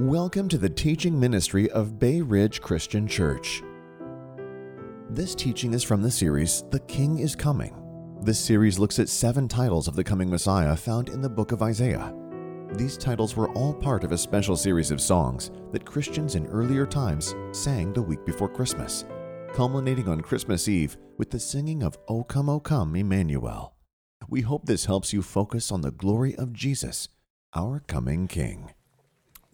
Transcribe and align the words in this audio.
Welcome 0.00 0.48
to 0.50 0.58
the 0.58 0.70
teaching 0.70 1.18
ministry 1.18 1.68
of 1.72 1.98
Bay 1.98 2.20
Ridge 2.20 2.60
Christian 2.60 3.08
Church. 3.08 3.64
This 5.10 5.34
teaching 5.34 5.74
is 5.74 5.82
from 5.82 6.02
the 6.02 6.10
series 6.12 6.62
The 6.70 6.78
King 6.78 7.18
is 7.18 7.34
Coming. 7.34 7.74
This 8.22 8.38
series 8.38 8.78
looks 8.78 9.00
at 9.00 9.08
seven 9.08 9.48
titles 9.48 9.88
of 9.88 9.96
the 9.96 10.04
coming 10.04 10.30
Messiah 10.30 10.76
found 10.76 11.08
in 11.08 11.20
the 11.20 11.28
book 11.28 11.50
of 11.50 11.62
Isaiah. 11.62 12.14
These 12.74 12.96
titles 12.96 13.34
were 13.34 13.50
all 13.54 13.74
part 13.74 14.04
of 14.04 14.12
a 14.12 14.18
special 14.18 14.56
series 14.56 14.92
of 14.92 15.00
songs 15.00 15.50
that 15.72 15.84
Christians 15.84 16.36
in 16.36 16.46
earlier 16.46 16.86
times 16.86 17.34
sang 17.50 17.92
the 17.92 18.00
week 18.00 18.24
before 18.24 18.48
Christmas, 18.48 19.04
culminating 19.52 20.08
on 20.08 20.20
Christmas 20.20 20.68
Eve 20.68 20.96
with 21.16 21.32
the 21.32 21.40
singing 21.40 21.82
of 21.82 21.98
O 22.06 22.22
Come, 22.22 22.48
O 22.48 22.60
Come, 22.60 22.94
Emmanuel. 22.94 23.74
We 24.28 24.42
hope 24.42 24.66
this 24.66 24.84
helps 24.84 25.12
you 25.12 25.22
focus 25.22 25.72
on 25.72 25.80
the 25.80 25.90
glory 25.90 26.36
of 26.36 26.52
Jesus, 26.52 27.08
our 27.52 27.80
coming 27.80 28.28
King. 28.28 28.70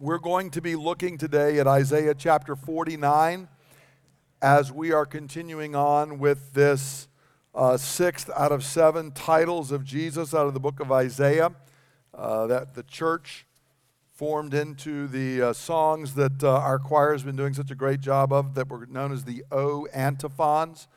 We're 0.00 0.18
going 0.18 0.50
to 0.50 0.60
be 0.60 0.74
looking 0.74 1.18
today 1.18 1.60
at 1.60 1.68
Isaiah 1.68 2.16
chapter 2.16 2.56
49 2.56 3.46
as 4.42 4.72
we 4.72 4.90
are 4.90 5.06
continuing 5.06 5.76
on 5.76 6.18
with 6.18 6.52
this 6.52 7.06
uh, 7.54 7.76
sixth 7.76 8.28
out 8.36 8.50
of 8.50 8.64
seven 8.64 9.12
titles 9.12 9.70
of 9.70 9.84
Jesus 9.84 10.34
out 10.34 10.48
of 10.48 10.54
the 10.54 10.58
book 10.58 10.80
of 10.80 10.90
Isaiah 10.90 11.52
uh, 12.12 12.48
that 12.48 12.74
the 12.74 12.82
church 12.82 13.46
formed 14.10 14.52
into 14.52 15.06
the 15.06 15.40
uh, 15.40 15.52
songs 15.52 16.14
that 16.14 16.42
uh, 16.42 16.50
our 16.50 16.80
choir 16.80 17.12
has 17.12 17.22
been 17.22 17.36
doing 17.36 17.54
such 17.54 17.70
a 17.70 17.76
great 17.76 18.00
job 18.00 18.32
of 18.32 18.56
that 18.56 18.68
were 18.68 18.86
known 18.86 19.12
as 19.12 19.22
the 19.22 19.44
O 19.52 19.86
antiphons. 19.94 20.88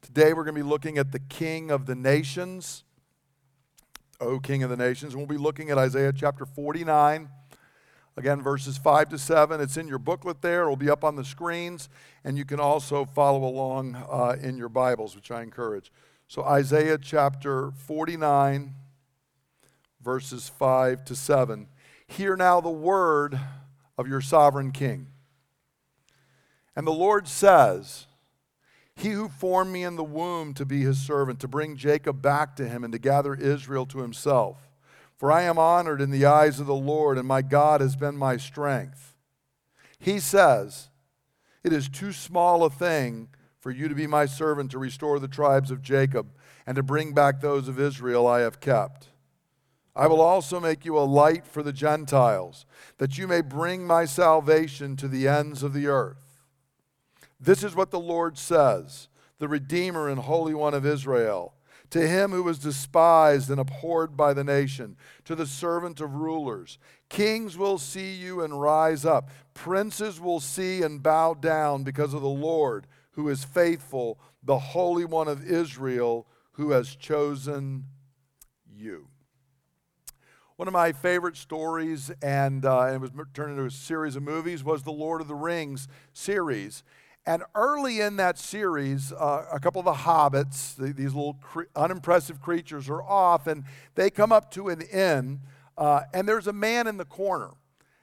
Today 0.00 0.32
we're 0.32 0.44
going 0.44 0.54
to 0.54 0.62
be 0.62 0.68
looking 0.68 0.96
at 0.96 1.10
the 1.10 1.18
King 1.18 1.72
of 1.72 1.86
the 1.86 1.96
Nations, 1.96 2.84
O 4.20 4.38
King 4.38 4.62
of 4.62 4.70
the 4.70 4.76
Nations, 4.76 5.12
and 5.12 5.20
we'll 5.20 5.26
be 5.26 5.42
looking 5.42 5.70
at 5.70 5.76
Isaiah 5.76 6.12
chapter 6.12 6.46
49 6.46 7.28
Again, 8.16 8.40
verses 8.42 8.78
5 8.78 9.08
to 9.10 9.18
7. 9.18 9.60
It's 9.60 9.76
in 9.76 9.88
your 9.88 9.98
booklet 9.98 10.40
there. 10.40 10.62
It'll 10.62 10.76
be 10.76 10.90
up 10.90 11.02
on 11.02 11.16
the 11.16 11.24
screens. 11.24 11.88
And 12.22 12.38
you 12.38 12.44
can 12.44 12.60
also 12.60 13.04
follow 13.04 13.44
along 13.44 13.96
uh, 13.96 14.36
in 14.40 14.56
your 14.56 14.68
Bibles, 14.68 15.16
which 15.16 15.30
I 15.30 15.42
encourage. 15.42 15.90
So, 16.28 16.44
Isaiah 16.44 16.98
chapter 16.98 17.72
49, 17.72 18.74
verses 20.00 20.48
5 20.48 21.04
to 21.06 21.16
7. 21.16 21.68
Hear 22.06 22.36
now 22.36 22.60
the 22.60 22.70
word 22.70 23.38
of 23.98 24.06
your 24.06 24.20
sovereign 24.20 24.70
king. 24.70 25.08
And 26.76 26.86
the 26.86 26.92
Lord 26.92 27.26
says, 27.26 28.06
He 28.94 29.10
who 29.10 29.28
formed 29.28 29.72
me 29.72 29.82
in 29.82 29.96
the 29.96 30.04
womb 30.04 30.54
to 30.54 30.64
be 30.64 30.82
his 30.82 30.98
servant, 30.98 31.40
to 31.40 31.48
bring 31.48 31.76
Jacob 31.76 32.22
back 32.22 32.56
to 32.56 32.68
him, 32.68 32.84
and 32.84 32.92
to 32.92 32.98
gather 32.98 33.34
Israel 33.34 33.86
to 33.86 33.98
himself. 33.98 34.68
For 35.16 35.30
I 35.30 35.42
am 35.42 35.58
honored 35.58 36.00
in 36.00 36.10
the 36.10 36.26
eyes 36.26 36.60
of 36.60 36.66
the 36.66 36.74
Lord, 36.74 37.18
and 37.18 37.26
my 37.26 37.42
God 37.42 37.80
has 37.80 37.96
been 37.96 38.16
my 38.16 38.36
strength. 38.36 39.14
He 39.98 40.18
says, 40.18 40.90
It 41.62 41.72
is 41.72 41.88
too 41.88 42.12
small 42.12 42.64
a 42.64 42.70
thing 42.70 43.28
for 43.58 43.70
you 43.70 43.88
to 43.88 43.94
be 43.94 44.06
my 44.06 44.26
servant 44.26 44.70
to 44.72 44.78
restore 44.78 45.18
the 45.18 45.28
tribes 45.28 45.70
of 45.70 45.80
Jacob 45.80 46.26
and 46.66 46.76
to 46.76 46.82
bring 46.82 47.14
back 47.14 47.40
those 47.40 47.68
of 47.68 47.80
Israel 47.80 48.26
I 48.26 48.40
have 48.40 48.60
kept. 48.60 49.08
I 49.96 50.06
will 50.08 50.20
also 50.20 50.58
make 50.58 50.84
you 50.84 50.98
a 50.98 51.00
light 51.00 51.46
for 51.46 51.62
the 51.62 51.72
Gentiles, 51.72 52.66
that 52.98 53.16
you 53.16 53.28
may 53.28 53.40
bring 53.40 53.86
my 53.86 54.04
salvation 54.04 54.96
to 54.96 55.08
the 55.08 55.28
ends 55.28 55.62
of 55.62 55.72
the 55.72 55.86
earth. 55.86 56.42
This 57.40 57.62
is 57.62 57.74
what 57.74 57.90
the 57.90 58.00
Lord 58.00 58.36
says, 58.36 59.08
the 59.38 59.48
Redeemer 59.48 60.08
and 60.08 60.20
Holy 60.20 60.52
One 60.52 60.74
of 60.74 60.84
Israel. 60.84 61.53
To 61.94 62.08
him 62.08 62.32
who 62.32 62.42
was 62.42 62.58
despised 62.58 63.50
and 63.50 63.60
abhorred 63.60 64.16
by 64.16 64.34
the 64.34 64.42
nation, 64.42 64.96
to 65.26 65.36
the 65.36 65.46
servant 65.46 66.00
of 66.00 66.16
rulers. 66.16 66.76
Kings 67.08 67.56
will 67.56 67.78
see 67.78 68.12
you 68.16 68.42
and 68.42 68.60
rise 68.60 69.04
up. 69.04 69.30
Princes 69.54 70.20
will 70.20 70.40
see 70.40 70.82
and 70.82 71.00
bow 71.00 71.34
down 71.34 71.84
because 71.84 72.12
of 72.12 72.20
the 72.20 72.26
Lord, 72.26 72.88
who 73.12 73.28
is 73.28 73.44
faithful, 73.44 74.18
the 74.42 74.58
Holy 74.58 75.04
One 75.04 75.28
of 75.28 75.48
Israel, 75.48 76.26
who 76.54 76.72
has 76.72 76.96
chosen 76.96 77.84
you. 78.68 79.06
One 80.56 80.66
of 80.66 80.74
my 80.74 80.90
favorite 80.90 81.36
stories, 81.36 82.10
and, 82.20 82.66
uh, 82.66 82.90
it 82.92 83.00
was 83.00 83.12
turned 83.34 83.52
into 83.52 83.66
a 83.66 83.70
series 83.70 84.16
of 84.16 84.24
movies, 84.24 84.64
was 84.64 84.82
the 84.82 84.90
Lord 84.90 85.20
of 85.20 85.28
the 85.28 85.36
Rings 85.36 85.86
series. 86.12 86.82
And 87.26 87.42
early 87.54 88.00
in 88.00 88.16
that 88.16 88.38
series, 88.38 89.10
uh, 89.12 89.46
a 89.50 89.58
couple 89.58 89.78
of 89.78 89.86
the 89.86 89.92
hobbits, 89.92 90.76
the, 90.76 90.92
these 90.92 91.14
little 91.14 91.38
cre- 91.40 91.62
unimpressive 91.74 92.40
creatures, 92.40 92.90
are 92.90 93.02
off 93.02 93.46
and 93.46 93.64
they 93.94 94.10
come 94.10 94.30
up 94.30 94.50
to 94.52 94.68
an 94.68 94.82
inn, 94.82 95.40
uh, 95.78 96.02
and 96.12 96.28
there's 96.28 96.46
a 96.46 96.52
man 96.52 96.86
in 96.86 96.98
the 96.98 97.04
corner. 97.06 97.50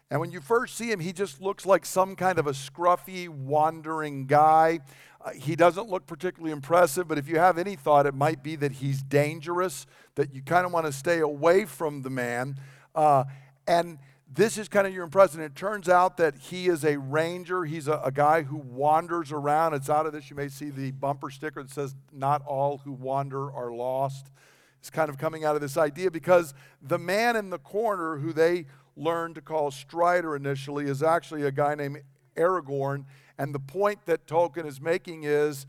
And 0.09 0.20
when 0.20 0.32
you 0.32 0.42
first 0.42 0.76
see 0.76 0.92
him, 0.92 1.00
he 1.00 1.14
just 1.14 1.40
looks 1.40 1.66
like 1.66 1.86
some 1.86 2.16
kind 2.16 2.40
of 2.40 2.48
a 2.48 2.52
scruffy, 2.52 3.30
wandering 3.30 4.26
guy. 4.26 4.80
Uh, 5.24 5.32
he 5.32 5.56
doesn't 5.56 5.88
look 5.88 6.08
particularly 6.08 6.52
impressive, 6.52 7.08
but 7.08 7.18
if 7.18 7.30
you 7.30 7.38
have 7.38 7.59
any 7.59 7.76
thought, 7.76 8.08
it 8.08 8.16
might 8.16 8.44
be 8.44 8.56
that 8.56 8.74
he's 8.74 9.03
dangerous, 9.03 9.86
that 10.16 10.34
you 10.34 10.42
kind 10.42 10.66
of 10.66 10.74
want 10.74 10.88
to 10.88 10.92
stay 10.92 11.20
away 11.20 11.66
from 11.66 12.02
the 12.02 12.09
man. 12.09 12.58
Uh, 12.96 13.24
and 13.68 14.00
this 14.34 14.58
is 14.58 14.69
kind 14.69 14.88
of 14.88 14.94
your 14.94 15.03
impression. 15.03 15.42
It 15.42 15.56
turns 15.56 15.90
out 15.90 16.16
that 16.18 16.38
he 16.38 16.68
is 16.68 16.86
a 16.86 16.97
ranger. 16.97 17.66
He's 17.66 17.90
a, 17.90 18.00
a, 18.03 18.12
guy 18.12 18.44
who 18.44 18.56
wanders 18.56 19.31
around. 19.31 19.74
It's 19.74 19.90
out 19.90 20.06
of 20.06 20.14
this. 20.14 20.30
You 20.30 20.38
may 20.38 20.47
see 20.47 20.69
the 20.69 20.92
bumper 20.92 21.30
sticker 21.30 21.62
that 21.62 21.72
says, 21.72 21.96
Not 22.14 22.41
all 22.46 22.78
who 22.78 22.94
wander 22.94 23.52
are 23.52 23.74
lost. 23.74 24.31
It's 24.80 24.90
kind 24.90 25.09
of 25.09 25.18
coming 25.18 25.44
out 25.44 25.56
of 25.56 25.62
this 25.62 25.75
idea 25.75 26.09
because 26.09 26.53
the 26.81 26.97
man 26.97 27.36
in 27.36 27.50
the 27.50 27.59
corner 27.59 28.18
who 28.18 28.31
they 28.31 28.68
learned 28.96 29.36
to 29.36 29.41
call 29.41 29.70
Strider 29.70 30.36
initially 30.36 30.86
is 30.86 31.03
actually 31.03 31.44
a 31.44 31.52
guy 31.52 31.75
named 31.75 32.02
Aragorn. 32.38 33.06
And 33.38 33.53
the 33.53 33.59
point 33.59 34.06
that 34.06 34.28
Tolkien 34.28 34.66
is 34.66 34.80
making 34.80 35.24
is 35.24 35.66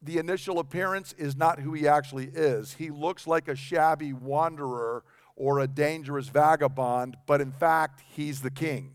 the 0.00 0.16
initial 0.16 0.58
appearance 0.58 1.14
is 1.18 1.36
not 1.36 1.60
who 1.60 1.74
he 1.74 1.86
actually 1.86 2.30
is. 2.32 2.74
He 2.74 2.90
looks 2.90 3.26
like 3.26 3.48
a 3.48 3.54
shabby 3.54 4.14
wanderer 4.14 5.04
or 5.36 5.60
a 5.60 5.68
dangerous 5.68 6.28
vagabond, 6.28 7.16
but 7.26 7.40
in 7.40 7.52
fact, 7.52 8.02
he's 8.08 8.40
the 8.40 8.50
king. 8.50 8.94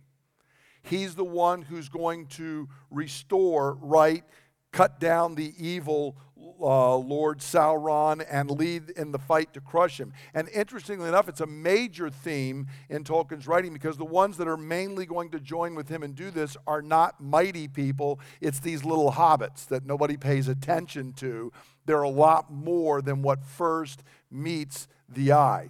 He's 0.83 1.15
the 1.15 1.23
one 1.23 1.61
who's 1.61 1.89
going 1.89 2.25
to 2.27 2.67
restore 2.89 3.75
right, 3.75 4.23
cut 4.71 4.99
down 4.99 5.35
the 5.35 5.53
evil 5.57 6.17
uh, 6.59 6.95
Lord 6.95 7.39
Sauron 7.39 8.25
and 8.29 8.49
lead 8.49 8.91
in 8.91 9.11
the 9.11 9.19
fight 9.19 9.53
to 9.53 9.61
crush 9.61 9.99
him. 9.99 10.13
And 10.33 10.49
interestingly 10.49 11.07
enough, 11.07 11.29
it's 11.29 11.41
a 11.41 11.45
major 11.45 12.09
theme 12.09 12.67
in 12.89 13.03
Tolkien's 13.03 13.47
writing 13.47 13.73
because 13.73 13.97
the 13.97 14.05
ones 14.05 14.37
that 14.37 14.47
are 14.47 14.57
mainly 14.57 15.05
going 15.05 15.29
to 15.31 15.39
join 15.39 15.75
with 15.75 15.89
him 15.89 16.03
and 16.03 16.15
do 16.15 16.31
this 16.31 16.57
are 16.67 16.81
not 16.81 17.21
mighty 17.21 17.67
people, 17.67 18.19
it's 18.39 18.59
these 18.59 18.83
little 18.83 19.11
hobbits 19.11 19.67
that 19.67 19.85
nobody 19.85 20.17
pays 20.17 20.47
attention 20.47 21.13
to. 21.13 21.51
They're 21.85 22.01
a 22.01 22.09
lot 22.09 22.51
more 22.51 23.01
than 23.01 23.21
what 23.21 23.43
first 23.43 24.03
meets 24.29 24.87
the 25.09 25.33
eye. 25.33 25.69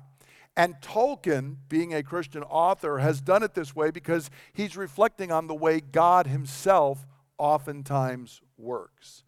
And 0.57 0.75
Tolkien, 0.81 1.55
being 1.69 1.93
a 1.93 2.03
Christian 2.03 2.43
author, 2.43 2.99
has 2.99 3.21
done 3.21 3.41
it 3.41 3.53
this 3.53 3.75
way 3.75 3.89
because 3.89 4.29
he's 4.53 4.75
reflecting 4.75 5.31
on 5.31 5.47
the 5.47 5.55
way 5.55 5.79
God 5.79 6.27
himself 6.27 7.07
oftentimes 7.37 8.41
works. 8.57 9.23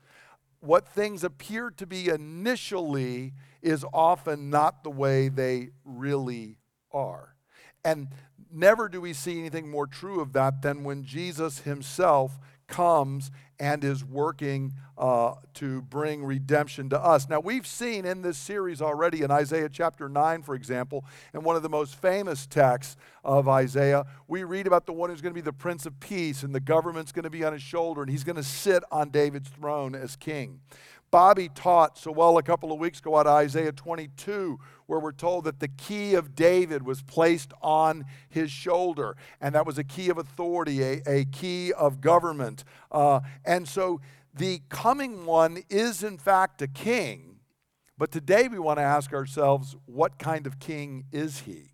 What 0.60 0.88
things 0.88 1.24
appear 1.24 1.72
to 1.72 1.86
be 1.86 2.10
initially 2.10 3.34
is 3.62 3.86
often 3.94 4.50
not 4.50 4.84
the 4.84 4.90
way 4.90 5.30
they 5.30 5.70
really 5.84 6.58
are. 6.92 7.36
And 7.84 8.10
never 8.52 8.88
do 8.88 9.02
we 9.02 9.14
see 9.14 9.40
anything 9.40 9.70
more 9.70 9.88
true 9.88 10.22
of 10.22 10.34
that 10.34 10.62
than 10.62 10.84
when 10.84 11.04
Jesus 11.04 11.60
himself 11.60 12.40
comes 12.68 13.32
and 13.60 13.84
is 13.84 14.04
working 14.04 14.74
uh, 14.98 15.36
to 15.54 15.82
bring 15.84 16.24
redemption 16.24 16.90
to 16.90 17.00
us. 17.00 17.30
Now, 17.30 17.40
we've 17.40 17.66
seen 17.66 18.06
in 18.06 18.22
this 18.22 18.38
series 18.38 18.82
already 18.82 19.22
in 19.22 19.32
Isaiah 19.32 19.70
chapter 19.70 20.10
9, 20.10 20.44
for 20.44 20.56
example, 20.56 21.06
in 21.34 21.44
one 21.44 21.56
of 21.56 21.64
the 21.64 21.70
most 21.70 21.96
famous 21.96 22.46
texts 22.46 22.98
of 23.24 23.48
Isaiah, 23.48 24.06
we 24.28 24.44
read 24.44 24.68
about 24.68 24.86
the 24.86 24.94
one 24.94 25.10
who's 25.10 25.22
going 25.22 25.34
to 25.34 25.36
be 25.36 25.42
the 25.42 25.54
Prince 25.54 25.86
of 25.86 26.00
Peace, 26.00 26.44
and 26.44 26.54
the 26.54 26.60
government's 26.60 27.12
going 27.12 27.24
to 27.24 27.30
be 27.30 27.44
on 27.44 27.54
his 27.54 27.62
shoulder, 27.62 28.02
and 28.02 28.12
he's 28.12 28.24
going 28.24 28.36
to 28.36 28.44
sit 28.44 28.84
on 28.92 29.10
David's 29.10 29.50
throne 29.50 29.96
as 29.96 30.16
king. 30.16 30.60
Bobby 31.14 31.48
taught 31.48 31.98
so 32.00 32.12
well 32.12 32.40
a 32.40 32.44
couple 32.44 32.72
of 32.72 32.80
weeks 32.80 32.98
ago 32.98 33.16
out 33.16 33.28
of 33.28 33.34
Isaiah 33.34 33.72
22, 33.72 34.60
where 34.88 35.00
we're 35.00 35.12
told 35.12 35.46
that 35.46 35.60
the 35.60 35.68
key 35.68 36.14
of 36.14 36.36
David 36.36 36.84
was 36.84 37.02
placed 37.02 37.54
on 37.62 38.06
his 38.30 38.52
shoulder, 38.52 39.16
and 39.42 39.56
that 39.56 39.66
was 39.66 39.78
a 39.78 39.84
key 39.84 40.10
of 40.10 40.18
authority, 40.18 40.82
a, 40.82 41.02
a 41.08 41.26
key 41.26 41.74
of 41.74 42.02
government. 42.02 42.64
Uh, 42.92 43.22
and 43.46 43.68
so 43.68 44.02
the 44.34 44.62
coming 44.70 45.26
one 45.26 45.64
is, 45.70 46.04
in 46.04 46.18
fact, 46.18 46.62
a 46.62 46.68
king. 46.68 47.40
But 47.98 48.12
today 48.12 48.48
we 48.48 48.60
want 48.60 48.80
to 48.80 48.84
ask 48.84 49.14
ourselves 49.14 49.76
what 49.86 50.18
kind 50.18 50.48
of 50.48 50.60
king 50.60 51.06
is 51.12 51.42
he? 51.42 51.70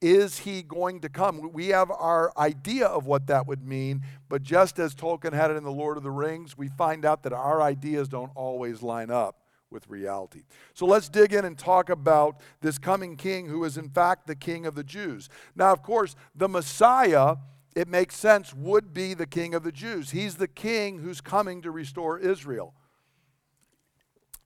Is 0.00 0.40
he 0.40 0.62
going 0.62 1.00
to 1.00 1.08
come? 1.08 1.50
We 1.52 1.68
have 1.68 1.90
our 1.90 2.30
idea 2.36 2.86
of 2.86 3.06
what 3.06 3.26
that 3.28 3.46
would 3.46 3.66
mean, 3.66 4.02
but 4.28 4.42
just 4.42 4.78
as 4.78 4.94
Tolkien 4.94 5.32
had 5.32 5.50
it 5.50 5.56
in 5.56 5.64
The 5.64 5.72
Lord 5.72 5.96
of 5.96 6.02
the 6.02 6.10
Rings, 6.10 6.58
we 6.58 6.68
find 6.68 7.06
out 7.06 7.22
that 7.22 7.32
our 7.32 7.62
ideas 7.62 8.08
don't 8.08 8.30
always 8.34 8.82
line 8.82 9.10
up 9.10 9.43
with 9.74 9.90
reality. 9.90 10.44
So 10.72 10.86
let's 10.86 11.10
dig 11.10 11.34
in 11.34 11.44
and 11.44 11.58
talk 11.58 11.90
about 11.90 12.40
this 12.62 12.78
coming 12.78 13.16
king 13.16 13.48
who 13.48 13.64
is, 13.64 13.76
in 13.76 13.90
fact, 13.90 14.26
the 14.26 14.34
king 14.34 14.64
of 14.64 14.74
the 14.74 14.84
Jews. 14.84 15.28
Now, 15.54 15.72
of 15.72 15.82
course, 15.82 16.16
the 16.34 16.48
Messiah 16.48 17.36
it 17.74 17.88
makes 17.88 18.16
sense, 18.16 18.54
would 18.54 18.94
be 18.94 19.14
the 19.14 19.26
king 19.26 19.54
of 19.54 19.64
the 19.64 19.72
Jews. 19.72 20.10
He's 20.10 20.36
the 20.36 20.48
king 20.48 20.98
who's 20.98 21.20
coming 21.20 21.62
to 21.62 21.70
restore 21.70 22.18
Israel. 22.18 22.74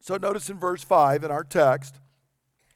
So 0.00 0.16
notice 0.16 0.48
in 0.48 0.58
verse 0.58 0.82
5 0.82 1.24
in 1.24 1.30
our 1.30 1.44
text, 1.44 2.00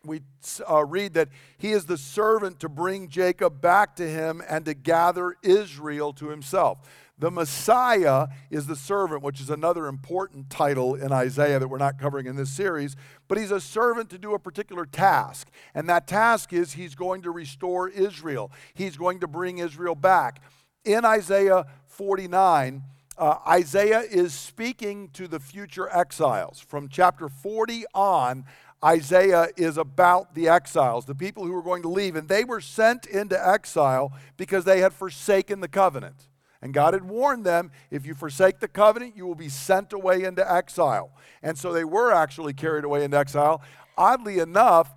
we 0.04 0.20
uh, 0.69 0.84
read 0.84 1.14
that 1.14 1.28
he 1.56 1.72
is 1.72 1.87
the 1.87 1.96
servant 1.96 2.60
to 2.60 2.69
bring 2.69 3.08
Jacob 3.08 3.60
back 3.60 3.96
to 3.96 4.08
him 4.08 4.43
and 4.49 4.64
to 4.64 4.75
gather 4.75 5.37
Israel 5.43 6.12
to 6.14 6.28
himself. 6.28 6.78
The 7.19 7.31
Messiah 7.31 8.29
is 8.50 8.67
the 8.67 8.76
servant, 8.76 9.23
which 9.23 9.41
is 9.41 9.50
another 9.50 9.87
important 9.87 10.50
title 10.50 10.94
in 10.94 11.12
Isaiah 11.12 11.59
that 11.59 11.69
we're 11.69 11.79
not 11.79 11.99
covering 11.99 12.26
in 12.26 12.37
this 12.37 12.50
series, 12.50 12.97
but 13.29 13.38
he's 13.38 13.50
a 13.50 13.61
servant 13.61 14.11
to 14.11 14.19
do 14.19 14.35
a 14.35 14.38
particular 14.38 14.87
task. 14.87 15.49
And 15.75 15.88
that 15.88 16.06
task 16.06 16.53
is 16.53 16.73
he's 16.73 16.94
going 16.94 17.23
to 17.23 17.31
restore 17.31 17.88
Israel, 17.88 18.50
he's 18.75 18.97
going 18.97 19.20
to 19.20 19.29
bring 19.29 19.59
Israel 19.59 19.94
back. 19.94 20.43
In 20.85 21.05
Isaiah 21.05 21.67
49, 21.87 22.82
uh, 23.19 23.38
Isaiah 23.47 24.00
is 24.00 24.32
speaking 24.32 25.11
to 25.11 25.29
the 25.29 25.38
future 25.38 25.88
exiles. 25.94 26.59
From 26.59 26.88
chapter 26.88 27.29
40 27.29 27.85
on, 27.94 28.47
Isaiah 28.85 29.49
is 29.56 29.76
about 29.76 30.35
the 30.35 30.49
exiles, 30.49 31.05
the 31.05 31.14
people 31.14 31.44
who 31.44 31.53
were 31.53 31.62
going 31.62 31.82
to 31.82 31.88
leave. 31.88 32.17
And 32.17 32.29
they 32.29 32.43
were 32.43 32.61
sent 32.61 33.06
into 33.06 33.38
exile 33.49 34.12
because 34.37 34.64
they 34.64 34.81
had 34.81 34.93
forsaken 34.93 35.61
the 35.61 35.69
covenant. 35.69 36.26
And 36.62 36.73
God 36.73 36.94
had 36.94 37.05
warned 37.05 37.44
them 37.44 37.73
if 37.91 38.06
you 38.06 38.14
forsake 38.14 38.61
the 38.61 38.69
covenant, 38.69 39.17
you 39.17 39.26
will 39.26 39.35
be 39.35 39.49
sent 39.49 39.93
away 39.93 40.23
into 40.23 40.50
exile. 40.50 41.11
And 41.43 41.59
so 41.59 41.73
they 41.73 41.85
were 41.85 42.12
actually 42.12 42.55
carried 42.55 42.85
away 42.85 43.03
into 43.05 43.19
exile. 43.19 43.61
Oddly 43.99 44.38
enough, 44.38 44.94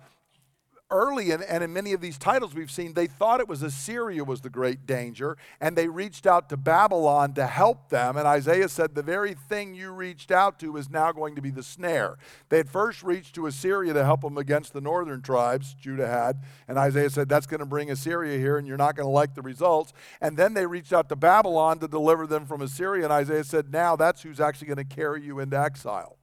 early 0.90 1.30
in, 1.30 1.42
and 1.42 1.64
in 1.64 1.72
many 1.72 1.92
of 1.92 2.00
these 2.00 2.18
titles 2.18 2.54
we've 2.54 2.70
seen, 2.70 2.94
they 2.94 3.06
thought 3.06 3.40
it 3.40 3.48
was 3.48 3.62
Assyria 3.62 4.22
was 4.24 4.40
the 4.40 4.50
great 4.50 4.86
danger, 4.86 5.36
and 5.60 5.76
they 5.76 5.88
reached 5.88 6.26
out 6.26 6.48
to 6.48 6.56
Babylon 6.56 7.34
to 7.34 7.46
help 7.46 7.88
them. 7.88 8.16
And 8.16 8.26
Isaiah 8.26 8.68
said, 8.68 8.94
The 8.94 9.02
very 9.02 9.34
thing 9.34 9.74
you 9.74 9.90
reached 9.90 10.30
out 10.30 10.58
to 10.60 10.76
is 10.76 10.88
now 10.88 11.12
going 11.12 11.34
to 11.34 11.42
be 11.42 11.50
the 11.50 11.62
snare. 11.62 12.16
They 12.48 12.58
had 12.58 12.70
first 12.70 13.02
reached 13.02 13.34
to 13.34 13.46
Assyria 13.46 13.92
to 13.94 14.04
help 14.04 14.20
them 14.20 14.38
against 14.38 14.72
the 14.72 14.80
northern 14.80 15.22
tribes, 15.22 15.74
Judah 15.74 16.08
had, 16.08 16.42
and 16.68 16.78
Isaiah 16.78 17.10
said, 17.10 17.28
That's 17.28 17.46
going 17.46 17.60
to 17.60 17.66
bring 17.66 17.90
Assyria 17.90 18.38
here, 18.38 18.56
and 18.56 18.66
you're 18.66 18.76
not 18.76 18.96
going 18.96 19.06
to 19.06 19.10
like 19.10 19.34
the 19.34 19.42
results. 19.42 19.92
And 20.20 20.36
then 20.36 20.54
they 20.54 20.66
reached 20.66 20.92
out 20.92 21.08
to 21.08 21.16
Babylon 21.16 21.78
to 21.80 21.88
deliver 21.88 22.26
them 22.26 22.46
from 22.46 22.62
Assyria, 22.62 23.04
and 23.04 23.12
Isaiah 23.12 23.44
said, 23.44 23.72
Now 23.72 23.96
that's 23.96 24.22
who's 24.22 24.40
actually 24.40 24.68
going 24.68 24.86
to 24.88 24.94
carry 24.96 25.22
you 25.22 25.40
into 25.40 25.58
exile. 25.58 26.15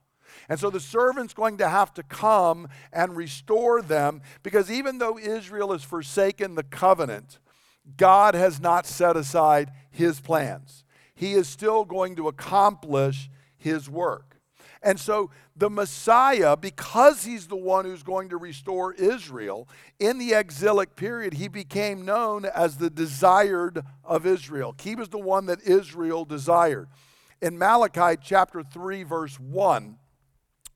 And 0.50 0.60
so 0.60 0.70
the 0.70 0.80
servant's 0.80 1.34
going 1.34 1.58
to 1.58 1.70
have 1.70 1.94
to 1.96 2.04
come 2.04 2.68
and 2.92 3.16
restore 3.16 3.82
them 3.82 4.22
because 4.42 4.70
even 4.70 4.98
though 4.98 5.18
Israel 5.18 5.72
has 5.72 5.84
forsaken 5.84 6.56
the 6.56 6.64
covenant, 6.64 7.40
God 7.98 8.36
has 8.36 8.60
not 8.60 8.86
set 8.86 9.16
aside 9.16 9.72
his 9.92 10.20
plans. 10.20 10.84
He 11.16 11.34
is 11.34 11.48
still 11.48 11.86
going 11.86 12.16
to 12.16 12.28
accomplish 12.28 13.30
his 13.58 13.90
work. 13.90 14.34
And 14.82 15.00
so 15.00 15.32
the 15.56 15.70
Messiah, 15.70 16.58
because 16.58 17.24
he's 17.24 17.48
the 17.48 17.56
one 17.56 17.86
who's 17.86 18.04
going 18.04 18.30
to 18.30 18.38
restore 18.38 18.94
Israel, 18.94 19.70
in 19.98 20.18
the 20.18 20.34
exilic 20.34 20.96
period, 20.96 21.36
he 21.36 21.48
became 21.48 22.04
known 22.04 22.46
as 22.46 22.78
the 22.78 22.90
desired 22.90 23.84
of 24.04 24.26
Israel. 24.26 24.76
He 24.82 24.96
was 24.96 25.10
the 25.10 25.20
one 25.20 25.46
that 25.46 25.62
Israel 25.62 26.26
desired. 26.26 26.90
In 27.42 27.58
Malachi 27.58 28.20
chapter 28.22 28.64
3, 28.64 29.04
verse 29.04 29.40
1, 29.40 29.98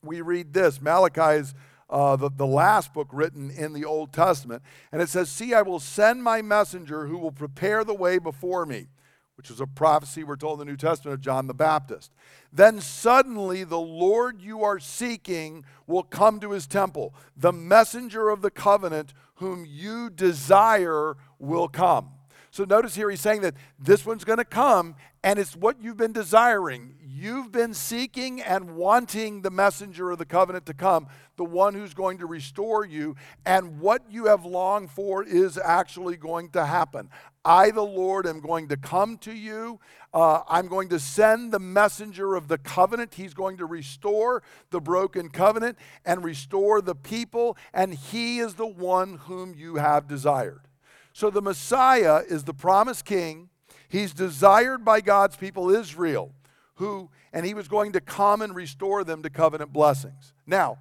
we 0.02 0.20
read 0.20 0.52
this 0.52 0.80
Malachi 0.80 1.40
is 1.40 1.54
uh, 1.90 2.16
the, 2.16 2.30
the 2.30 2.46
last 2.46 2.92
book 2.92 3.08
written 3.12 3.50
in 3.50 3.72
the 3.72 3.84
Old 3.84 4.12
Testament. 4.12 4.62
And 4.92 5.00
it 5.00 5.08
says, 5.08 5.30
See, 5.30 5.54
I 5.54 5.62
will 5.62 5.80
send 5.80 6.22
my 6.22 6.42
messenger 6.42 7.06
who 7.06 7.18
will 7.18 7.32
prepare 7.32 7.84
the 7.84 7.94
way 7.94 8.18
before 8.18 8.66
me, 8.66 8.88
which 9.36 9.50
is 9.50 9.60
a 9.60 9.66
prophecy 9.66 10.22
we're 10.22 10.36
told 10.36 10.60
in 10.60 10.66
the 10.66 10.72
New 10.72 10.76
Testament 10.76 11.14
of 11.14 11.20
John 11.20 11.46
the 11.46 11.54
Baptist. 11.54 12.12
Then 12.52 12.80
suddenly 12.80 13.64
the 13.64 13.80
Lord 13.80 14.42
you 14.42 14.62
are 14.64 14.78
seeking 14.78 15.64
will 15.86 16.02
come 16.02 16.40
to 16.40 16.52
his 16.52 16.66
temple. 16.66 17.14
The 17.36 17.52
messenger 17.52 18.28
of 18.28 18.42
the 18.42 18.50
covenant 18.50 19.14
whom 19.36 19.64
you 19.66 20.10
desire 20.10 21.16
will 21.38 21.68
come. 21.68 22.10
So 22.50 22.64
notice 22.64 22.94
here 22.94 23.10
he's 23.10 23.20
saying 23.20 23.42
that 23.42 23.54
this 23.78 24.04
one's 24.04 24.24
going 24.24 24.38
to 24.38 24.44
come 24.44 24.96
and 25.24 25.38
it's 25.38 25.56
what 25.56 25.82
you've 25.82 25.96
been 25.96 26.12
desiring. 26.12 26.94
You've 27.00 27.50
been 27.50 27.74
seeking 27.74 28.40
and 28.40 28.76
wanting 28.76 29.42
the 29.42 29.50
messenger 29.50 30.10
of 30.12 30.18
the 30.18 30.24
covenant 30.24 30.66
to 30.66 30.74
come, 30.74 31.08
the 31.36 31.44
one 31.44 31.74
who's 31.74 31.94
going 31.94 32.18
to 32.18 32.26
restore 32.26 32.84
you. 32.84 33.16
And 33.44 33.80
what 33.80 34.02
you 34.08 34.26
have 34.26 34.44
longed 34.44 34.90
for 34.90 35.24
is 35.24 35.58
actually 35.58 36.16
going 36.16 36.50
to 36.50 36.64
happen. 36.64 37.10
I, 37.44 37.72
the 37.72 37.82
Lord, 37.82 38.26
am 38.26 38.40
going 38.40 38.68
to 38.68 38.76
come 38.76 39.18
to 39.18 39.32
you. 39.32 39.80
Uh, 40.14 40.42
I'm 40.48 40.68
going 40.68 40.88
to 40.90 41.00
send 41.00 41.50
the 41.50 41.58
messenger 41.58 42.36
of 42.36 42.46
the 42.46 42.58
covenant. 42.58 43.14
He's 43.14 43.34
going 43.34 43.56
to 43.56 43.66
restore 43.66 44.44
the 44.70 44.80
broken 44.80 45.30
covenant 45.30 45.78
and 46.04 46.22
restore 46.22 46.80
the 46.80 46.94
people. 46.94 47.56
And 47.74 47.92
he 47.94 48.38
is 48.38 48.54
the 48.54 48.66
one 48.66 49.16
whom 49.16 49.54
you 49.56 49.76
have 49.76 50.06
desired. 50.06 50.68
So 51.12 51.30
the 51.30 51.42
Messiah 51.42 52.22
is 52.28 52.44
the 52.44 52.54
promised 52.54 53.04
king. 53.04 53.48
He's 53.88 54.12
desired 54.12 54.84
by 54.84 55.00
God's 55.00 55.36
people, 55.36 55.70
Israel 55.70 56.34
who, 56.78 57.10
and 57.32 57.44
he 57.44 57.54
was 57.54 57.68
going 57.68 57.92
to 57.92 58.00
come 58.00 58.40
and 58.40 58.54
restore 58.54 59.04
them 59.04 59.22
to 59.22 59.30
covenant 59.30 59.72
blessings. 59.72 60.32
Now, 60.46 60.78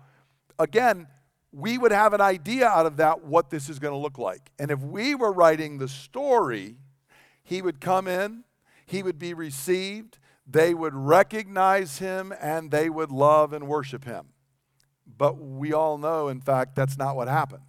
again, 0.59 1.07
we 1.51 1.77
would 1.77 1.92
have 1.92 2.13
an 2.13 2.21
idea 2.21 2.68
out 2.68 2.86
of 2.86 2.98
that 2.98 3.24
what 3.24 3.50
this 3.50 3.68
is 3.68 3.80
going 3.80 3.94
to 3.94 3.98
look 3.98 4.19
like. 4.19 4.51
And 4.59 4.69
if 4.69 4.80
we 4.80 5.15
were 5.15 5.31
writing 5.31 5.80
the 5.80 5.88
story, 5.88 6.77
he 7.44 7.63
would 7.63 7.81
come 7.81 8.07
in, 8.07 8.44
he 8.86 9.01
would 9.01 9.18
be 9.18 9.33
received, 9.33 10.19
they 10.45 10.74
would 10.74 10.94
recognize 10.94 11.98
him, 11.98 12.31
and 12.39 12.69
they 12.69 12.89
would 12.89 13.12
love 13.12 13.51
and 13.51 13.68
worship 13.68 14.06
him. 14.06 14.27
But 15.18 15.39
we 15.39 15.74
all 15.74 15.98
know, 15.98 16.27
in 16.27 16.42
fact, 16.42 16.75
that's 16.75 16.98
not 16.98 17.15
what 17.15 17.27
happened. 17.27 17.63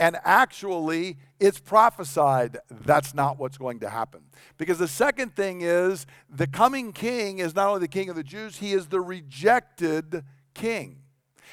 And 0.00 0.16
actually, 0.24 1.16
it's 1.40 1.58
prophesied 1.58 2.58
that's 2.70 3.14
not 3.14 3.38
what's 3.38 3.58
going 3.58 3.80
to 3.80 3.88
happen. 3.88 4.22
Because 4.56 4.78
the 4.78 4.88
second 4.88 5.34
thing 5.34 5.60
is 5.62 6.06
the 6.30 6.46
coming 6.46 6.92
king 6.92 7.40
is 7.40 7.54
not 7.54 7.68
only 7.68 7.80
the 7.80 7.88
king 7.88 8.08
of 8.08 8.16
the 8.16 8.22
Jews, 8.22 8.58
he 8.58 8.72
is 8.72 8.86
the 8.86 9.00
rejected 9.00 10.24
king. 10.54 11.02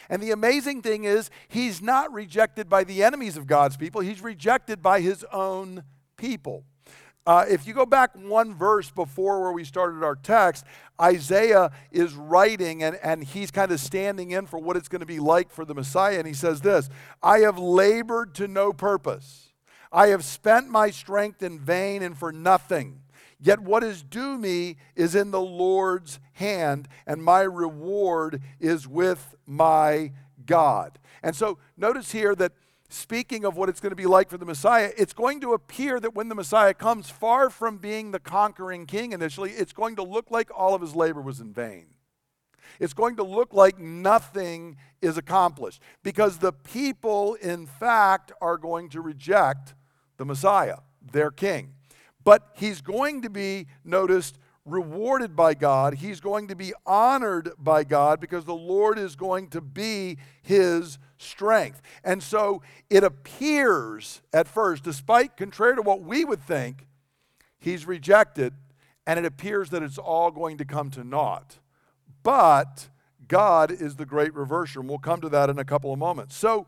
And 0.09 0.21
the 0.21 0.31
amazing 0.31 0.83
thing 0.83 1.03
is, 1.05 1.31
he's 1.47 1.81
not 1.81 2.13
rejected 2.13 2.69
by 2.69 2.83
the 2.83 3.03
enemies 3.03 3.37
of 3.37 3.47
God's 3.47 3.77
people, 3.77 4.01
he's 4.01 4.21
rejected 4.21 4.81
by 4.81 5.01
his 5.01 5.25
own 5.31 5.83
people. 6.17 6.63
Uh, 7.27 7.43
if 7.49 7.65
you 7.65 7.73
go 7.73 7.87
back 7.87 8.11
one 8.15 8.53
verse 8.53 8.91
before 8.91 9.41
where 9.41 9.51
we 9.51 9.63
started 9.63 10.03
our 10.03 10.15
text, 10.15 10.63
Isaiah 11.01 11.71
is 11.91 12.13
writing 12.13 12.83
and, 12.83 12.99
and 13.01 13.23
he's 13.23 13.49
kind 13.49 13.71
of 13.71 13.79
standing 13.79 14.31
in 14.31 14.45
for 14.45 14.59
what 14.59 14.77
it's 14.77 14.87
going 14.87 14.99
to 14.99 15.07
be 15.07 15.19
like 15.19 15.51
for 15.51 15.65
the 15.65 15.73
Messiah. 15.73 16.19
And 16.19 16.27
he 16.27 16.35
says 16.35 16.61
this 16.61 16.89
I 17.23 17.39
have 17.39 17.57
labored 17.57 18.35
to 18.35 18.47
no 18.47 18.71
purpose, 18.71 19.53
I 19.91 20.07
have 20.07 20.23
spent 20.23 20.69
my 20.69 20.91
strength 20.91 21.41
in 21.41 21.59
vain 21.59 22.03
and 22.03 22.17
for 22.17 22.31
nothing. 22.31 23.01
Yet 23.39 23.59
what 23.59 23.83
is 23.83 24.01
due 24.01 24.37
me 24.37 24.77
is 24.95 25.13
in 25.13 25.31
the 25.31 25.41
Lord's 25.41 26.19
hand, 26.33 26.87
and 27.05 27.23
my 27.23 27.41
reward 27.41 28.41
is 28.59 28.87
with 28.87 29.35
my 29.45 30.13
God. 30.45 30.99
And 31.21 31.35
so 31.35 31.57
notice 31.75 32.11
here 32.11 32.33
that 32.35 32.53
speaking 32.89 33.45
of 33.45 33.57
what 33.57 33.69
it's 33.69 33.79
going 33.79 33.91
to 33.91 33.95
be 33.95 34.05
like 34.05 34.29
for 34.29 34.37
the 34.37 34.45
Messiah, 34.45 34.91
it's 34.97 35.13
going 35.13 35.41
to 35.41 35.53
appear 35.53 35.99
that 35.99 36.15
when 36.15 36.29
the 36.29 36.35
Messiah 36.35 36.73
comes, 36.73 37.09
far 37.09 37.49
from 37.49 37.77
being 37.77 38.11
the 38.11 38.19
conquering 38.19 38.85
king 38.85 39.11
initially, 39.11 39.51
it's 39.51 39.73
going 39.73 39.95
to 39.95 40.03
look 40.03 40.31
like 40.31 40.49
all 40.55 40.73
of 40.73 40.81
his 40.81 40.95
labor 40.95 41.21
was 41.21 41.39
in 41.39 41.51
vain. 41.51 41.87
It's 42.79 42.93
going 42.93 43.15
to 43.17 43.23
look 43.23 43.53
like 43.53 43.79
nothing 43.79 44.77
is 45.01 45.17
accomplished 45.17 45.81
because 46.03 46.39
the 46.39 46.51
people, 46.51 47.35
in 47.35 47.67
fact, 47.67 48.31
are 48.41 48.57
going 48.57 48.89
to 48.89 49.01
reject 49.01 49.75
the 50.17 50.25
Messiah, 50.25 50.77
their 51.11 51.31
king. 51.31 51.73
But 52.23 52.49
he's 52.55 52.81
going 52.81 53.21
to 53.21 53.29
be 53.29 53.67
noticed 53.83 54.39
rewarded 54.65 55.35
by 55.35 55.53
God. 55.53 55.95
He's 55.95 56.19
going 56.19 56.47
to 56.47 56.55
be 56.55 56.73
honored 56.85 57.51
by 57.57 57.83
God 57.83 58.19
because 58.19 58.45
the 58.45 58.55
Lord 58.55 58.97
is 58.97 59.15
going 59.15 59.49
to 59.49 59.61
be 59.61 60.17
his 60.41 60.97
strength. 61.17 61.81
And 62.03 62.21
so 62.21 62.61
it 62.89 63.03
appears 63.03 64.21
at 64.33 64.47
first, 64.47 64.83
despite 64.83 65.37
contrary 65.37 65.75
to 65.75 65.81
what 65.81 66.01
we 66.01 66.25
would 66.25 66.41
think, 66.41 66.87
he's 67.59 67.85
rejected, 67.85 68.53
and 69.05 69.19
it 69.19 69.25
appears 69.25 69.69
that 69.69 69.83
it's 69.83 69.99
all 69.99 70.31
going 70.31 70.57
to 70.57 70.65
come 70.65 70.89
to 70.91 71.03
naught. 71.03 71.59
But 72.23 72.89
God 73.27 73.71
is 73.71 73.95
the 73.95 74.05
great 74.05 74.33
reverser, 74.33 74.77
and 74.77 74.89
we'll 74.89 74.97
come 74.97 75.21
to 75.21 75.29
that 75.29 75.49
in 75.49 75.59
a 75.59 75.65
couple 75.65 75.93
of 75.93 75.99
moments. 75.99 76.35
So, 76.35 76.65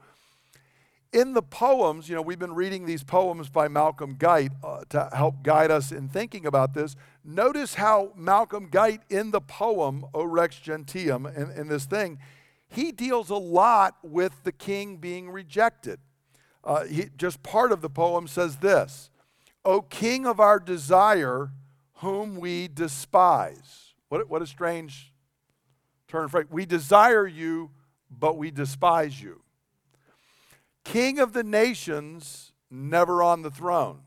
in 1.13 1.33
the 1.33 1.41
poems, 1.41 2.09
you 2.09 2.15
know, 2.15 2.21
we've 2.21 2.39
been 2.39 2.53
reading 2.53 2.85
these 2.85 3.03
poems 3.03 3.49
by 3.49 3.67
Malcolm 3.67 4.15
Guite 4.17 4.51
uh, 4.63 4.81
to 4.89 5.09
help 5.13 5.41
guide 5.43 5.71
us 5.71 5.91
in 5.91 6.09
thinking 6.09 6.45
about 6.45 6.73
this. 6.73 6.95
Notice 7.23 7.75
how 7.75 8.11
Malcolm 8.15 8.67
Guite, 8.69 9.01
in 9.09 9.31
the 9.31 9.41
poem 9.41 10.05
O 10.13 10.23
Rex 10.23 10.57
Gentium, 10.59 11.25
in, 11.25 11.51
in 11.51 11.67
this 11.67 11.85
thing, 11.85 12.19
he 12.67 12.91
deals 12.91 13.29
a 13.29 13.35
lot 13.35 13.97
with 14.03 14.43
the 14.43 14.51
king 14.51 14.97
being 14.97 15.29
rejected. 15.29 15.99
Uh, 16.63 16.83
he, 16.85 17.05
just 17.17 17.41
part 17.43 17.71
of 17.71 17.81
the 17.81 17.89
poem 17.89 18.27
says 18.27 18.57
this 18.57 19.09
O 19.63 19.81
King 19.81 20.25
of 20.25 20.39
our 20.39 20.59
desire, 20.59 21.51
whom 21.95 22.35
we 22.35 22.67
despise. 22.67 23.93
What, 24.09 24.29
what 24.29 24.41
a 24.41 24.47
strange 24.47 25.13
turn 26.07 26.25
of 26.25 26.31
phrase. 26.31 26.45
We 26.49 26.65
desire 26.65 27.27
you, 27.27 27.71
but 28.09 28.37
we 28.37 28.51
despise 28.51 29.21
you. 29.21 29.41
King 30.87 31.19
of 31.19 31.33
the 31.33 31.43
nations, 31.43 32.53
never 32.71 33.21
on 33.21 33.41
the 33.41 33.51
throne. 33.51 33.99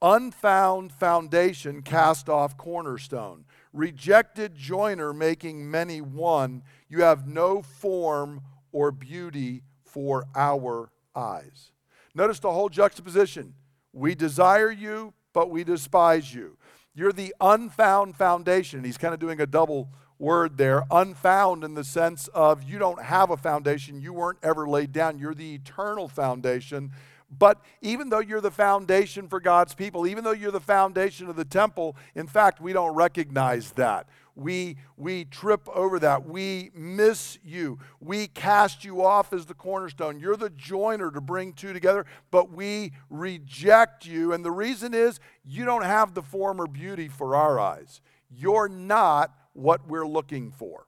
Unfound 0.00 0.92
foundation, 0.92 1.82
cast 1.82 2.28
off 2.28 2.56
cornerstone. 2.56 3.44
Rejected 3.72 4.54
joiner, 4.54 5.12
making 5.12 5.68
many 5.68 6.00
one. 6.00 6.62
You 6.88 7.02
have 7.02 7.26
no 7.26 7.62
form 7.62 8.42
or 8.70 8.92
beauty 8.92 9.64
for 9.82 10.26
our 10.36 10.92
eyes. 11.16 11.72
Notice 12.14 12.38
the 12.38 12.52
whole 12.52 12.68
juxtaposition. 12.68 13.54
We 13.92 14.14
desire 14.14 14.70
you, 14.70 15.14
but 15.32 15.50
we 15.50 15.64
despise 15.64 16.32
you. 16.32 16.58
You're 16.94 17.12
the 17.12 17.34
unfound 17.40 18.14
foundation. 18.14 18.84
He's 18.84 18.98
kind 18.98 19.14
of 19.14 19.18
doing 19.18 19.40
a 19.40 19.46
double 19.46 19.88
word 20.18 20.56
there. 20.56 20.84
Unfound 20.90 21.64
in 21.64 21.74
the 21.74 21.84
sense 21.84 22.28
of 22.28 22.62
you 22.62 22.78
don't 22.78 23.02
have 23.02 23.30
a 23.30 23.36
foundation, 23.36 24.00
you 24.00 24.12
weren't 24.12 24.38
ever 24.42 24.68
laid 24.68 24.92
down. 24.92 25.18
You're 25.18 25.34
the 25.34 25.54
eternal 25.54 26.08
foundation. 26.08 26.92
But 27.30 27.60
even 27.82 28.08
though 28.08 28.20
you're 28.20 28.40
the 28.40 28.50
foundation 28.50 29.28
for 29.28 29.38
God's 29.38 29.74
people, 29.74 30.06
even 30.06 30.24
though 30.24 30.32
you're 30.32 30.50
the 30.50 30.60
foundation 30.60 31.28
of 31.28 31.36
the 31.36 31.44
temple, 31.44 31.94
in 32.14 32.26
fact, 32.26 32.60
we 32.60 32.72
don't 32.72 32.94
recognize 32.94 33.72
that. 33.72 34.08
We, 34.34 34.76
we 34.96 35.24
trip 35.24 35.68
over 35.74 35.98
that. 35.98 36.26
We 36.26 36.70
miss 36.72 37.38
you. 37.44 37.80
We 38.00 38.28
cast 38.28 38.84
you 38.84 39.04
off 39.04 39.32
as 39.32 39.46
the 39.46 39.54
cornerstone. 39.54 40.20
You're 40.20 40.36
the 40.36 40.50
joiner 40.50 41.10
to 41.10 41.20
bring 41.20 41.52
two 41.52 41.72
together, 41.72 42.06
but 42.30 42.52
we 42.52 42.92
reject 43.10 44.06
you. 44.06 44.32
And 44.32 44.44
the 44.44 44.52
reason 44.52 44.94
is 44.94 45.18
you 45.44 45.64
don't 45.64 45.84
have 45.84 46.14
the 46.14 46.22
former 46.22 46.68
beauty 46.68 47.08
for 47.08 47.34
our 47.34 47.58
eyes. 47.58 48.00
You're 48.30 48.68
not 48.68 49.34
what 49.58 49.86
we're 49.88 50.06
looking 50.06 50.50
for. 50.52 50.86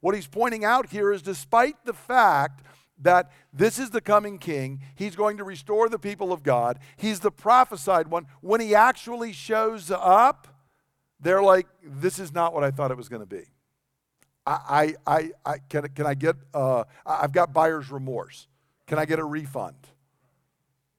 What 0.00 0.14
he's 0.14 0.26
pointing 0.26 0.64
out 0.64 0.90
here 0.90 1.12
is 1.12 1.22
despite 1.22 1.84
the 1.84 1.92
fact 1.92 2.62
that 3.02 3.30
this 3.52 3.78
is 3.78 3.90
the 3.90 4.00
coming 4.00 4.38
king. 4.38 4.80
He's 4.94 5.16
going 5.16 5.38
to 5.38 5.44
restore 5.44 5.88
the 5.88 5.98
people 5.98 6.32
of 6.32 6.42
God. 6.42 6.78
He's 6.96 7.20
the 7.20 7.30
prophesied 7.30 8.08
one. 8.08 8.26
When 8.40 8.60
he 8.60 8.74
actually 8.74 9.32
shows 9.32 9.90
up, 9.90 10.48
they're 11.18 11.42
like, 11.42 11.66
this 11.82 12.18
is 12.18 12.32
not 12.32 12.54
what 12.54 12.62
I 12.62 12.70
thought 12.70 12.90
it 12.90 12.96
was 12.96 13.08
going 13.08 13.22
to 13.22 13.26
be. 13.26 13.44
I, 14.46 14.94
I, 15.06 15.30
I, 15.44 15.58
can, 15.68 15.88
can 15.94 16.06
I 16.06 16.14
get, 16.14 16.36
uh, 16.54 16.84
I've 17.04 17.32
got 17.32 17.52
buyer's 17.52 17.90
remorse. 17.90 18.48
Can 18.86 18.98
I 18.98 19.04
get 19.04 19.18
a 19.18 19.24
refund? 19.24 19.76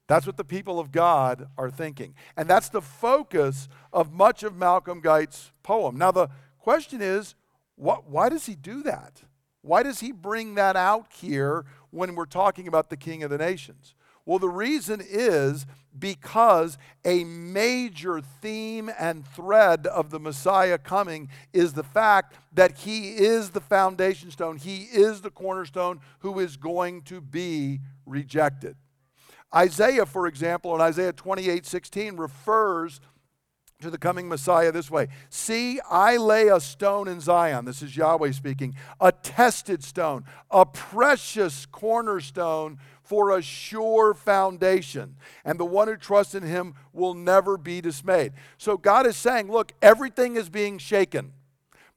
That's 0.07 0.25
what 0.25 0.37
the 0.37 0.43
people 0.43 0.79
of 0.79 0.91
God 0.91 1.47
are 1.57 1.69
thinking. 1.69 2.15
And 2.37 2.49
that's 2.49 2.69
the 2.69 2.81
focus 2.81 3.67
of 3.91 4.11
much 4.11 4.43
of 4.43 4.55
Malcolm 4.55 5.01
Guite's 5.01 5.51
poem. 5.63 5.97
Now, 5.97 6.11
the 6.11 6.29
question 6.61 7.01
is, 7.01 7.35
why 7.75 8.29
does 8.29 8.45
he 8.45 8.55
do 8.55 8.83
that? 8.83 9.21
Why 9.61 9.83
does 9.83 9.99
he 9.99 10.11
bring 10.11 10.55
that 10.55 10.75
out 10.75 11.07
here 11.13 11.65
when 11.89 12.15
we're 12.15 12.25
talking 12.25 12.67
about 12.67 12.89
the 12.89 12.97
King 12.97 13.23
of 13.23 13.29
the 13.29 13.37
nations? 13.37 13.95
Well, 14.25 14.39
the 14.39 14.49
reason 14.49 15.01
is 15.03 15.65
because 15.97 16.77
a 17.03 17.23
major 17.23 18.21
theme 18.21 18.89
and 18.99 19.27
thread 19.27 19.87
of 19.87 20.09
the 20.09 20.19
Messiah 20.19 20.77
coming 20.77 21.29
is 21.53 21.73
the 21.73 21.83
fact 21.83 22.35
that 22.53 22.79
he 22.79 23.09
is 23.09 23.49
the 23.49 23.59
foundation 23.59 24.31
stone, 24.31 24.57
he 24.57 24.83
is 24.83 25.21
the 25.21 25.31
cornerstone 25.31 25.99
who 26.19 26.39
is 26.39 26.55
going 26.55 27.01
to 27.03 27.19
be 27.19 27.79
rejected. 28.05 28.75
Isaiah, 29.53 30.05
for 30.05 30.27
example, 30.27 30.73
in 30.75 30.81
Isaiah 30.81 31.13
28 31.13 31.65
16, 31.65 32.15
refers 32.15 33.01
to 33.81 33.89
the 33.89 33.97
coming 33.97 34.27
Messiah 34.27 34.71
this 34.71 34.89
way 34.89 35.07
See, 35.29 35.79
I 35.89 36.17
lay 36.17 36.47
a 36.47 36.59
stone 36.59 37.07
in 37.07 37.19
Zion. 37.19 37.65
This 37.65 37.81
is 37.81 37.95
Yahweh 37.97 38.31
speaking. 38.31 38.75
A 38.99 39.11
tested 39.11 39.83
stone, 39.83 40.25
a 40.49 40.65
precious 40.65 41.65
cornerstone 41.65 42.77
for 43.03 43.37
a 43.37 43.41
sure 43.41 44.13
foundation. 44.13 45.15
And 45.43 45.59
the 45.59 45.65
one 45.65 45.87
who 45.87 45.97
trusts 45.97 46.35
in 46.35 46.43
him 46.43 46.75
will 46.93 47.13
never 47.13 47.57
be 47.57 47.81
dismayed. 47.81 48.33
So 48.57 48.77
God 48.77 49.05
is 49.05 49.17
saying, 49.17 49.51
Look, 49.51 49.73
everything 49.81 50.35
is 50.35 50.49
being 50.49 50.77
shaken 50.77 51.33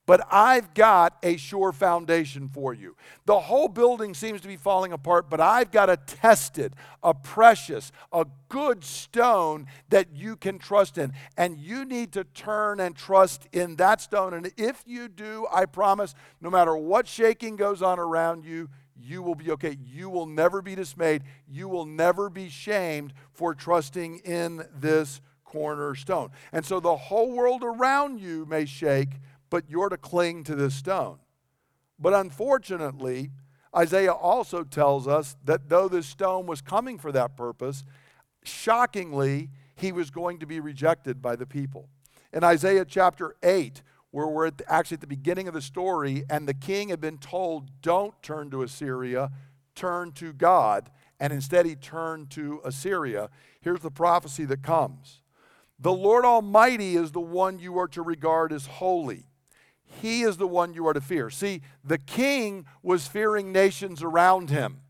but 0.06 0.26
I've 0.30 0.74
got 0.74 1.16
a 1.22 1.36
sure 1.36 1.72
foundation 1.72 2.48
for 2.48 2.74
you. 2.74 2.96
The 3.24 3.40
whole 3.40 3.68
building 3.68 4.12
seems 4.12 4.40
to 4.42 4.48
be 4.48 4.56
falling 4.56 4.92
apart, 4.92 5.30
but 5.30 5.40
I've 5.40 5.70
got 5.70 5.88
a 5.88 5.96
tested, 5.96 6.74
a 7.02 7.14
precious, 7.14 7.90
a 8.12 8.26
good 8.48 8.84
stone 8.84 9.66
that 9.88 10.08
you 10.14 10.36
can 10.36 10.58
trust 10.58 10.98
in. 10.98 11.12
And 11.36 11.58
you 11.58 11.84
need 11.84 12.12
to 12.12 12.24
turn 12.24 12.80
and 12.80 12.94
trust 12.94 13.48
in 13.52 13.76
that 13.76 14.00
stone. 14.00 14.34
And 14.34 14.52
if 14.56 14.82
you 14.86 15.08
do, 15.08 15.46
I 15.52 15.64
promise, 15.64 16.14
no 16.40 16.50
matter 16.50 16.76
what 16.76 17.08
shaking 17.08 17.56
goes 17.56 17.80
on 17.80 17.98
around 17.98 18.44
you, 18.44 18.68
you 18.96 19.22
will 19.22 19.34
be 19.34 19.50
okay. 19.52 19.76
You 19.82 20.08
will 20.10 20.26
never 20.26 20.62
be 20.62 20.74
dismayed. 20.74 21.22
You 21.48 21.68
will 21.68 21.86
never 21.86 22.30
be 22.30 22.48
shamed 22.48 23.12
for 23.32 23.54
trusting 23.54 24.18
in 24.18 24.66
this 24.74 25.20
cornerstone. 25.44 26.30
And 26.52 26.64
so 26.64 26.80
the 26.80 26.96
whole 26.96 27.32
world 27.32 27.62
around 27.64 28.20
you 28.20 28.44
may 28.46 28.66
shake 28.66 29.10
but 29.50 29.68
you're 29.68 29.88
to 29.88 29.96
cling 29.96 30.44
to 30.44 30.54
this 30.54 30.74
stone. 30.74 31.18
But 31.98 32.14
unfortunately, 32.14 33.30
Isaiah 33.76 34.12
also 34.12 34.62
tells 34.64 35.08
us 35.08 35.36
that 35.44 35.68
though 35.68 35.88
this 35.88 36.06
stone 36.06 36.46
was 36.46 36.60
coming 36.60 36.98
for 36.98 37.12
that 37.12 37.36
purpose, 37.36 37.84
shockingly, 38.44 39.50
he 39.76 39.92
was 39.92 40.10
going 40.10 40.38
to 40.38 40.46
be 40.46 40.60
rejected 40.60 41.20
by 41.20 41.36
the 41.36 41.46
people. 41.46 41.88
In 42.32 42.44
Isaiah 42.44 42.84
chapter 42.84 43.36
8, 43.42 43.82
where 44.10 44.28
we're 44.28 44.46
at 44.46 44.58
the, 44.58 44.72
actually 44.72 44.96
at 44.96 45.00
the 45.00 45.06
beginning 45.08 45.48
of 45.48 45.54
the 45.54 45.60
story, 45.60 46.24
and 46.30 46.46
the 46.46 46.54
king 46.54 46.90
had 46.90 47.00
been 47.00 47.18
told, 47.18 47.82
Don't 47.82 48.14
turn 48.22 48.50
to 48.50 48.62
Assyria, 48.62 49.32
turn 49.74 50.12
to 50.12 50.32
God. 50.32 50.90
And 51.18 51.32
instead, 51.32 51.66
he 51.66 51.74
turned 51.74 52.30
to 52.30 52.60
Assyria. 52.64 53.30
Here's 53.60 53.80
the 53.80 53.90
prophecy 53.90 54.44
that 54.44 54.62
comes 54.62 55.20
The 55.80 55.92
Lord 55.92 56.24
Almighty 56.24 56.96
is 56.96 57.10
the 57.10 57.20
one 57.20 57.58
you 57.58 57.76
are 57.78 57.88
to 57.88 58.02
regard 58.02 58.52
as 58.52 58.66
holy. 58.66 59.26
He 59.84 60.22
is 60.22 60.36
the 60.36 60.46
one 60.46 60.74
you 60.74 60.86
are 60.86 60.92
to 60.92 61.00
fear. 61.00 61.30
See, 61.30 61.62
the 61.84 61.98
king 61.98 62.66
was 62.82 63.06
fearing 63.06 63.52
nations 63.52 64.02
around 64.02 64.50
him. 64.50 64.80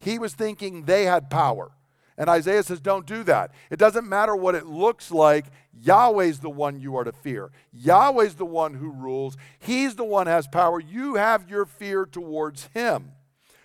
He 0.00 0.18
was 0.18 0.34
thinking 0.34 0.84
they 0.84 1.04
had 1.04 1.30
power. 1.30 1.72
And 2.16 2.30
Isaiah 2.30 2.62
says, 2.62 2.80
Don't 2.80 3.06
do 3.06 3.24
that. 3.24 3.52
It 3.70 3.78
doesn't 3.78 4.08
matter 4.08 4.36
what 4.36 4.54
it 4.54 4.66
looks 4.66 5.10
like. 5.10 5.46
Yahweh's 5.72 6.40
the 6.40 6.50
one 6.50 6.78
you 6.78 6.96
are 6.96 7.04
to 7.04 7.12
fear. 7.12 7.50
Yahweh's 7.72 8.34
the 8.34 8.46
one 8.46 8.74
who 8.74 8.90
rules. 8.90 9.36
He's 9.58 9.96
the 9.96 10.04
one 10.04 10.26
has 10.26 10.46
power. 10.46 10.78
You 10.78 11.16
have 11.16 11.50
your 11.50 11.66
fear 11.66 12.06
towards 12.06 12.66
him. 12.74 13.12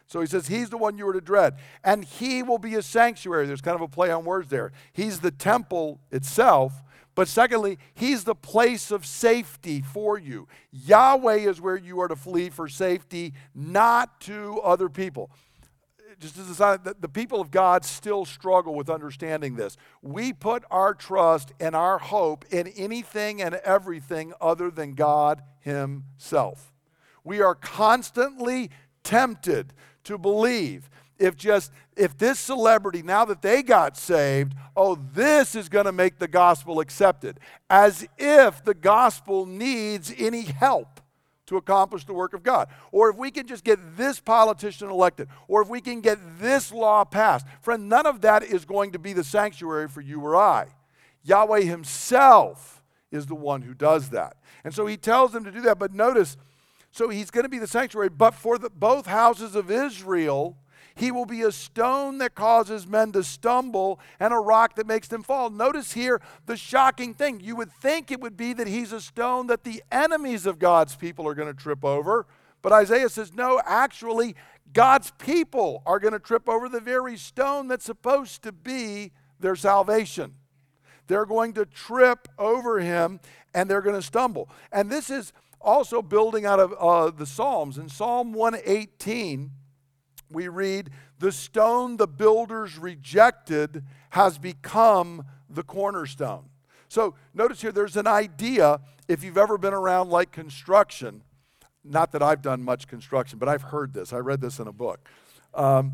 So 0.07 0.21
he 0.21 0.27
says, 0.27 0.47
He's 0.47 0.71
the 0.71 0.77
one 0.77 0.97
you 0.97 1.07
are 1.07 1.13
to 1.13 1.21
dread. 1.21 1.57
And 1.83 2.03
he 2.03 2.41
will 2.41 2.57
be 2.57 2.73
a 2.75 2.81
sanctuary. 2.81 3.45
There's 3.45 3.61
kind 3.61 3.75
of 3.75 3.81
a 3.81 3.87
play 3.87 4.09
on 4.09 4.25
words 4.25 4.49
there. 4.49 4.71
He's 4.91 5.19
the 5.19 5.31
temple 5.31 5.99
itself, 6.11 6.81
but 7.19 7.27
secondly, 7.27 7.79
He's 7.95 8.23
the 8.23 8.33
place 8.33 8.91
of 8.91 9.05
safety 9.05 9.81
for 9.81 10.17
you. 10.17 10.47
Yahweh 10.71 11.49
is 11.49 11.59
where 11.59 11.75
you 11.75 11.99
are 11.99 12.07
to 12.07 12.15
flee 12.15 12.49
for 12.49 12.69
safety, 12.69 13.33
not 13.53 14.21
to 14.21 14.61
other 14.61 14.87
people. 14.87 15.29
Just 16.21 16.37
as 16.37 16.49
a 16.49 16.55
sign 16.55 16.79
the 16.97 17.09
people 17.09 17.41
of 17.41 17.51
God 17.51 17.83
still 17.83 18.23
struggle 18.23 18.73
with 18.73 18.89
understanding 18.89 19.57
this. 19.57 19.75
We 20.01 20.31
put 20.31 20.63
our 20.71 20.93
trust 20.93 21.51
and 21.59 21.75
our 21.75 21.97
hope 21.97 22.45
in 22.51 22.67
anything 22.67 23.41
and 23.41 23.55
everything 23.65 24.31
other 24.39 24.71
than 24.71 24.93
God 24.93 25.41
Himself. 25.59 26.71
We 27.25 27.41
are 27.41 27.53
constantly 27.53 28.71
tempted 29.03 29.73
to 30.05 30.17
believe 30.17 30.89
if 31.19 31.35
just 31.35 31.71
if 31.95 32.17
this 32.17 32.39
celebrity 32.39 33.03
now 33.03 33.25
that 33.25 33.41
they 33.41 33.61
got 33.61 33.97
saved 33.97 34.53
oh 34.75 34.97
this 35.13 35.53
is 35.53 35.69
going 35.69 35.85
to 35.85 35.91
make 35.91 36.17
the 36.17 36.27
gospel 36.27 36.79
accepted. 36.79 37.39
As 37.69 38.07
if 38.17 38.63
the 38.63 38.73
gospel 38.73 39.45
needs 39.45 40.13
any 40.17 40.41
help 40.41 41.01
to 41.47 41.57
accomplish 41.57 42.05
the 42.05 42.13
work 42.13 42.33
of 42.33 42.41
god. 42.41 42.69
Or 42.91 43.09
if 43.09 43.17
we 43.17 43.31
can 43.31 43.45
just 43.45 43.63
get 43.63 43.97
this 43.97 44.19
politician 44.19 44.89
elected 44.89 45.27
or 45.47 45.61
if 45.61 45.67
we 45.67 45.81
can 45.81 46.01
get 46.01 46.17
this 46.39 46.71
law 46.71 47.03
passed. 47.03 47.45
Friend 47.61 47.89
none 47.89 48.05
of 48.05 48.21
that 48.21 48.43
is 48.43 48.65
going 48.65 48.91
to 48.93 48.99
be 48.99 49.13
the 49.13 49.23
sanctuary 49.23 49.87
for 49.87 50.01
you 50.01 50.21
or 50.21 50.35
i. 50.35 50.67
Yahweh 51.23 51.61
himself 51.61 52.81
is 53.11 53.25
the 53.25 53.35
one 53.35 53.63
who 53.63 53.73
does 53.73 54.09
that. 54.09 54.37
And 54.63 54.73
so 54.73 54.85
he 54.85 54.95
tells 54.95 55.31
them 55.31 55.43
to 55.43 55.51
do 55.51 55.61
that 55.61 55.77
but 55.77 55.93
notice 55.93 56.37
so 56.91 57.09
he's 57.09 57.29
going 57.29 57.43
to 57.43 57.49
be 57.49 57.59
the 57.59 57.67
sanctuary 57.67 58.09
but 58.09 58.33
for 58.33 58.57
the, 58.57 58.69
both 58.69 59.05
houses 59.05 59.55
of 59.55 59.69
israel 59.69 60.57
he 60.99 61.11
will 61.11 61.25
be 61.25 61.43
a 61.43 61.51
stone 61.51 62.17
that 62.17 62.35
causes 62.35 62.85
men 62.85 63.13
to 63.13 63.23
stumble 63.23 64.01
and 64.19 64.33
a 64.33 64.37
rock 64.37 64.75
that 64.75 64.85
makes 64.85 65.07
them 65.07 65.23
fall. 65.23 65.49
Notice 65.49 65.93
here 65.93 66.21
the 66.45 66.57
shocking 66.57 67.13
thing. 67.13 67.39
You 67.39 67.55
would 67.55 67.71
think 67.71 68.11
it 68.11 68.19
would 68.19 68.35
be 68.35 68.51
that 68.51 68.67
he's 68.67 68.91
a 68.91 68.99
stone 68.99 69.47
that 69.47 69.63
the 69.63 69.81
enemies 69.93 70.45
of 70.45 70.59
God's 70.59 70.97
people 70.97 71.25
are 71.25 71.33
going 71.33 71.47
to 71.47 71.59
trip 71.59 71.85
over. 71.85 72.27
But 72.61 72.73
Isaiah 72.73 73.07
says, 73.07 73.33
no, 73.33 73.61
actually, 73.65 74.35
God's 74.73 75.11
people 75.17 75.83
are 75.85 75.99
going 75.99 76.11
to 76.11 76.19
trip 76.19 76.49
over 76.49 76.67
the 76.67 76.81
very 76.81 77.15
stone 77.15 77.69
that's 77.69 77.85
supposed 77.85 78.43
to 78.43 78.51
be 78.51 79.13
their 79.39 79.55
salvation. 79.55 80.35
they're 81.07 81.25
going 81.25 81.53
to 81.53 81.65
trip 81.65 82.27
over 82.37 82.81
him 82.81 83.21
and 83.53 83.69
they're 83.69 83.81
going 83.81 83.95
to 83.95 84.01
stumble. 84.01 84.49
And 84.69 84.91
this 84.91 85.09
is 85.09 85.31
also 85.61 86.01
building 86.01 86.45
out 86.45 86.59
of 86.59 86.73
uh, 86.73 87.09
the 87.09 87.25
Psalms. 87.25 87.77
In 87.77 87.87
Psalm 87.87 88.33
118, 88.33 89.51
we 90.29 90.47
read, 90.47 90.89
The 91.19 91.31
stone 91.31 91.97
the 91.97 92.07
builders 92.07 92.77
rejected 92.77 93.83
has 94.11 94.37
become 94.37 95.25
the 95.49 95.63
cornerstone. 95.63 96.45
So 96.87 97.15
notice 97.33 97.61
here, 97.61 97.71
there's 97.71 97.97
an 97.97 98.07
idea, 98.07 98.79
if 99.07 99.23
you've 99.23 99.37
ever 99.37 99.57
been 99.57 99.73
around 99.73 100.09
like 100.09 100.31
construction, 100.31 101.21
not 101.83 102.11
that 102.11 102.21
I've 102.23 102.41
done 102.41 102.63
much 102.63 102.87
construction, 102.87 103.39
but 103.39 103.47
I've 103.47 103.61
heard 103.61 103.93
this. 103.93 104.11
I 104.11 104.17
read 104.17 104.41
this 104.41 104.59
in 104.59 104.67
a 104.67 104.71
book. 104.71 105.07
Um, 105.53 105.93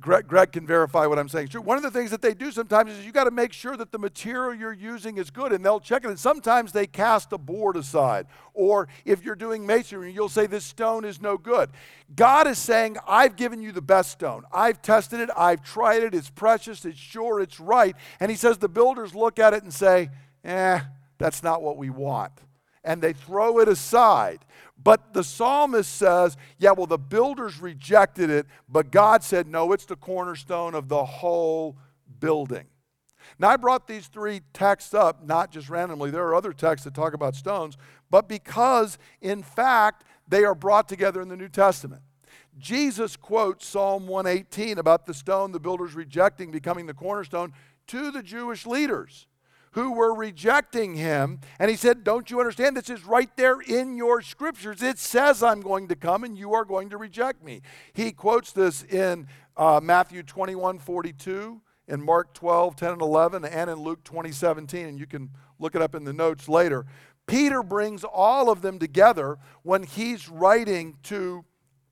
Greg, 0.00 0.26
Greg, 0.26 0.52
can 0.52 0.66
verify 0.66 1.06
what 1.06 1.18
I'm 1.18 1.28
saying. 1.28 1.48
Sure. 1.48 1.60
One 1.60 1.76
of 1.76 1.82
the 1.82 1.90
things 1.90 2.10
that 2.10 2.20
they 2.20 2.34
do 2.34 2.50
sometimes 2.50 2.92
is 2.92 3.06
you 3.06 3.12
got 3.12 3.24
to 3.24 3.30
make 3.30 3.52
sure 3.52 3.76
that 3.76 3.92
the 3.92 3.98
material 3.98 4.54
you're 4.54 4.72
using 4.72 5.18
is 5.18 5.30
good, 5.30 5.52
and 5.52 5.64
they'll 5.64 5.80
check 5.80 6.04
it. 6.04 6.08
And 6.08 6.18
sometimes 6.18 6.72
they 6.72 6.86
cast 6.86 7.32
a 7.32 7.38
board 7.38 7.76
aside. 7.76 8.26
Or 8.54 8.88
if 9.04 9.24
you're 9.24 9.36
doing 9.36 9.64
masonry, 9.66 10.12
you'll 10.12 10.28
say, 10.28 10.46
This 10.46 10.64
stone 10.64 11.04
is 11.04 11.20
no 11.20 11.38
good. 11.38 11.70
God 12.14 12.46
is 12.46 12.58
saying, 12.58 12.96
I've 13.06 13.36
given 13.36 13.62
you 13.62 13.72
the 13.72 13.82
best 13.82 14.10
stone. 14.10 14.44
I've 14.52 14.82
tested 14.82 15.20
it, 15.20 15.30
I've 15.36 15.62
tried 15.62 16.02
it, 16.02 16.14
it's 16.14 16.30
precious, 16.30 16.84
it's 16.84 16.98
sure, 16.98 17.40
it's 17.40 17.60
right. 17.60 17.94
And 18.20 18.30
He 18.30 18.36
says, 18.36 18.58
The 18.58 18.68
builders 18.68 19.14
look 19.14 19.38
at 19.38 19.54
it 19.54 19.62
and 19.62 19.72
say, 19.72 20.10
Eh, 20.44 20.80
that's 21.18 21.42
not 21.42 21.62
what 21.62 21.76
we 21.76 21.90
want. 21.90 22.32
And 22.88 23.02
they 23.02 23.12
throw 23.12 23.58
it 23.58 23.68
aside. 23.68 24.46
But 24.82 25.12
the 25.12 25.22
psalmist 25.22 25.92
says, 25.92 26.38
yeah, 26.56 26.70
well, 26.72 26.86
the 26.86 26.96
builders 26.96 27.60
rejected 27.60 28.30
it, 28.30 28.46
but 28.66 28.90
God 28.90 29.22
said, 29.22 29.46
no, 29.46 29.72
it's 29.72 29.84
the 29.84 29.94
cornerstone 29.94 30.74
of 30.74 30.88
the 30.88 31.04
whole 31.04 31.76
building. 32.18 32.64
Now, 33.38 33.50
I 33.50 33.56
brought 33.56 33.86
these 33.86 34.06
three 34.06 34.40
texts 34.54 34.94
up, 34.94 35.22
not 35.22 35.50
just 35.50 35.68
randomly. 35.68 36.10
There 36.10 36.24
are 36.24 36.34
other 36.34 36.54
texts 36.54 36.86
that 36.86 36.94
talk 36.94 37.12
about 37.12 37.34
stones, 37.34 37.76
but 38.10 38.26
because, 38.26 38.96
in 39.20 39.42
fact, 39.42 40.04
they 40.26 40.44
are 40.44 40.54
brought 40.54 40.88
together 40.88 41.20
in 41.20 41.28
the 41.28 41.36
New 41.36 41.48
Testament. 41.48 42.00
Jesus 42.58 43.16
quotes 43.16 43.66
Psalm 43.66 44.06
118 44.08 44.78
about 44.78 45.04
the 45.04 45.14
stone 45.14 45.52
the 45.52 45.60
builders 45.60 45.94
rejecting 45.94 46.50
becoming 46.50 46.86
the 46.86 46.94
cornerstone 46.94 47.52
to 47.88 48.10
the 48.10 48.22
Jewish 48.22 48.66
leaders 48.66 49.27
who 49.72 49.92
were 49.92 50.14
rejecting 50.14 50.94
him. 50.94 51.40
And 51.58 51.70
he 51.70 51.76
said, 51.76 52.04
Don't 52.04 52.30
you 52.30 52.40
understand? 52.40 52.76
This 52.76 52.90
is 52.90 53.04
right 53.04 53.30
there 53.36 53.60
in 53.60 53.96
your 53.96 54.22
scriptures. 54.22 54.82
It 54.82 54.98
says, 54.98 55.42
I'm 55.42 55.60
going 55.60 55.88
to 55.88 55.96
come 55.96 56.24
and 56.24 56.36
you 56.36 56.54
are 56.54 56.64
going 56.64 56.90
to 56.90 56.96
reject 56.96 57.44
me. 57.44 57.62
He 57.92 58.12
quotes 58.12 58.52
this 58.52 58.82
in 58.84 59.26
uh, 59.56 59.80
Matthew 59.82 60.22
21 60.22 60.78
42, 60.78 61.60
in 61.88 62.04
Mark 62.04 62.34
12 62.34 62.76
10 62.76 62.92
and 62.92 63.02
11, 63.02 63.44
and 63.44 63.70
in 63.70 63.78
Luke 63.78 64.04
20 64.04 64.32
17. 64.32 64.86
And 64.86 64.98
you 64.98 65.06
can 65.06 65.30
look 65.58 65.74
it 65.74 65.82
up 65.82 65.94
in 65.94 66.04
the 66.04 66.12
notes 66.12 66.48
later. 66.48 66.86
Peter 67.26 67.62
brings 67.62 68.04
all 68.04 68.50
of 68.50 68.62
them 68.62 68.78
together 68.78 69.36
when 69.62 69.82
he's 69.82 70.28
writing 70.28 70.96
to 71.02 71.44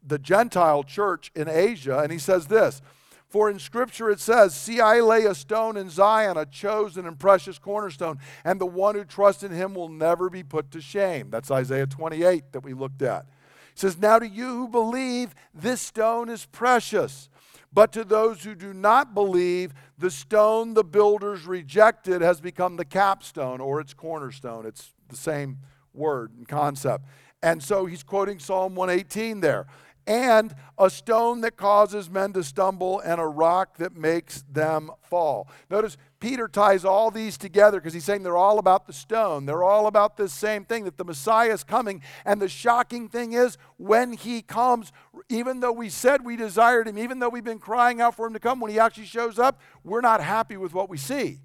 the 0.06 0.18
Gentile 0.18 0.82
church 0.82 1.30
in 1.34 1.48
Asia, 1.48 1.98
and 1.98 2.10
he 2.10 2.18
says 2.18 2.46
this 2.46 2.80
for 3.28 3.50
in 3.50 3.58
Scripture 3.58 4.10
it 4.10 4.20
says, 4.20 4.54
See, 4.54 4.80
I 4.80 5.00
lay 5.00 5.24
a 5.24 5.34
stone 5.34 5.76
in 5.76 5.90
Zion, 5.90 6.36
a 6.36 6.46
chosen 6.46 7.06
and 7.06 7.18
precious 7.18 7.58
cornerstone, 7.58 8.18
and 8.44 8.60
the 8.60 8.66
one 8.66 8.94
who 8.94 9.04
trusts 9.04 9.42
in 9.42 9.52
him 9.52 9.74
will 9.74 9.88
never 9.88 10.30
be 10.30 10.42
put 10.42 10.70
to 10.72 10.80
shame. 10.80 11.30
That's 11.30 11.50
Isaiah 11.50 11.86
28 11.86 12.52
that 12.52 12.62
we 12.62 12.72
looked 12.72 13.02
at. 13.02 13.26
It 13.72 13.78
says, 13.80 13.98
Now 13.98 14.18
to 14.18 14.28
you 14.28 14.46
who 14.46 14.68
believe, 14.68 15.34
this 15.52 15.80
stone 15.80 16.28
is 16.28 16.46
precious. 16.46 17.28
But 17.72 17.92
to 17.92 18.04
those 18.04 18.42
who 18.42 18.54
do 18.54 18.72
not 18.72 19.12
believe, 19.12 19.74
the 19.98 20.10
stone 20.10 20.72
the 20.72 20.84
builders 20.84 21.44
rejected 21.44 22.22
has 22.22 22.40
become 22.40 22.76
the 22.76 22.86
capstone 22.86 23.60
or 23.60 23.80
its 23.80 23.92
cornerstone. 23.92 24.64
It's 24.64 24.94
the 25.08 25.16
same 25.16 25.58
word 25.92 26.32
and 26.38 26.48
concept. 26.48 27.04
And 27.42 27.62
so 27.62 27.84
he's 27.84 28.02
quoting 28.02 28.38
Psalm 28.38 28.74
118 28.74 29.40
there 29.40 29.66
and 30.06 30.54
a 30.78 30.88
stone 30.88 31.40
that 31.40 31.56
causes 31.56 32.08
men 32.08 32.32
to 32.34 32.44
stumble, 32.44 33.00
and 33.00 33.20
a 33.20 33.26
rock 33.26 33.76
that 33.78 33.96
makes 33.96 34.44
them 34.50 34.90
fall. 35.02 35.48
Notice 35.70 35.96
Peter 36.20 36.48
ties 36.48 36.84
all 36.84 37.10
these 37.10 37.36
together 37.36 37.80
because 37.80 37.92
he's 37.92 38.04
saying 38.04 38.22
they're 38.22 38.36
all 38.36 38.58
about 38.58 38.86
the 38.86 38.92
stone. 38.92 39.46
They're 39.46 39.64
all 39.64 39.86
about 39.86 40.16
this 40.16 40.32
same 40.32 40.64
thing 40.64 40.84
that 40.84 40.96
the 40.96 41.04
Messiah 41.04 41.52
is 41.52 41.64
coming. 41.64 42.02
And 42.24 42.40
the 42.40 42.48
shocking 42.48 43.08
thing 43.08 43.32
is, 43.32 43.58
when 43.78 44.12
he 44.12 44.42
comes, 44.42 44.92
even 45.28 45.60
though 45.60 45.72
we 45.72 45.88
said 45.88 46.24
we 46.24 46.36
desired 46.36 46.88
him, 46.88 46.98
even 46.98 47.18
though 47.18 47.28
we've 47.28 47.44
been 47.44 47.58
crying 47.58 48.00
out 48.00 48.14
for 48.14 48.26
him 48.26 48.32
to 48.32 48.40
come, 48.40 48.60
when 48.60 48.70
he 48.70 48.78
actually 48.78 49.06
shows 49.06 49.38
up, 49.38 49.60
we're 49.82 50.00
not 50.00 50.22
happy 50.22 50.56
with 50.56 50.72
what 50.72 50.88
we 50.88 50.98
see. 50.98 51.40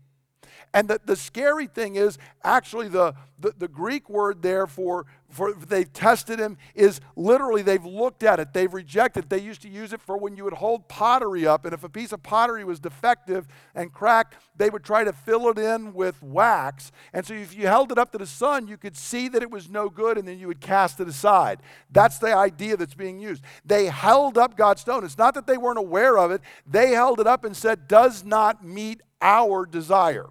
And 0.74 0.88
the, 0.88 1.02
the 1.04 1.16
scary 1.16 1.68
thing 1.68 1.96
is 1.96 2.18
actually 2.44 2.88
the, 2.88 3.14
the, 3.40 3.54
the, 3.58 3.68
Greek 3.68 4.10
word 4.10 4.42
there 4.42 4.68
for, 4.68 5.06
for 5.32 5.54
they've 5.54 5.92
tested 5.92 6.40
him 6.40 6.58
is 6.76 7.00
literally 7.16 7.62
they've 7.62 7.86
looked 7.86 8.24
at 8.24 8.40
it, 8.40 8.54
they've 8.54 8.74
rejected 8.74 9.26
it. 9.26 9.30
They 9.30 9.40
used 9.40 9.62
to 9.62 9.70
use 9.70 9.94
it 9.94 10.02
for 10.02 10.18
when 10.18 10.36
you 10.36 10.44
would 10.44 10.54
hold 10.54 10.88
pottery 10.88 11.48
up, 11.48 11.66
and 11.66 11.74
if 11.74 11.84
a 11.84 11.90
piece 11.90 12.12
of 12.12 12.22
pottery 12.22 12.64
was 12.64 12.80
defective 12.80 13.48
and 13.74 13.92
cracked, 13.92 14.36
they 14.56 14.70
would 14.70 14.84
try 14.84 15.04
to 15.04 15.14
fill 15.14 15.48
it 15.50 15.58
in 15.58 15.94
with 15.94 16.22
wax. 16.22 16.92
And 17.14 17.26
so 17.26 17.34
if 17.34 17.56
you 17.56 17.68
held 17.68 17.92
it 17.92 17.98
up 17.98 18.12
to 18.12 18.18
the 18.18 18.28
sun, 18.28 18.68
you 18.68 18.78
could 18.78 18.98
see 18.98 19.28
that 19.30 19.42
it 19.42 19.50
was 19.50 19.70
no 19.70 19.90
good, 19.90 20.18
and 20.18 20.28
then 20.28 20.38
you 20.38 20.48
would 20.48 20.62
cast 20.62 21.00
it 21.00 21.08
aside. 21.08 21.60
That's 21.90 22.18
the 22.18 22.36
idea 22.36 22.78
that's 22.78 22.94
being 22.94 23.20
used. 23.20 23.44
They 23.66 23.86
held 23.86 24.38
up 24.38 24.58
God's 24.58 24.82
stone. 24.82 25.04
It's 25.04 25.18
not 25.18 25.34
that 25.36 25.48
they 25.48 25.58
weren't 25.58 25.80
aware 25.80 26.18
of 26.18 26.32
it, 26.32 26.42
they 26.68 26.92
held 26.92 27.20
it 27.20 27.28
up 27.28 27.46
and 27.46 27.56
said, 27.56 27.88
does 27.88 28.24
not 28.24 28.66
meet 28.66 29.02
our 29.22 29.66
desire 29.66 30.28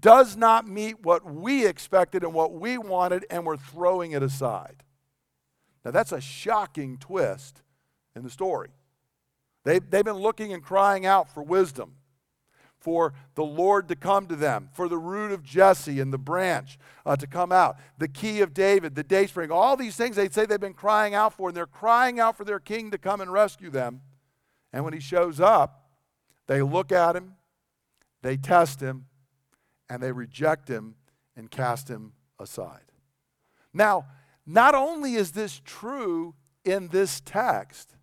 does 0.00 0.36
not 0.36 0.66
meet 0.66 1.04
what 1.04 1.24
we 1.24 1.66
expected 1.66 2.22
and 2.22 2.32
what 2.32 2.52
we 2.52 2.78
wanted, 2.78 3.26
and 3.30 3.44
we're 3.44 3.56
throwing 3.56 4.12
it 4.12 4.22
aside. 4.22 4.82
Now, 5.84 5.90
that's 5.90 6.12
a 6.12 6.20
shocking 6.20 6.98
twist 6.98 7.62
in 8.14 8.22
the 8.22 8.30
story. 8.30 8.70
They, 9.64 9.78
they've 9.78 10.04
been 10.04 10.14
looking 10.14 10.52
and 10.52 10.62
crying 10.62 11.06
out 11.06 11.32
for 11.32 11.42
wisdom, 11.42 11.96
for 12.78 13.12
the 13.34 13.44
Lord 13.44 13.88
to 13.88 13.96
come 13.96 14.26
to 14.28 14.36
them, 14.36 14.70
for 14.72 14.88
the 14.88 14.98
root 14.98 15.32
of 15.32 15.42
Jesse 15.42 16.00
and 16.00 16.12
the 16.12 16.18
branch 16.18 16.78
uh, 17.04 17.16
to 17.16 17.26
come 17.26 17.52
out, 17.52 17.76
the 17.98 18.08
key 18.08 18.40
of 18.40 18.54
David, 18.54 18.94
the 18.94 19.02
day 19.02 19.26
spring, 19.26 19.50
all 19.50 19.76
these 19.76 19.96
things 19.96 20.16
they 20.16 20.28
say 20.28 20.46
they've 20.46 20.58
been 20.58 20.72
crying 20.72 21.14
out 21.14 21.34
for, 21.34 21.48
and 21.48 21.56
they're 21.56 21.66
crying 21.66 22.18
out 22.18 22.36
for 22.36 22.44
their 22.44 22.60
king 22.60 22.90
to 22.90 22.98
come 22.98 23.20
and 23.20 23.32
rescue 23.32 23.70
them. 23.70 24.00
And 24.72 24.84
when 24.84 24.94
he 24.94 25.00
shows 25.00 25.40
up, 25.40 25.90
they 26.46 26.62
look 26.62 26.90
at 26.90 27.16
him, 27.16 27.34
they 28.22 28.36
test 28.36 28.80
him, 28.80 29.06
and 29.90 30.00
they 30.00 30.12
reject 30.12 30.68
him 30.68 30.94
and 31.36 31.50
cast 31.50 31.88
him 31.88 32.12
aside. 32.38 32.84
Now, 33.74 34.06
not 34.46 34.74
only 34.74 35.14
is 35.14 35.32
this 35.32 35.60
true 35.64 36.34
in 36.64 36.88
this 36.88 37.20
text, 37.20 37.96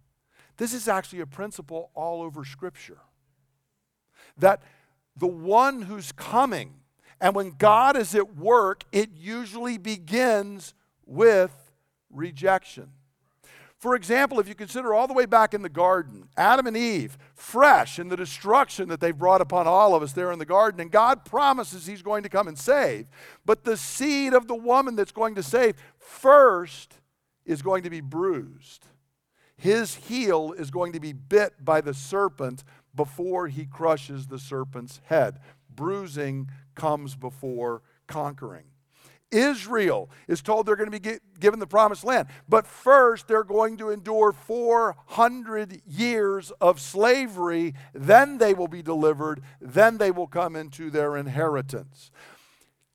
this 0.58 0.73
is 0.73 0.88
actually 0.88 1.21
a 1.21 1.26
principle 1.26 1.89
all 1.95 2.21
over 2.21 2.43
Scripture. 2.43 3.00
That 4.38 4.62
the 5.15 5.28
one 5.28 5.84
who's 5.84 6.12
coming, 6.12 6.76
and 7.21 7.34
when 7.34 7.52
God 7.58 7.95
is 7.95 8.13
at 8.13 8.36
work, 8.36 8.84
it 8.91 9.12
usually 9.15 9.78
begins 9.78 10.73
with 11.06 11.71
rejection. 12.12 12.91
For 13.80 13.96
example, 13.96 14.40
if 14.40 14.48
you 14.48 14.56
consider 14.56 14.94
all 14.94 15.06
the 15.06 15.13
way 15.13 15.28
back 15.28 15.54
in 15.54 15.62
the 15.62 15.70
garden, 15.70 16.30
Adam 16.36 16.66
and 16.66 16.76
Eve, 16.76 17.18
fresh 17.36 18.00
in 18.00 18.10
the 18.10 18.18
destruction 18.18 18.90
that 18.90 19.00
they've 19.00 19.18
brought 19.18 19.40
upon 19.40 19.68
all 19.68 19.94
of 19.94 20.02
us 20.02 20.13
there 20.13 20.32
in 20.32 20.40
the 20.40 20.46
garden, 20.46 20.82
and 20.82 20.92
God 20.92 21.26
promises 21.26 21.86
He's 21.86 22.02
going 22.02 22.24
to 22.24 22.30
come 22.30 22.48
and 22.48 22.58
save. 22.58 23.06
But 23.46 23.66
the 23.66 23.78
seed 23.78 24.34
of 24.34 24.48
the 24.48 24.56
woman 24.56 24.96
that's 24.96 25.12
going 25.12 25.36
to 25.36 25.44
save 25.44 25.76
first 26.00 26.96
is 27.46 27.62
going 27.62 27.84
to 27.84 27.92
be 27.92 28.02
bruised. 28.02 28.86
His 29.56 29.96
heel 29.96 30.54
is 30.58 30.72
going 30.72 30.94
to 30.94 31.00
be 31.00 31.13
bit 31.13 31.63
by 31.63 31.82
the 31.82 31.94
serpent 31.94 32.63
before 32.96 33.48
he 33.48 33.66
crushes 33.66 34.28
the 34.28 34.40
serpent's 34.40 35.02
head. 35.06 35.40
Bruising 35.70 36.50
comes 36.76 37.16
before 37.16 37.82
conquering. 38.08 38.66
Israel 39.32 40.10
is 40.28 40.42
told 40.42 40.66
they're 40.66 40.76
going 40.76 40.92
to 40.92 41.00
be 41.00 41.20
given 41.40 41.60
the 41.60 41.68
promised 41.68 42.04
land. 42.04 42.28
But 42.48 42.66
first, 42.66 43.28
they're 43.28 43.44
going 43.44 43.78
to 43.78 43.90
endure 43.90 44.32
400 44.32 45.82
years 45.86 46.52
of 46.62 46.80
slavery. 46.80 47.74
Then 47.94 48.38
they 48.38 48.54
will 48.54 48.68
be 48.68 48.82
delivered. 48.82 49.42
Then 49.60 49.98
they 49.98 50.12
will 50.12 50.28
come 50.28 50.56
into 50.56 50.90
their 50.90 51.18
inheritance. 51.18 52.12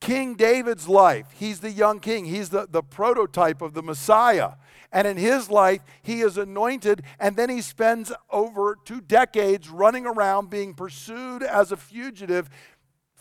King 0.03 0.35
David's 0.35 0.89
life, 0.89 1.27
he's 1.33 1.61
the 1.61 1.71
young 1.71 2.01
king, 2.01 2.25
he's 2.25 2.49
the, 2.49 2.67
the 2.69 2.83
prototype 2.83 3.61
of 3.61 3.73
the 3.73 3.81
Messiah. 3.81 4.55
And 4.91 5.07
in 5.07 5.15
his 5.15 5.49
life, 5.49 5.81
he 6.01 6.19
is 6.19 6.37
anointed, 6.37 7.03
and 7.21 7.37
then 7.37 7.49
he 7.49 7.61
spends 7.61 8.11
over 8.29 8.77
two 8.83 8.99
decades 8.99 9.69
running 9.69 10.05
around 10.05 10.49
being 10.49 10.73
pursued 10.73 11.41
as 11.41 11.71
a 11.71 11.77
fugitive 11.77 12.49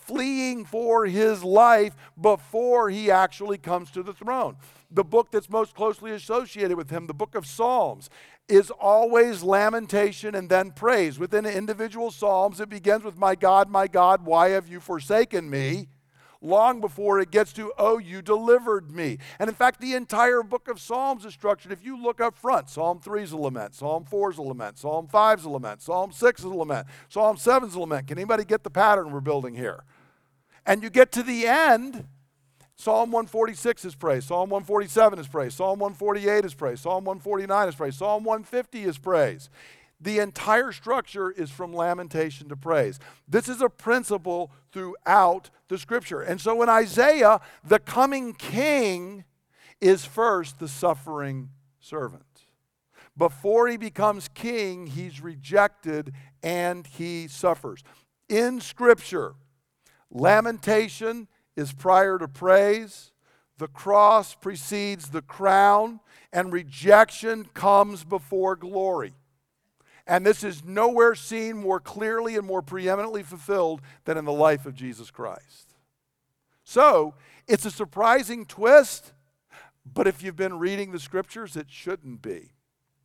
fleeing 0.05 0.65
for 0.65 1.07
his 1.07 1.43
life 1.43 1.95
before 2.21 2.91
he 2.91 3.11
actually 3.11 3.59
comes 3.59 3.91
to 3.93 4.03
the 4.03 4.13
throne. 4.13 4.57
The 4.91 5.05
book 5.05 5.31
that's 5.31 5.49
most 5.49 5.75
closely 5.75 6.13
associated 6.13 6.77
with 6.77 6.91
him, 6.91 7.07
the 7.07 7.15
book 7.15 7.35
of 7.35 7.47
Psalms, 7.47 8.11
is 8.49 8.71
always 8.71 9.43
lamentation 9.43 10.35
and 10.35 10.49
then 10.49 10.73
praise. 10.73 11.19
Within 11.19 11.47
individual 11.47 12.11
Psalms, 12.11 12.61
it 12.61 12.69
begins 12.69 13.05
with, 13.05 13.17
My 13.17 13.35
God, 13.35 13.71
my 13.71 13.87
God, 13.87 14.27
why 14.27 14.51
have 14.51 14.69
you 14.69 14.81
forsaken 14.81 15.49
me? 15.49 15.89
long 16.43 16.81
before 16.81 17.21
it 17.21 17.31
gets 17.31 17.53
to, 17.55 17.73
oh, 17.79 17.99
you 17.99 18.21
delivered 18.21 18.91
me. 18.91 19.19
And 19.39 19.49
in 19.49 19.55
fact, 19.55 19.81
the 19.81 19.95
entire 19.95 20.43
book 20.43 20.69
of 20.69 20.81
Psalms 20.81 21.25
is 21.25 21.33
structured. 21.33 21.73
If 21.73 21.85
you 21.85 22.01
look 22.01 22.21
up 22.21 22.37
front, 22.37 22.69
Psalm 22.69 23.01
3 23.01 23.23
is 23.23 23.33
a 23.33 23.37
lament, 23.37 23.75
Psalm 23.75 24.05
4 24.05 24.33
is 24.33 24.39
a 24.39 24.43
lament, 24.43 24.79
Psalm 24.79 25.07
5 25.07 25.39
is 25.39 25.45
a 25.45 25.51
lament, 25.51 25.81
Psalm 25.81 26.13
6 26.13 26.41
is 26.41 26.45
a 26.45 26.49
lament, 26.49 26.87
Psalm 27.09 27.37
7 27.37 27.69
is 27.69 27.75
a 27.75 27.81
lament. 27.81 28.09
Can 28.09 28.19
anybody 28.19 28.45
get 28.45 28.65
the 28.65 28.71
pattern 28.71 29.13
we're 29.13 29.21
building 29.21 29.55
here? 29.55 29.85
And 30.65 30.83
you 30.83 30.91
get 30.91 31.13
to 31.13 31.23
the 31.23 31.47
end, 31.47 32.07
Psalm 32.77 33.11
146 33.11 33.85
is 33.85 33.95
praise, 33.95 34.25
Psalm 34.25 34.51
147 34.51 35.19
is 35.19 35.29
praise, 35.29 35.55
Psalm 35.55 35.79
148 35.79 36.45
is 36.45 36.55
praise, 36.55 36.81
Psalm 36.81 37.05
149 37.05 37.69
is 37.69 37.75
praise, 37.75 37.97
Psalm 37.97 38.25
150 38.25 38.83
is 38.85 38.99
praise. 38.99 39.51
The 40.01 40.19
entire 40.19 40.73
structure 40.73 41.31
is 41.31 41.51
from 41.51 41.73
lamentation 41.73 42.49
to 42.49 42.57
praise. 42.57 42.99
This 43.29 43.49
is 43.49 43.61
a 43.61 43.69
principle 43.69 44.51
throughout 44.73 45.51
the 45.69 45.79
scripture. 45.79 46.21
And 46.21 46.41
so 46.41 46.61
in 46.63 46.69
Isaiah, 46.69 47.41
the 47.63 47.79
coming 47.79 48.33
king 48.35 49.25
is 49.81 50.05
first 50.05 50.59
the 50.59 50.67
suffering 50.67 51.51
servant. 51.79 52.25
Before 53.17 53.69
he 53.69 53.77
becomes 53.77 54.29
king, 54.29 54.89
he's 54.89 55.21
rejected 55.21 56.13
and 56.43 56.85
he 56.85 57.29
suffers. 57.29 57.85
In 58.29 58.61
scripture, 58.61 59.35
lamentation 60.13 61.27
is 61.57 61.73
prior 61.73 62.19
to 62.19 62.29
praise, 62.29 63.13
the 63.59 63.69
cross 63.69 64.35
precedes 64.35 65.09
the 65.09 65.23
crown, 65.23 66.01
and 66.33 66.53
rejection 66.53 67.45
comes 67.55 68.05
before 68.05 68.57
glory. 68.57 69.15
And 70.07 70.27
this 70.27 70.43
is 70.43 70.65
nowhere 70.65 71.15
seen 71.15 71.57
more 71.57 71.81
clearly 71.81 72.37
and 72.37 72.47
more 72.47 72.63
preeminently 72.63 73.23
fulfilled 73.23 73.81
than 74.05 74.19
in 74.19 74.25
the 74.25 74.33
life 74.33 74.67
of 74.67 74.75
Jesus 74.75 75.11
Christ. 75.11 75.75
So, 76.65 77.15
it's 77.47 77.65
a 77.65 77.71
surprising 77.71 78.47
twist, 78.47 79.13
but 79.85 80.07
if 80.07 80.23
you've 80.23 80.37
been 80.37 80.59
reading 80.59 80.93
the 80.93 80.99
scriptures, 80.99 81.57
it 81.57 81.67
shouldn't 81.69 82.23
be. 82.23 82.53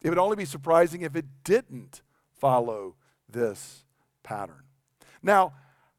It 0.02 0.10
would 0.10 0.20
only 0.20 0.36
be 0.36 0.46
surprising 0.46 1.02
if 1.02 1.15
it 1.15 1.26
didn't 1.43 2.02
follow 2.39 2.96
this 3.28 3.84
pattern. 4.24 4.63
Now, 5.22 5.54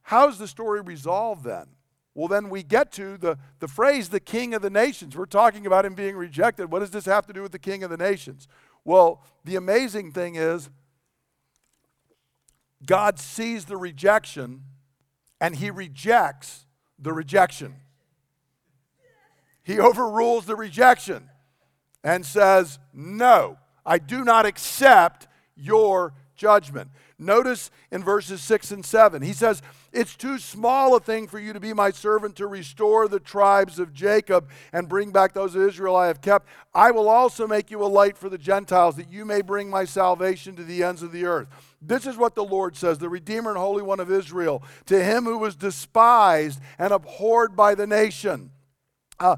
how's 0.08 0.38
the 0.38 0.48
story 0.48 0.80
resolved 0.80 1.44
then? 1.44 1.66
Well, 2.14 2.28
then 2.28 2.48
we 2.48 2.62
get 2.62 2.90
to 2.92 3.18
the, 3.18 3.36
the 3.60 3.68
phrase, 3.68 4.08
the 4.08 4.20
king 4.20 4.54
of 4.54 4.62
the 4.62 4.70
nations. 4.70 5.14
We're 5.14 5.26
talking 5.26 5.66
about 5.66 5.84
him 5.84 5.94
being 5.94 6.16
rejected. 6.16 6.72
What 6.72 6.78
does 6.78 6.90
this 6.90 7.04
have 7.04 7.26
to 7.26 7.34
do 7.34 7.42
with 7.42 7.52
the 7.52 7.58
king 7.58 7.82
of 7.82 7.90
the 7.90 7.98
nations? 7.98 8.48
Well, 8.86 9.22
the 9.44 9.56
amazing 9.56 10.12
thing 10.12 10.36
is, 10.36 10.70
God 12.86 13.18
sees 13.18 13.66
the 13.66 13.76
rejection 13.76 14.62
and 15.42 15.54
he 15.54 15.70
rejects 15.70 16.64
the 16.98 17.12
rejection. 17.12 17.74
He 19.62 19.78
overrules 19.78 20.46
the 20.46 20.56
rejection 20.56 21.28
and 22.02 22.24
says, 22.24 22.78
No, 22.94 23.58
I 23.84 23.98
do 23.98 24.24
not 24.24 24.46
accept 24.46 25.28
your 25.54 26.14
judgment. 26.34 26.90
Notice 27.18 27.70
in 27.90 28.02
verses 28.02 28.40
6 28.40 28.70
and 28.70 28.86
7, 28.86 29.20
he 29.20 29.34
says, 29.34 29.60
It's 29.92 30.16
too 30.16 30.38
small 30.38 30.94
a 30.96 31.00
thing 31.00 31.28
for 31.28 31.38
you 31.38 31.52
to 31.52 31.60
be 31.60 31.72
my 31.72 31.90
servant 31.90 32.36
to 32.36 32.46
restore 32.46 33.08
the 33.08 33.20
tribes 33.20 33.78
of 33.78 33.94
Jacob 33.94 34.48
and 34.72 34.88
bring 34.88 35.10
back 35.10 35.32
those 35.32 35.54
of 35.54 35.62
Israel 35.62 35.96
I 35.96 36.08
have 36.08 36.20
kept. 36.20 36.46
I 36.74 36.90
will 36.90 37.08
also 37.08 37.46
make 37.46 37.70
you 37.70 37.82
a 37.82 37.86
light 37.86 38.18
for 38.18 38.28
the 38.28 38.36
Gentiles, 38.36 38.96
that 38.96 39.10
you 39.10 39.24
may 39.24 39.40
bring 39.40 39.70
my 39.70 39.84
salvation 39.84 40.56
to 40.56 40.64
the 40.64 40.82
ends 40.82 41.02
of 41.02 41.12
the 41.12 41.24
earth. 41.24 41.48
This 41.80 42.06
is 42.06 42.16
what 42.16 42.34
the 42.34 42.44
Lord 42.44 42.76
says, 42.76 42.98
the 42.98 43.08
Redeemer 43.08 43.50
and 43.50 43.58
Holy 43.58 43.82
One 43.82 44.00
of 44.00 44.10
Israel, 44.10 44.62
to 44.86 45.02
him 45.02 45.24
who 45.24 45.38
was 45.38 45.56
despised 45.56 46.60
and 46.78 46.92
abhorred 46.92 47.56
by 47.56 47.74
the 47.74 47.86
nation. 47.86 48.50
Uh, 49.18 49.36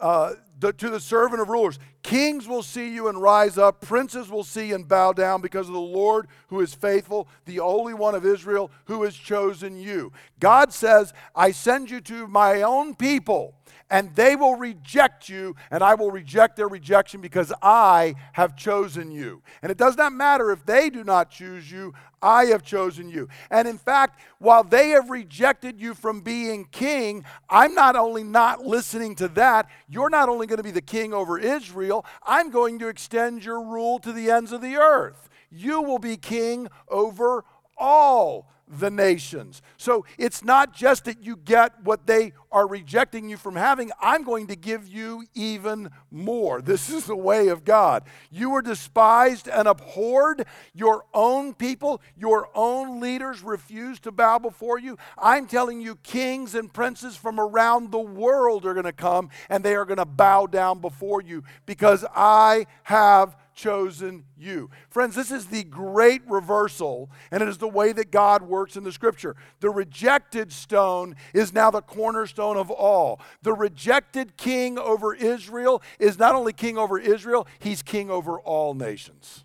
uh, 0.00 0.34
the, 0.58 0.72
to 0.74 0.90
the 0.90 1.00
servant 1.00 1.40
of 1.40 1.48
rulers. 1.48 1.78
Kings 2.02 2.48
will 2.48 2.62
see 2.62 2.92
you 2.92 3.08
and 3.08 3.20
rise 3.20 3.58
up, 3.58 3.80
princes 3.80 4.30
will 4.30 4.44
see 4.44 4.72
and 4.72 4.88
bow 4.88 5.12
down 5.12 5.40
because 5.40 5.68
of 5.68 5.74
the 5.74 5.80
Lord 5.80 6.28
who 6.48 6.60
is 6.60 6.74
faithful, 6.74 7.28
the 7.44 7.56
Holy 7.56 7.94
One 7.94 8.14
of 8.14 8.24
Israel 8.24 8.70
who 8.86 9.02
has 9.02 9.14
chosen 9.14 9.76
you. 9.76 10.12
God 10.40 10.72
says, 10.72 11.12
I 11.34 11.50
send 11.50 11.90
you 11.90 12.00
to 12.02 12.26
my 12.26 12.62
own 12.62 12.94
people 12.94 13.54
and 13.90 14.14
they 14.14 14.36
will 14.36 14.56
reject 14.56 15.28
you, 15.28 15.56
and 15.70 15.82
I 15.82 15.94
will 15.94 16.10
reject 16.10 16.56
their 16.56 16.68
rejection 16.68 17.20
because 17.20 17.52
I 17.62 18.14
have 18.32 18.54
chosen 18.54 19.10
you. 19.10 19.42
And 19.62 19.72
it 19.72 19.78
does 19.78 19.96
not 19.96 20.12
matter 20.12 20.50
if 20.50 20.64
they 20.66 20.90
do 20.90 21.04
not 21.04 21.30
choose 21.30 21.70
you, 21.70 21.94
I 22.20 22.46
have 22.46 22.62
chosen 22.62 23.08
you. 23.08 23.28
And 23.50 23.68
in 23.68 23.78
fact, 23.78 24.20
while 24.38 24.64
they 24.64 24.90
have 24.90 25.08
rejected 25.08 25.80
you 25.80 25.94
from 25.94 26.20
being 26.20 26.66
king, 26.66 27.24
I'm 27.48 27.74
not 27.74 27.96
only 27.96 28.24
not 28.24 28.66
listening 28.66 29.14
to 29.16 29.28
that, 29.28 29.68
you're 29.88 30.10
not 30.10 30.28
only 30.28 30.46
going 30.48 30.58
to 30.58 30.64
be 30.64 30.70
the 30.72 30.80
king 30.80 31.14
over 31.14 31.38
Israel, 31.38 32.04
I'm 32.26 32.50
going 32.50 32.80
to 32.80 32.88
extend 32.88 33.44
your 33.44 33.62
rule 33.62 34.00
to 34.00 34.12
the 34.12 34.30
ends 34.30 34.50
of 34.50 34.60
the 34.60 34.76
earth. 34.76 35.28
You 35.50 35.80
will 35.82 36.00
be 36.00 36.16
king 36.16 36.68
over 36.88 37.44
all 37.76 38.50
the 38.70 38.90
nations. 38.90 39.62
So 39.76 40.04
it's 40.18 40.44
not 40.44 40.74
just 40.74 41.04
that 41.04 41.22
you 41.22 41.36
get 41.36 41.82
what 41.82 42.06
they 42.06 42.32
are 42.50 42.66
rejecting 42.66 43.28
you 43.28 43.36
from 43.36 43.56
having, 43.56 43.90
I'm 44.00 44.24
going 44.24 44.46
to 44.48 44.56
give 44.56 44.88
you 44.88 45.24
even 45.34 45.90
more. 46.10 46.62
This 46.62 46.88
is 46.88 47.04
the 47.04 47.16
way 47.16 47.48
of 47.48 47.64
God. 47.64 48.04
You 48.30 48.50
were 48.50 48.62
despised 48.62 49.48
and 49.48 49.68
abhorred. 49.68 50.46
Your 50.74 51.04
own 51.12 51.54
people, 51.54 52.00
your 52.16 52.48
own 52.54 53.00
leaders 53.00 53.42
refused 53.42 54.04
to 54.04 54.12
bow 54.12 54.38
before 54.38 54.78
you. 54.78 54.96
I'm 55.18 55.46
telling 55.46 55.80
you, 55.80 55.96
kings 55.96 56.54
and 56.54 56.72
princes 56.72 57.16
from 57.16 57.38
around 57.38 57.90
the 57.90 57.98
world 57.98 58.64
are 58.64 58.74
going 58.74 58.84
to 58.84 58.92
come 58.92 59.30
and 59.48 59.62
they 59.62 59.74
are 59.74 59.84
going 59.84 59.98
to 59.98 60.06
bow 60.06 60.46
down 60.46 60.80
before 60.80 61.20
you 61.20 61.42
because 61.66 62.04
I 62.14 62.66
have 62.84 63.36
chosen 63.58 64.24
you. 64.38 64.70
Friends, 64.88 65.16
this 65.16 65.30
is 65.30 65.46
the 65.46 65.64
great 65.64 66.22
reversal, 66.28 67.10
and 67.30 67.42
it 67.42 67.48
is 67.48 67.58
the 67.58 67.68
way 67.68 67.92
that 67.92 68.10
God 68.12 68.42
works 68.42 68.76
in 68.76 68.84
the 68.84 68.92
scripture. 68.92 69.34
The 69.60 69.68
rejected 69.68 70.52
stone 70.52 71.16
is 71.34 71.52
now 71.52 71.70
the 71.70 71.82
cornerstone 71.82 72.56
of 72.56 72.70
all. 72.70 73.20
The 73.42 73.52
rejected 73.52 74.36
king 74.36 74.78
over 74.78 75.12
Israel 75.12 75.82
is 75.98 76.18
not 76.18 76.36
only 76.36 76.52
king 76.52 76.78
over 76.78 76.98
Israel, 76.98 77.46
he's 77.58 77.82
king 77.82 78.10
over 78.10 78.38
all 78.40 78.74
nations. 78.74 79.44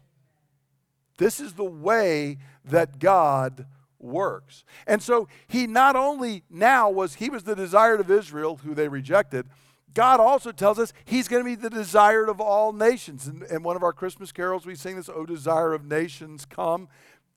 This 1.17 1.39
is 1.39 1.53
the 1.53 1.63
way 1.63 2.37
that 2.65 2.99
God 2.99 3.65
works. 3.99 4.63
And 4.85 5.01
so 5.01 5.27
he 5.47 5.65
not 5.65 5.95
only 5.95 6.43
now 6.49 6.89
was 6.89 7.15
he 7.15 7.29
was 7.29 7.43
the 7.43 7.55
desired 7.55 7.99
of 7.99 8.11
Israel 8.11 8.57
who 8.57 8.75
they 8.75 8.87
rejected, 8.87 9.47
God 9.93 10.19
also 10.19 10.51
tells 10.51 10.79
us 10.79 10.93
He's 11.05 11.27
going 11.27 11.43
to 11.43 11.49
be 11.49 11.55
the 11.55 11.69
desired 11.69 12.29
of 12.29 12.41
all 12.41 12.73
nations. 12.73 13.27
And, 13.27 13.63
one 13.63 13.75
of 13.75 13.83
our 13.83 13.93
Christmas 13.93 14.31
carols, 14.31 14.65
we 14.65 14.75
sing 14.75 14.95
this, 14.95 15.09
O 15.09 15.25
desire 15.25 15.73
of 15.73 15.85
nations, 15.85 16.45
come, 16.45 16.87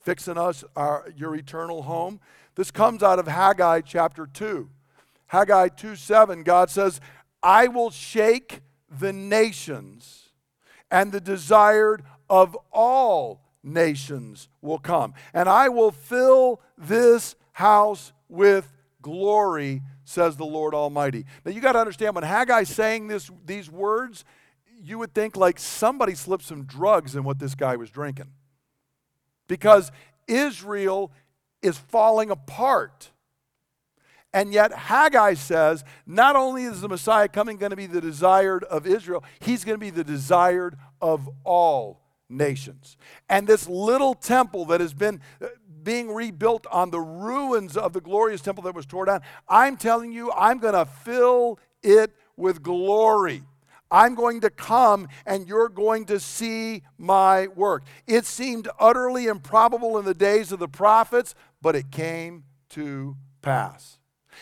fixing 0.01 0.39
us 0.39 0.65
our, 0.75 1.13
your 1.17 1.35
eternal 1.35 1.83
home. 1.83 2.21
This 2.55 2.71
comes 2.71 3.03
out 3.03 3.19
of 3.19 3.27
Haggai 3.29 3.83
chapter 3.83 4.27
2. 4.27 4.71
Haggai 5.29 5.69
2 5.69 5.97
7, 5.97 6.43
God 6.43 6.71
says, 6.71 7.01
I 7.43 7.69
will 7.69 7.91
shake 7.91 8.61
the 8.89 9.13
nations, 9.13 10.31
and 10.91 11.13
the 11.13 11.21
desired 11.21 12.03
of 12.31 12.57
all 12.73 13.43
nations 13.63 14.49
will 14.63 14.79
come. 14.79 15.15
And 15.35 15.49
I 15.49 15.69
will 15.69 15.91
fill 15.91 16.61
this 16.79 17.35
house 17.53 18.13
with 18.29 18.73
glory 19.07 19.83
says 20.05 20.37
the 20.37 20.45
Lord 20.45 20.75
Almighty. 20.75 21.25
Now 21.45 21.53
you 21.53 21.61
got 21.61 21.73
to 21.73 21.79
understand 21.79 22.17
when 22.17 22.25
Haggai's 22.25 22.69
saying 22.69 23.07
this, 23.07 23.31
these 23.45 23.71
words, 23.71 24.25
you 24.83 24.99
would 24.99 25.15
think 25.15 25.37
like 25.37 25.61
somebody 25.61 26.17
slipped 26.17 26.43
some 26.43 26.65
drugs 26.65 27.15
in 27.15 27.23
what 27.23 27.39
this 27.39 27.55
guy 27.55 27.77
was 27.77 27.89
drinking. 27.89 28.33
Because 29.47 29.93
Israel 30.27 31.13
is 31.63 31.79
falling 31.79 32.31
apart. 32.31 33.13
And 34.33 34.53
yet 34.53 34.73
Haggai 34.73 35.35
says 35.35 35.85
not 36.05 36.35
only 36.35 36.65
is 36.65 36.81
the 36.81 36.89
Messiah 36.89 37.29
coming 37.29 37.57
going 37.57 37.71
to 37.71 37.77
be 37.77 37.87
the 37.87 38.01
desired 38.01 38.65
of 38.65 38.89
Israel, 38.89 39.23
he's 39.39 39.65
going 39.65 39.77
to 39.77 39.81
be 39.81 39.91
the 39.91 40.03
desired 40.03 40.77
of 41.01 41.31
all 41.45 42.03
nations. 42.29 42.97
And 43.29 43.47
this 43.47 43.69
little 43.69 44.15
temple 44.15 44.65
that 44.67 44.81
has 44.81 44.93
been 44.93 45.21
being 45.87 46.13
rebuilt 46.13 46.67
on 46.73 46.91
the 46.91 47.01
ruins 47.01 47.77
of 47.77 47.93
the 47.93 48.01
glorious 48.01 48.41
temple 48.41 48.65
that 48.65 48.75
was 48.75 48.85
torn 48.85 49.07
down. 49.07 49.21
I'm 49.49 49.77
telling 49.77 50.11
you, 50.11 50.33
I'm 50.33 50.59
going 50.59 50.75
to 50.75 50.85
fill 50.85 51.61
it 51.81 52.11
with 52.37 52.61
glory. 52.61 53.45
I'm 53.89 54.17
going 54.17 54.41
to 54.41 54.51
come 54.51 55.07
and 55.25 55.47
you're 55.47 55.69
going 55.69 56.07
to 56.07 56.19
see 56.19 56.83
my 56.99 57.47
work. 57.47 57.85
It 58.09 58.27
seemed 58.27 58.69
utterly 58.81 59.29
improbable 59.29 59.97
in 59.97 60.05
the 60.05 60.13
days 60.13 60.51
of 60.51 60.59
the 60.59 60.67
prophets, 60.67 61.37
but 61.63 61.77
it 61.77 61.93
came 61.93 62.43
to 62.71 63.17
pass. 63.41 63.99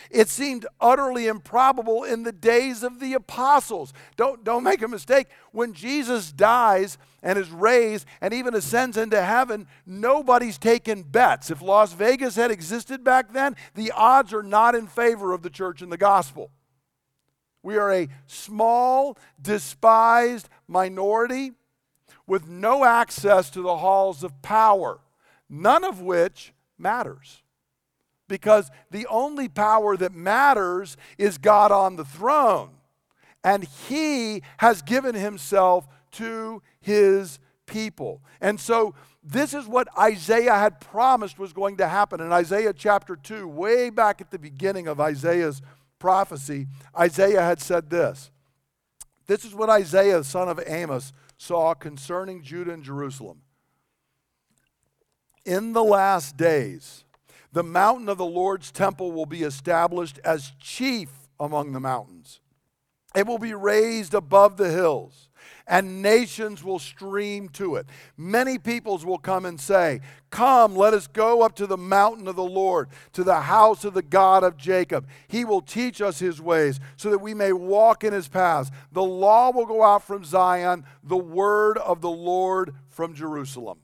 It 0.09 0.29
seemed 0.29 0.65
utterly 0.79 1.27
improbable 1.27 2.03
in 2.03 2.23
the 2.23 2.31
days 2.31 2.83
of 2.83 2.99
the 2.99 3.13
apostles. 3.13 3.93
Don't, 4.15 4.43
don't 4.43 4.63
make 4.63 4.81
a 4.81 4.87
mistake. 4.87 5.27
When 5.51 5.73
Jesus 5.73 6.31
dies 6.31 6.97
and 7.23 7.37
is 7.39 7.49
raised 7.49 8.05
and 8.21 8.33
even 8.33 8.53
ascends 8.55 8.97
into 8.97 9.21
heaven, 9.21 9.67
nobody's 9.85 10.57
taken 10.57 11.03
bets. 11.03 11.49
If 11.49 11.61
Las 11.61 11.93
Vegas 11.93 12.35
had 12.35 12.51
existed 12.51 13.03
back 13.03 13.33
then, 13.33 13.55
the 13.73 13.91
odds 13.91 14.33
are 14.33 14.43
not 14.43 14.75
in 14.75 14.87
favor 14.87 15.33
of 15.33 15.41
the 15.41 15.49
church 15.49 15.81
and 15.81 15.91
the 15.91 15.97
gospel. 15.97 16.51
We 17.63 17.77
are 17.77 17.91
a 17.91 18.09
small, 18.27 19.17
despised 19.41 20.49
minority 20.67 21.53
with 22.27 22.47
no 22.47 22.85
access 22.85 23.49
to 23.51 23.61
the 23.61 23.77
halls 23.77 24.23
of 24.23 24.41
power, 24.41 24.99
none 25.49 25.83
of 25.83 26.01
which 26.01 26.53
matters 26.77 27.41
because 28.27 28.69
the 28.91 29.05
only 29.07 29.47
power 29.47 29.95
that 29.97 30.13
matters 30.13 30.97
is 31.17 31.37
God 31.37 31.71
on 31.71 31.95
the 31.95 32.05
throne. 32.05 32.71
And 33.43 33.63
He 33.63 34.41
has 34.57 34.81
given 34.81 35.15
Himself 35.15 35.87
to 36.13 36.61
His 36.79 37.39
people. 37.65 38.21
And 38.41 38.59
so, 38.59 38.95
this 39.27 39.55
is 39.55 39.67
what 39.67 39.87
Isaiah 39.97 40.53
had 40.53 40.79
promised 40.79 41.39
was 41.39 41.51
going 41.51 41.77
to 41.77 41.87
happen. 41.87 42.21
In 42.21 42.31
Isaiah 42.31 42.73
chapter 42.73 43.15
2, 43.15 43.47
way 43.47 43.89
back 43.89 44.21
at 44.21 44.29
the 44.29 44.37
beginning 44.37 44.87
of 44.87 44.99
Isaiah's 44.99 45.63
prophecy, 45.97 46.67
Isaiah 46.95 47.41
had 47.41 47.59
said 47.59 47.89
this. 47.89 48.29
This 49.25 49.43
is 49.43 49.55
what 49.55 49.69
Isaiah, 49.69 50.23
son 50.23 50.47
of 50.47 50.61
Amos, 50.67 51.11
saw 51.37 51.73
concerning 51.73 52.43
Judah 52.43 52.73
and 52.73 52.83
Jerusalem. 52.83 53.41
In 55.43 55.73
the 55.73 55.83
last 55.83 56.37
days, 56.37 57.04
the 57.55 57.63
mountain 57.63 58.09
of 58.09 58.17
the 58.17 58.25
Lord's 58.25 58.69
temple 58.69 59.13
will 59.13 59.25
be 59.25 59.43
established 59.43 60.19
as 60.25 60.51
chief 60.59 61.09
among 61.39 61.71
the 61.71 61.79
mountains. 61.79 62.41
It 63.15 63.25
will 63.25 63.37
be 63.37 63.53
raised 63.53 64.13
above 64.13 64.57
the 64.57 64.69
hills, 64.69 65.29
and 65.65 66.01
nations 66.01 66.65
will 66.65 66.79
stream 66.79 67.47
to 67.49 67.77
it. 67.77 67.85
Many 68.17 68.57
peoples 68.57 69.05
will 69.05 69.17
come 69.17 69.45
and 69.45 69.57
say, 69.57 70.01
Come, 70.31 70.75
let 70.75 70.93
us 70.93 71.07
go 71.07 71.43
up 71.43 71.55
to 71.55 71.65
the 71.65 71.77
mountain 71.77 72.27
of 72.27 72.35
the 72.35 72.43
Lord, 72.43 72.89
to 73.13 73.23
the 73.23 73.39
house 73.39 73.85
of 73.85 73.93
the 73.93 74.01
God 74.01 74.43
of 74.43 74.57
Jacob. 74.57 75.07
He 75.29 75.45
will 75.45 75.61
teach 75.61 76.01
us 76.01 76.19
his 76.19 76.41
ways, 76.41 76.81
so 76.97 77.09
that 77.09 77.19
we 77.19 77.33
may 77.33 77.53
walk 77.53 78.03
in 78.03 78.11
his 78.11 78.27
paths. 78.27 78.69
The 78.91 79.01
law 79.01 79.51
will 79.51 79.65
go 79.65 79.81
out 79.81 80.03
from 80.03 80.25
Zion, 80.25 80.83
the 81.01 81.15
word 81.15 81.77
of 81.77 82.01
the 82.01 82.09
Lord 82.09 82.73
from 82.89 83.13
Jerusalem. 83.13 83.79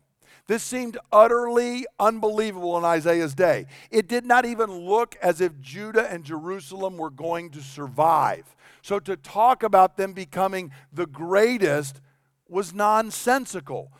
This 0.52 0.64
seemed 0.64 0.98
utterly 1.14 1.86
unbelievable 1.98 2.78
in 2.78 2.84
Isaiah's 2.84 3.34
day. 3.34 3.68
It 3.90 4.10
did 4.10 4.26
not 4.26 4.44
even 4.44 4.70
look 4.70 5.16
as 5.22 5.40
if 5.40 5.58
Judah 5.62 6.12
and 6.12 6.26
Jerusalem 6.26 6.98
were 6.98 7.10
going 7.10 7.52
to 7.52 7.62
survive. 7.62 8.54
So 8.82 9.00
to 9.00 9.16
talk 9.16 9.64
about 9.64 9.96
them 9.96 10.12
becoming 10.12 10.74
the 10.92 11.06
greatest 11.06 12.02
was 12.50 12.74
nonsensical. 12.74 13.94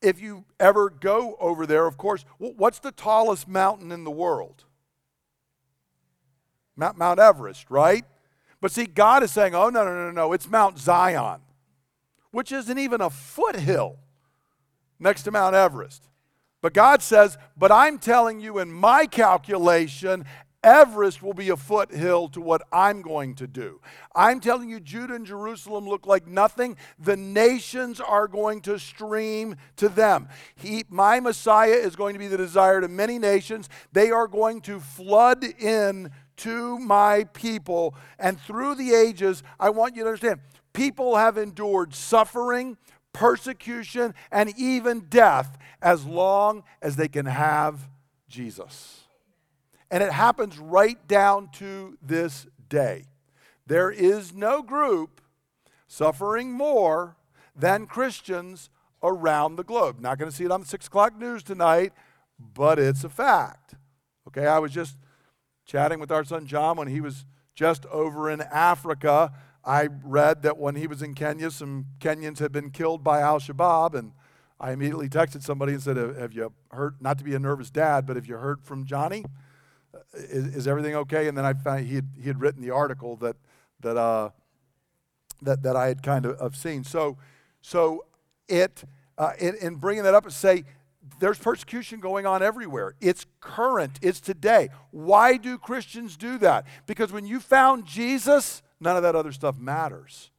If 0.00 0.20
you 0.20 0.44
ever 0.58 0.90
go 0.90 1.36
over 1.38 1.66
there, 1.66 1.86
of 1.86 1.98
course, 1.98 2.24
what's 2.38 2.80
the 2.80 2.90
tallest 2.90 3.46
mountain 3.46 3.92
in 3.92 4.02
the 4.02 4.10
world? 4.10 4.64
Mount 6.74 7.20
Everest, 7.20 7.70
right? 7.70 8.04
But 8.60 8.72
see, 8.72 8.86
God 8.86 9.22
is 9.22 9.30
saying, 9.30 9.54
oh, 9.54 9.68
no, 9.68 9.84
no, 9.84 9.94
no, 9.94 10.10
no, 10.10 10.32
it's 10.32 10.50
Mount 10.50 10.80
Zion, 10.80 11.42
which 12.32 12.50
isn't 12.50 12.76
even 12.76 13.00
a 13.00 13.08
foothill 13.08 14.00
next 15.02 15.24
to 15.24 15.30
Mount 15.30 15.54
Everest. 15.54 16.08
But 16.60 16.72
God 16.72 17.02
says, 17.02 17.36
But 17.56 17.72
I'm 17.72 17.98
telling 17.98 18.40
you, 18.40 18.58
in 18.58 18.72
my 18.72 19.06
calculation, 19.06 20.24
Everest 20.64 21.24
will 21.24 21.34
be 21.34 21.48
a 21.48 21.56
foothill 21.56 22.28
to 22.28 22.40
what 22.40 22.62
I'm 22.72 23.02
going 23.02 23.34
to 23.36 23.48
do. 23.48 23.80
I'm 24.14 24.38
telling 24.38 24.68
you, 24.68 24.78
Judah 24.78 25.14
and 25.14 25.26
Jerusalem 25.26 25.88
look 25.88 26.06
like 26.06 26.28
nothing. 26.28 26.76
The 27.00 27.16
nations 27.16 28.00
are 28.00 28.28
going 28.28 28.60
to 28.62 28.78
stream 28.78 29.56
to 29.76 29.88
them. 29.88 30.28
He, 30.54 30.84
my 30.88 31.18
Messiah 31.18 31.72
is 31.72 31.96
going 31.96 32.12
to 32.12 32.20
be 32.20 32.28
the 32.28 32.36
desire 32.36 32.80
to 32.80 32.86
many 32.86 33.18
nations. 33.18 33.68
They 33.92 34.12
are 34.12 34.28
going 34.28 34.60
to 34.62 34.78
flood 34.78 35.42
in 35.42 36.12
to 36.38 36.78
my 36.78 37.24
people. 37.32 37.96
And 38.20 38.40
through 38.40 38.76
the 38.76 38.94
ages, 38.94 39.42
I 39.58 39.70
want 39.70 39.96
you 39.96 40.04
to 40.04 40.10
understand 40.10 40.40
people 40.72 41.16
have 41.16 41.38
endured 41.38 41.92
suffering, 41.92 42.76
persecution, 43.12 44.14
and 44.30 44.52
even 44.56 45.00
death 45.08 45.58
as 45.80 46.04
long 46.04 46.64
as 46.80 46.96
they 46.96 47.08
can 47.08 47.26
have 47.26 47.88
Jesus. 48.28 49.00
And 49.90 50.02
it 50.02 50.12
happens 50.12 50.58
right 50.58 51.06
down 51.06 51.50
to 51.54 51.98
this 52.00 52.46
day. 52.68 53.04
There 53.66 53.90
is 53.90 54.32
no 54.34 54.62
group 54.62 55.20
suffering 55.86 56.52
more 56.52 57.16
than 57.54 57.86
Christians 57.86 58.70
around 59.02 59.56
the 59.56 59.64
globe. 59.64 60.00
Not 60.00 60.18
going 60.18 60.30
to 60.30 60.36
see 60.36 60.44
it 60.44 60.50
on 60.50 60.60
the 60.60 60.66
six 60.66 60.86
o'clock 60.86 61.18
news 61.18 61.42
tonight, 61.42 61.92
but 62.38 62.78
it's 62.78 63.04
a 63.04 63.08
fact. 63.08 63.74
Okay, 64.28 64.46
I 64.46 64.58
was 64.58 64.72
just 64.72 64.96
chatting 65.66 66.00
with 66.00 66.10
our 66.10 66.24
son 66.24 66.46
John 66.46 66.76
when 66.76 66.88
he 66.88 67.00
was 67.00 67.24
just 67.54 67.84
over 67.86 68.30
in 68.30 68.40
Africa 68.40 69.32
I 69.64 69.88
read 70.04 70.42
that 70.42 70.58
when 70.58 70.74
he 70.74 70.86
was 70.86 71.02
in 71.02 71.14
Kenya, 71.14 71.50
some 71.50 71.86
Kenyans 72.00 72.38
had 72.38 72.52
been 72.52 72.70
killed 72.70 73.04
by 73.04 73.20
Al 73.20 73.38
Shabaab, 73.38 73.94
and 73.94 74.12
I 74.58 74.72
immediately 74.72 75.08
texted 75.08 75.42
somebody 75.42 75.72
and 75.72 75.82
said, 75.82 75.96
Have 75.96 76.32
you 76.32 76.52
heard, 76.70 76.96
not 77.00 77.18
to 77.18 77.24
be 77.24 77.34
a 77.34 77.38
nervous 77.38 77.70
dad, 77.70 78.06
but 78.06 78.16
have 78.16 78.26
you 78.26 78.36
heard 78.36 78.62
from 78.64 78.84
Johnny? 78.84 79.24
Is, 80.14 80.56
is 80.56 80.68
everything 80.68 80.94
okay? 80.96 81.28
And 81.28 81.36
then 81.36 81.44
I 81.44 81.52
found 81.52 81.86
he 81.86 81.96
had, 81.96 82.08
he 82.20 82.28
had 82.28 82.40
written 82.40 82.60
the 82.62 82.70
article 82.70 83.16
that, 83.16 83.36
that, 83.80 83.96
uh, 83.96 84.30
that, 85.42 85.62
that 85.62 85.76
I 85.76 85.88
had 85.88 86.02
kind 86.02 86.26
of, 86.26 86.36
of 86.36 86.56
seen. 86.56 86.82
So, 86.84 87.16
so 87.60 88.06
it, 88.48 88.84
uh, 89.18 89.32
in 89.38 89.76
bringing 89.76 90.02
that 90.04 90.14
up, 90.14 90.24
and 90.24 90.32
say, 90.32 90.64
there's 91.18 91.38
persecution 91.38 92.00
going 92.00 92.26
on 92.26 92.42
everywhere. 92.42 92.94
It's 93.00 93.26
current, 93.40 93.98
it's 94.02 94.20
today. 94.20 94.68
Why 94.90 95.36
do 95.36 95.58
Christians 95.58 96.16
do 96.16 96.38
that? 96.38 96.66
Because 96.86 97.12
when 97.12 97.26
you 97.26 97.40
found 97.40 97.86
Jesus, 97.86 98.62
none 98.82 98.96
of 98.96 99.02
that 99.02 99.16
other 99.16 99.32
stuff 99.32 99.58
matters. 99.58 100.30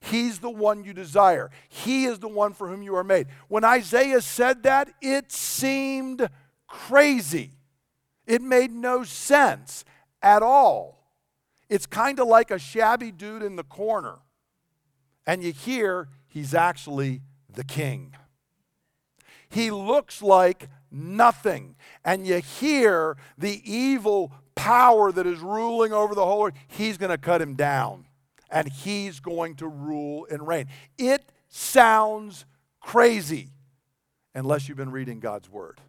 He's 0.00 0.40
the 0.40 0.50
one 0.50 0.84
you 0.84 0.92
desire. 0.92 1.50
He 1.68 2.06
is 2.06 2.18
the 2.18 2.28
one 2.28 2.54
for 2.54 2.68
whom 2.68 2.82
you 2.82 2.96
are 2.96 3.04
made. 3.04 3.28
When 3.48 3.64
Isaiah 3.64 4.20
said 4.20 4.64
that, 4.64 4.90
it 5.00 5.30
seemed 5.30 6.28
crazy. 6.66 7.52
It 8.26 8.42
made 8.42 8.72
no 8.72 9.04
sense 9.04 9.84
at 10.20 10.42
all. 10.42 10.98
It's 11.68 11.86
kind 11.86 12.18
of 12.18 12.26
like 12.26 12.50
a 12.50 12.58
shabby 12.58 13.12
dude 13.12 13.42
in 13.42 13.56
the 13.56 13.64
corner, 13.64 14.16
and 15.26 15.42
you 15.42 15.52
hear 15.52 16.08
he's 16.28 16.52
actually 16.52 17.22
the 17.48 17.64
king. 17.64 18.14
He 19.52 19.70
looks 19.70 20.22
like 20.22 20.68
nothing, 20.90 21.76
and 22.04 22.26
you 22.26 22.38
hear 22.38 23.16
the 23.36 23.60
evil 23.70 24.32
power 24.54 25.12
that 25.12 25.26
is 25.26 25.40
ruling 25.40 25.92
over 25.92 26.14
the 26.14 26.24
whole 26.24 26.46
earth, 26.46 26.54
he's 26.68 26.98
going 26.98 27.10
to 27.10 27.18
cut 27.18 27.42
him 27.42 27.54
down 27.54 28.06
and 28.50 28.68
he's 28.68 29.18
going 29.18 29.56
to 29.56 29.66
rule 29.66 30.26
and 30.30 30.46
reign. 30.46 30.66
It 30.98 31.32
sounds 31.48 32.44
crazy 32.80 33.48
unless 34.34 34.68
you've 34.68 34.76
been 34.76 34.92
reading 34.92 35.20
God's 35.20 35.48
word 35.50 35.80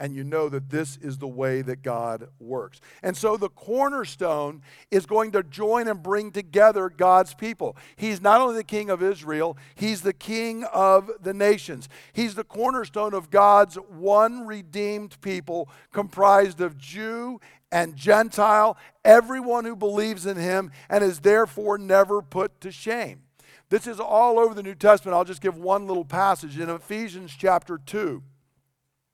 and 0.00 0.16
you 0.16 0.24
know 0.24 0.48
that 0.48 0.70
this 0.70 0.96
is 0.96 1.18
the 1.18 1.28
way 1.28 1.60
that 1.60 1.82
God 1.82 2.28
works. 2.40 2.80
And 3.02 3.14
so 3.14 3.36
the 3.36 3.50
cornerstone 3.50 4.62
is 4.90 5.04
going 5.04 5.32
to 5.32 5.42
join 5.42 5.86
and 5.88 6.02
bring 6.02 6.32
together 6.32 6.88
God's 6.88 7.34
people. 7.34 7.76
He's 7.96 8.22
not 8.22 8.40
only 8.40 8.54
the 8.56 8.64
king 8.64 8.88
of 8.88 9.02
Israel, 9.02 9.58
he's 9.74 10.00
the 10.00 10.14
king 10.14 10.64
of 10.72 11.10
the 11.20 11.34
nations. 11.34 11.86
He's 12.14 12.34
the 12.34 12.44
cornerstone 12.44 13.12
of 13.12 13.30
God's 13.30 13.76
one 13.76 14.46
redeemed 14.46 15.20
people 15.20 15.68
comprised 15.92 16.62
of 16.62 16.78
Jew 16.78 17.38
and 17.70 17.94
Gentile, 17.94 18.78
everyone 19.04 19.66
who 19.66 19.76
believes 19.76 20.24
in 20.24 20.38
him 20.38 20.72
and 20.88 21.04
is 21.04 21.20
therefore 21.20 21.76
never 21.76 22.22
put 22.22 22.58
to 22.62 22.72
shame. 22.72 23.22
This 23.68 23.86
is 23.86 24.00
all 24.00 24.38
over 24.38 24.54
the 24.54 24.62
New 24.62 24.74
Testament. 24.74 25.14
I'll 25.14 25.24
just 25.24 25.42
give 25.42 25.58
one 25.58 25.86
little 25.86 26.06
passage 26.06 26.58
in 26.58 26.70
Ephesians 26.70 27.32
chapter 27.36 27.78
2. 27.78 28.22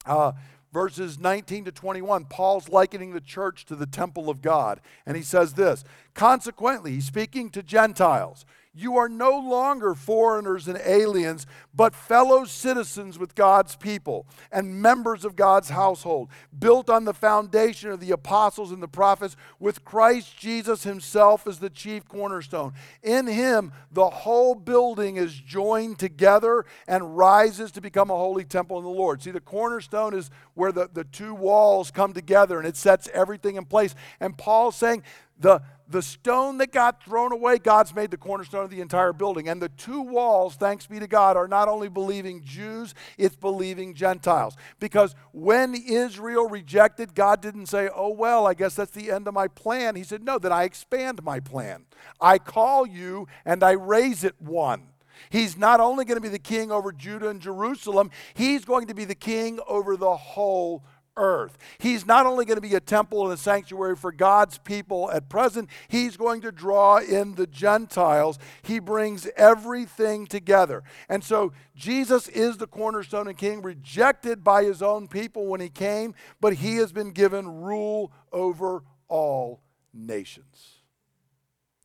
Uh, 0.07 0.33
verses 0.77 1.19
19 1.19 1.65
to 1.65 1.73
21, 1.73 2.27
Paul's 2.27 2.69
likening 2.69 3.15
the 3.15 3.21
church 3.23 3.65
to 3.65 3.75
the 3.75 3.87
temple 3.87 4.29
of 4.29 4.43
God. 4.43 4.79
And 5.07 5.17
he 5.17 5.23
says 5.23 5.55
this 5.55 5.85
Consequently, 6.13 6.93
he's 6.93 7.07
speaking 7.07 7.49
to 7.53 7.63
Gentiles. 7.63 8.45
You 8.79 8.99
are 8.99 9.09
no 9.09 9.31
longer 9.39 9.95
foreigners 9.95 10.69
and 10.69 10.79
aliens, 10.85 11.47
but 11.75 11.95
fellow 11.95 12.45
citizens 12.45 13.19
with 13.19 13.35
God's 13.35 13.75
people 13.75 14.27
and 14.53 14.83
members 14.83 15.25
of 15.25 15.35
God's 15.35 15.71
household, 15.71 16.29
built 16.59 16.91
on 16.91 17.07
the 17.07 17.15
foundation 17.15 17.91
of 17.91 18.01
the 18.01 18.11
apostles 18.11 18.73
and 18.73 18.83
the 18.83 18.89
prophets, 18.89 19.35
with 19.59 19.83
Christ 19.83 20.37
Jesus 20.37 20.83
himself 20.83 21.47
as 21.47 21.59
the 21.59 21.71
chief 21.71 22.07
cornerstone. 22.07 22.75
In 23.03 23.27
him, 23.27 23.73
the 23.91 24.11
whole 24.11 24.55
building 24.55 25.17
is 25.17 25.33
joined 25.41 25.99
together 25.99 26.67
and 26.87 27.17
rises 27.17 27.73
to 27.73 27.81
become 27.81 28.11
a 28.11 28.17
holy 28.17 28.45
temple 28.45 28.77
in 28.77 28.85
the 28.85 28.91
Lord. 28.91 29.23
See, 29.23 29.31
the 29.31 29.41
cornerstone 29.41 30.13
is 30.13 30.31
where 30.53 30.71
the, 30.71 30.91
the 30.93 31.05
two 31.05 31.35
walls 31.35 31.91
come 31.91 32.13
together 32.13 32.59
and 32.59 32.69
it 32.69 32.77
sets 32.77 33.09
everything 33.15 33.57
in 33.57 33.65
place. 33.65 33.95
And 34.21 34.37
Paul's 34.37 34.77
saying, 34.77 35.03
the, 35.39 35.63
the 35.89 36.03
stone 36.03 36.59
that 36.59 36.73
got 36.73 37.03
thrown 37.03 37.33
away, 37.33 37.59
God's 37.59 37.95
made 37.95 38.11
the 38.11 38.17
cornerstone 38.17 38.65
of 38.65 38.71
the 38.71 38.81
entire 38.81 39.13
building. 39.13 39.49
And 39.49 39.61
the 39.61 39.69
two 39.69 40.01
walls, 40.01 40.57
thanks 40.57 40.87
be 40.87 40.99
to 40.99 41.07
God, 41.07 41.37
are 41.37 41.49
not 41.49 41.69
only 41.69 41.89
believing 41.89 42.43
Jews, 42.45 42.95
it's 43.17 43.37
believing 43.37 43.95
Gentiles. 43.95 44.57
Because 44.81 45.15
when 45.33 45.75
Israel 45.75 46.49
rejected, 46.49 47.15
God 47.15 47.41
didn't 47.41 47.67
say, 47.67 47.89
oh, 47.95 48.11
well, 48.11 48.47
I 48.47 48.55
guess 48.55 48.75
that's 48.75 48.93
the 48.93 49.11
end 49.11 49.29
of 49.29 49.35
my 49.35 49.49
plan. 49.49 49.97
He 49.97 50.05
said, 50.05 50.23
no, 50.25 50.39
then 50.39 50.53
I 50.53 50.65
expand 50.65 51.23
my 51.23 51.41
plan. 51.41 51.85
I 52.21 52.39
call 52.39 52.87
you 52.87 53.29
and 53.45 53.63
I 53.63 53.73
raise 53.73 54.25
it 54.25 54.35
one. 54.41 54.89
He's 55.31 55.57
not 55.57 55.81
only 55.81 56.05
going 56.05 56.17
to 56.17 56.23
be 56.23 56.29
the 56.29 56.39
king 56.39 56.71
over 56.71 56.93
Judah 56.93 57.29
and 57.29 57.41
Jerusalem, 57.41 58.11
he's 58.35 58.65
going 58.65 58.87
to 58.89 58.95
be 58.95 59.05
the 59.05 59.15
king 59.15 59.59
over 59.67 59.97
the 59.97 60.17
whole 60.17 60.85
earth. 61.17 61.59
He's 61.79 62.07
not 62.07 62.27
only 62.27 62.45
going 62.45 62.57
to 62.57 62.69
be 62.69 62.75
a 62.75 62.81
temple 62.81 63.25
and 63.25 63.33
a 63.33 63.37
sanctuary 63.37 63.97
for 63.97 64.13
God's 64.13 64.59
people 64.59 65.11
at 65.11 65.29
present, 65.29 65.69
he's 65.89 66.17
going 66.17 66.41
to 66.43 66.53
draw 66.53 66.99
in 66.99 67.35
the 67.35 67.47
Gentiles. 67.47 68.39
He 68.63 68.79
brings 68.79 69.27
everything 69.37 70.27
together. 70.27 70.83
And 71.09 71.23
so 71.25 71.53
Jesus 71.75 72.29
is 72.29 72.57
the 72.57 72.67
cornerstone 72.67 73.29
and 73.29 73.37
king, 73.37 73.63
rejected 73.63 74.45
by 74.45 74.65
his 74.65 74.83
own 74.83 75.09
people 75.09 75.47
when 75.47 75.61
he 75.61 75.69
came, 75.69 76.15
but 76.41 76.55
he 76.55 76.77
has 76.77 76.93
been 76.93 77.11
given 77.11 77.63
rule 77.63 78.13
over 78.33 78.83
all 79.09 79.63
nations. 79.93 80.75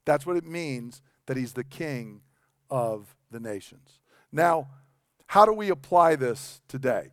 That's 0.05 0.25
what 0.25 0.37
it 0.37 0.45
means 0.45 1.01
that 1.27 1.37
he's 1.37 1.53
the 1.53 1.63
king 1.63 2.21
of 2.69 3.15
the 3.29 3.39
nations. 3.39 3.99
Now, 4.31 4.69
how 5.27 5.45
do 5.45 5.53
we 5.53 5.69
apply 5.69 6.15
this 6.15 6.61
today? 6.67 7.11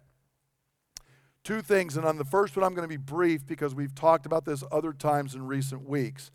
Two 1.49 1.63
things, 1.63 1.97
and 1.97 2.05
on 2.05 2.19
the 2.19 2.27
first 2.27 2.59
one, 2.59 2.63
I'm 2.63 2.75
going 2.75 2.87
to 2.87 2.95
be 2.95 2.99
brief 2.99 3.47
because 3.47 3.75
we've 3.75 3.95
talked 3.95 4.27
about 4.27 4.45
this 4.45 4.63
other 4.71 4.93
times 4.93 5.35
in 5.35 5.47
recent 5.47 5.89
weeks, 5.89 6.31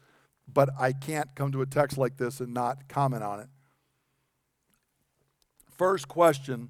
but 0.52 0.70
I 0.76 0.92
can't 0.92 1.30
come 1.36 1.52
to 1.52 1.62
a 1.62 1.68
text 1.68 2.00
like 2.00 2.18
this 2.18 2.40
and 2.40 2.52
not 2.52 2.90
comment 2.90 3.22
on 3.22 3.40
it. 3.40 3.48
First 5.70 6.08
question 6.08 6.70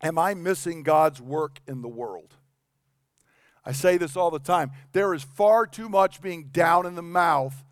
Am 0.00 0.20
I 0.20 0.34
missing 0.34 0.84
God's 0.84 1.20
work 1.20 1.58
in 1.66 1.82
the 1.82 1.88
world? 1.88 2.36
I 3.64 3.72
say 3.72 3.96
this 3.96 4.16
all 4.16 4.30
the 4.30 4.38
time. 4.38 4.70
There 4.92 5.12
is 5.12 5.24
far 5.24 5.66
too 5.66 5.88
much 5.88 6.22
being 6.22 6.50
down 6.52 6.86
in 6.86 6.94
the 6.94 7.02
mouth 7.02 7.64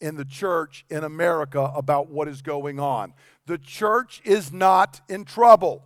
in 0.00 0.16
the 0.16 0.24
church 0.24 0.84
in 0.90 1.04
America 1.04 1.70
about 1.76 2.10
what 2.10 2.26
is 2.26 2.42
going 2.42 2.80
on. 2.80 3.14
The 3.46 3.58
church 3.58 4.20
is 4.24 4.52
not 4.52 5.00
in 5.08 5.24
trouble. 5.24 5.84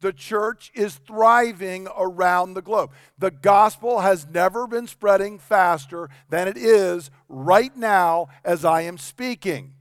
The 0.00 0.12
church 0.12 0.70
is 0.74 0.94
thriving 0.94 1.88
around 1.96 2.54
the 2.54 2.62
globe. 2.62 2.92
The 3.18 3.32
gospel 3.32 4.00
has 4.00 4.26
never 4.28 4.66
been 4.66 4.86
spreading 4.86 5.38
faster 5.38 6.08
than 6.28 6.46
it 6.46 6.56
is 6.56 7.10
right 7.28 7.76
now 7.76 8.28
as 8.44 8.64
I 8.64 8.82
am 8.82 8.96
speaking. 8.96 9.74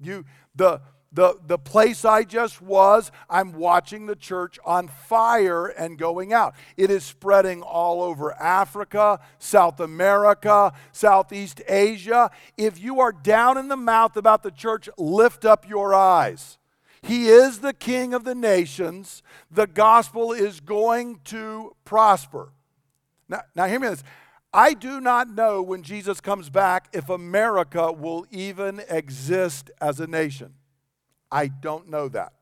You, 0.00 0.24
the, 0.54 0.80
the, 1.12 1.38
the 1.44 1.58
place 1.58 2.04
I 2.04 2.22
just 2.22 2.62
was, 2.62 3.10
I'm 3.28 3.52
watching 3.52 4.06
the 4.06 4.14
church 4.14 4.60
on 4.64 4.86
fire 4.86 5.66
and 5.66 5.98
going 5.98 6.32
out. 6.32 6.54
It 6.76 6.88
is 6.90 7.02
spreading 7.02 7.62
all 7.62 8.02
over 8.02 8.32
Africa, 8.40 9.18
South 9.40 9.80
America, 9.80 10.72
Southeast 10.92 11.62
Asia. 11.68 12.30
If 12.56 12.80
you 12.80 13.00
are 13.00 13.12
down 13.12 13.58
in 13.58 13.66
the 13.66 13.76
mouth 13.76 14.16
about 14.16 14.44
the 14.44 14.52
church, 14.52 14.88
lift 14.96 15.44
up 15.44 15.68
your 15.68 15.94
eyes. 15.94 16.58
He 17.02 17.28
is 17.28 17.58
the 17.60 17.72
king 17.72 18.14
of 18.14 18.24
the 18.24 18.34
nations. 18.34 19.22
The 19.50 19.66
gospel 19.66 20.32
is 20.32 20.60
going 20.60 21.20
to 21.24 21.74
prosper. 21.84 22.52
Now, 23.28 23.42
now 23.54 23.66
hear 23.66 23.80
me 23.80 23.88
this. 23.88 24.04
I 24.52 24.74
do 24.74 25.00
not 25.00 25.30
know 25.30 25.62
when 25.62 25.82
Jesus 25.82 26.20
comes 26.20 26.50
back 26.50 26.88
if 26.92 27.08
America 27.08 27.92
will 27.92 28.26
even 28.30 28.82
exist 28.88 29.70
as 29.80 30.00
a 30.00 30.06
nation. 30.06 30.54
I 31.30 31.46
don't 31.46 31.88
know 31.88 32.08
that. 32.08 32.32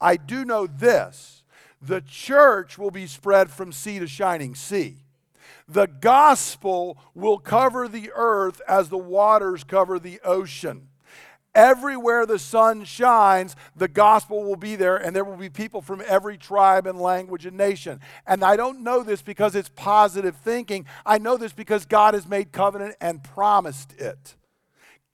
I 0.00 0.16
do 0.16 0.44
know 0.44 0.66
this 0.66 1.44
the 1.82 2.00
church 2.02 2.76
will 2.76 2.90
be 2.90 3.06
spread 3.06 3.50
from 3.50 3.72
sea 3.72 3.98
to 3.98 4.06
shining 4.06 4.54
sea. 4.54 5.04
The 5.66 5.86
gospel 5.86 6.98
will 7.14 7.38
cover 7.38 7.88
the 7.88 8.10
earth 8.14 8.60
as 8.68 8.88
the 8.88 8.98
waters 8.98 9.64
cover 9.64 9.98
the 9.98 10.20
ocean. 10.24 10.88
Everywhere 11.54 12.26
the 12.26 12.38
sun 12.38 12.84
shines, 12.84 13.56
the 13.74 13.88
gospel 13.88 14.44
will 14.44 14.56
be 14.56 14.76
there, 14.76 14.96
and 14.96 15.14
there 15.14 15.24
will 15.24 15.36
be 15.36 15.50
people 15.50 15.82
from 15.82 16.00
every 16.06 16.38
tribe 16.38 16.86
and 16.86 17.00
language 17.00 17.44
and 17.44 17.56
nation. 17.56 18.00
And 18.24 18.44
I 18.44 18.56
don't 18.56 18.84
know 18.84 19.02
this 19.02 19.20
because 19.20 19.56
it's 19.56 19.70
positive 19.70 20.36
thinking. 20.36 20.86
I 21.04 21.18
know 21.18 21.36
this 21.36 21.52
because 21.52 21.86
God 21.86 22.14
has 22.14 22.28
made 22.28 22.52
covenant 22.52 22.94
and 23.00 23.24
promised 23.24 23.94
it. 23.94 24.36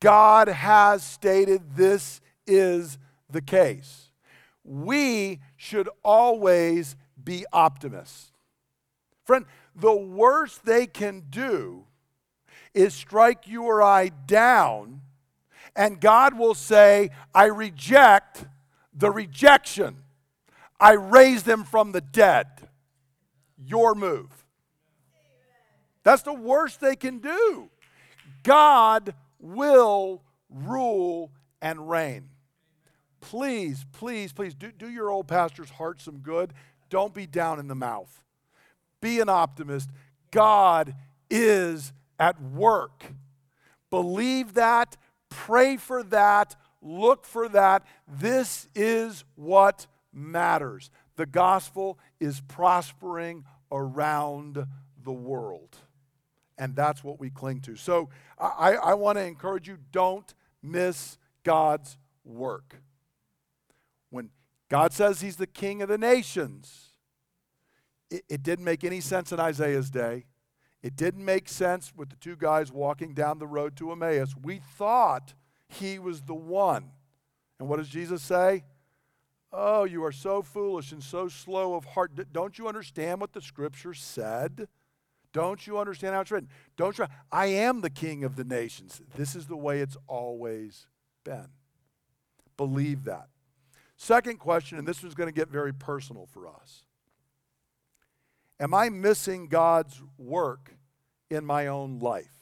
God 0.01 0.49
has 0.49 1.03
stated 1.03 1.77
this 1.77 2.21
is 2.47 2.99
the 3.31 3.41
case. 3.41 4.11
We 4.63 5.41
should 5.57 5.89
always 6.03 6.97
be 7.23 7.47
optimists. 7.51 8.31
Friend, 9.25 9.47
the 9.75 9.97
worst 9.97 10.67
they 10.67 10.87
can 10.87 11.25
do 11.31 11.87
is 12.75 12.93
strike 12.93 13.49
you 13.49 13.63
or 13.63 13.83
I 13.83 14.09
down 14.09 15.01
and 15.77 16.01
God 16.01 16.39
will 16.39 16.55
say, 16.55 17.11
I 17.35 17.45
reject 17.45 18.45
the 18.95 19.11
rejection. 19.11 19.99
I 20.81 20.93
raise 20.93 21.43
them 21.43 21.65
from 21.65 21.93
the 21.93 22.01
dead. 22.01 22.47
Your 23.59 23.95
move. 23.95 24.45
That's 26.03 26.23
the 26.23 26.33
worst 26.33 26.81
they 26.81 26.97
can 26.97 27.19
do. 27.19 27.69
God 28.43 29.15
will 29.39 30.23
rule 30.49 31.33
and 31.61 31.89
reign. 31.91 32.29
Please, 33.21 33.85
please, 33.93 34.33
please 34.33 34.55
do, 34.55 34.71
do 34.71 34.89
your 34.89 35.11
old 35.11 35.27
pastor's 35.27 35.71
heart 35.71 36.01
some 36.01 36.19
good. 36.19 36.53
Don't 36.91 37.13
be 37.13 37.27
down 37.27 37.59
in 37.59 37.67
the 37.67 37.75
mouth. 37.75 38.23
Be 39.01 39.21
an 39.21 39.29
optimist. 39.29 39.91
God 40.31 40.95
is 41.29 41.93
at 42.19 42.41
work. 42.41 43.05
Believe 43.91 44.55
that 44.55 44.97
Pray 45.29 45.77
for 45.77 46.03
that. 46.05 46.57
Look 46.83 47.25
for 47.25 47.49
that. 47.49 47.85
This 48.07 48.69
is 48.75 49.25
what 49.35 49.87
matters. 50.13 50.91
The 51.17 51.27
gospel 51.27 51.99
is 52.21 52.41
prospering 52.41 53.45
around 53.73 54.67
the 55.03 55.13
world. 55.13 55.77
And 56.59 56.75
that's 56.75 57.05
what 57.05 57.21
we 57.21 57.31
cling 57.31 57.61
to. 57.63 57.77
So 57.77 58.09
I, 58.39 58.75
I 58.75 58.95
want 58.95 59.19
to 59.19 59.25
encourage 59.25 59.69
you 59.69 59.79
don't 59.93 60.33
miss 60.63 61.19
God's 61.45 61.99
work. 62.25 62.77
When 64.11 64.31
God 64.69 64.93
says 64.93 65.21
he's 65.21 65.37
the 65.37 65.47
king 65.47 65.83
of 65.83 65.89
the 65.89 65.99
nations, 65.99 66.91
it, 68.11 68.25
it 68.29 68.43
didn't 68.43 68.65
make 68.65 68.85
any 68.85 69.01
sense 69.01 69.33
in 69.33 69.41
Isaiah's 69.41 69.91
day. 69.91 70.25
It 70.83 70.97
didn't 70.97 71.25
make 71.25 71.49
sense 71.49 71.93
with 71.97 72.11
the 72.11 72.17
two 72.17 72.37
guys 72.37 72.71
walking 72.71 73.15
down 73.15 73.39
the 73.39 73.47
road 73.47 73.77
to 73.77 73.91
Emmaus. 73.91 74.35
We 74.41 74.61
thought 74.77 75.35
he 75.69 75.99
was 75.99 76.23
the 76.23 76.35
one. 76.35 76.91
And 77.59 77.69
what 77.69 77.79
does 77.79 77.89
Jesus 77.89 78.23
say? 78.23 78.65
Oh, 79.53 79.85
you 79.85 80.05
are 80.05 80.13
so 80.13 80.43
foolish 80.43 80.93
and 80.93 81.03
so 81.03 81.29
slow 81.29 81.75
of 81.75 81.85
heart. 81.85 82.13
Don't 82.33 82.59
you 82.59 82.69
understand 82.69 83.21
what 83.21 83.33
the 83.33 83.41
scripture 83.41 83.95
said? 83.95 84.69
Don't 85.33 85.67
you 85.67 85.79
understand 85.79 86.15
how 86.15 86.21
it's 86.21 86.31
written? 86.31 86.49
Don't 86.77 86.97
you? 86.99 87.07
I 87.31 87.47
am 87.47 87.81
the 87.81 87.91
king 87.91 88.25
of 88.25 88.37
the 88.37 88.45
nations. 88.45 89.03
This 89.17 89.35
is 89.35 89.47
the 89.47 89.57
way 89.57 89.81
it's 89.81 89.97
always 90.07 90.87
been. 91.25 91.49
Believe 92.57 93.05
that. 93.05 93.29
Second 93.97 94.39
question, 94.39 94.79
and 94.79 94.87
this 94.87 95.05
is 95.05 95.15
going 95.15 95.29
to 95.29 95.35
get 95.35 95.49
very 95.49 95.75
personal 95.75 96.27
for 96.27 96.49
us. 96.49 96.86
Am 98.59 98.73
I 98.73 98.89
missing 98.89 99.49
God's 99.49 100.03
work 100.17 100.77
in 101.31 101.45
my 101.45 101.67
own 101.67 101.99
life? 101.99 102.33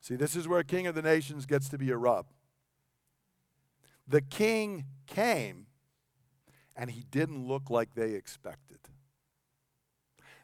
See, 0.00 0.16
this 0.16 0.36
is 0.36 0.46
where 0.46 0.62
King 0.62 0.86
of 0.86 0.94
the 0.94 1.02
Nations 1.02 1.46
gets 1.46 1.68
to 1.70 1.78
be 1.78 1.90
a 1.90 1.96
rub. 1.96 2.26
The 4.06 4.20
king 4.20 4.84
came, 5.06 5.66
and 6.76 6.90
he 6.90 7.02
didn't 7.10 7.46
look 7.46 7.70
like 7.70 7.94
they 7.94 8.12
expected. 8.12 8.78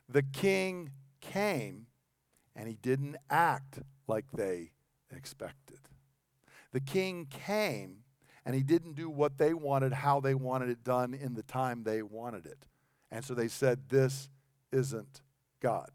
The 0.08 0.22
king 0.22 0.90
came, 1.20 1.86
and 2.56 2.68
he 2.68 2.74
didn't 2.74 3.16
act 3.30 3.78
like 4.08 4.26
they 4.32 4.72
expected. 5.14 5.78
The 6.72 6.80
king 6.80 7.26
came 7.30 7.98
and 8.44 8.54
he 8.54 8.62
didn't 8.62 8.94
do 8.94 9.08
what 9.08 9.38
they 9.38 9.54
wanted, 9.54 9.92
how 9.92 10.20
they 10.20 10.34
wanted 10.34 10.68
it 10.68 10.82
done, 10.82 11.14
in 11.14 11.34
the 11.34 11.42
time 11.42 11.84
they 11.84 12.02
wanted 12.02 12.46
it. 12.46 12.66
And 13.12 13.22
so 13.22 13.34
they 13.34 13.46
said, 13.46 13.90
This 13.90 14.30
isn't 14.72 15.20
God. 15.60 15.90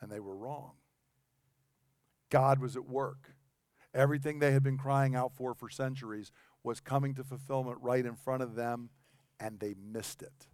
And 0.00 0.10
they 0.10 0.20
were 0.20 0.36
wrong. 0.36 0.72
God 2.30 2.60
was 2.60 2.76
at 2.76 2.88
work. 2.88 3.34
Everything 3.92 4.38
they 4.38 4.52
had 4.52 4.62
been 4.62 4.78
crying 4.78 5.14
out 5.14 5.34
for 5.34 5.52
for 5.52 5.68
centuries 5.68 6.30
was 6.62 6.80
coming 6.80 7.14
to 7.14 7.24
fulfillment 7.24 7.78
right 7.82 8.06
in 8.06 8.14
front 8.14 8.42
of 8.42 8.54
them, 8.54 8.90
and 9.38 9.60
they 9.60 9.74
missed 9.74 10.22
it 10.22 10.46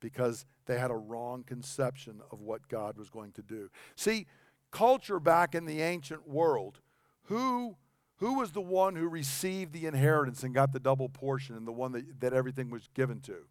because 0.00 0.44
they 0.66 0.78
had 0.78 0.90
a 0.90 0.96
wrong 0.96 1.44
conception 1.44 2.20
of 2.30 2.40
what 2.40 2.68
God 2.68 2.98
was 2.98 3.08
going 3.08 3.32
to 3.32 3.42
do. 3.42 3.70
See, 3.96 4.26
culture 4.70 5.20
back 5.20 5.54
in 5.54 5.64
the 5.64 5.80
ancient 5.80 6.28
world, 6.28 6.80
who 7.24 7.76
who 8.16 8.38
was 8.38 8.52
the 8.52 8.60
one 8.60 8.94
who 8.94 9.08
received 9.08 9.72
the 9.72 9.86
inheritance 9.86 10.42
and 10.44 10.54
got 10.54 10.72
the 10.72 10.78
double 10.80 11.08
portion 11.08 11.56
and 11.56 11.66
the 11.66 11.72
one 11.72 11.90
that, 11.92 12.20
that 12.20 12.32
everything 12.32 12.70
was 12.70 12.88
given 12.94 13.20
to? 13.20 13.46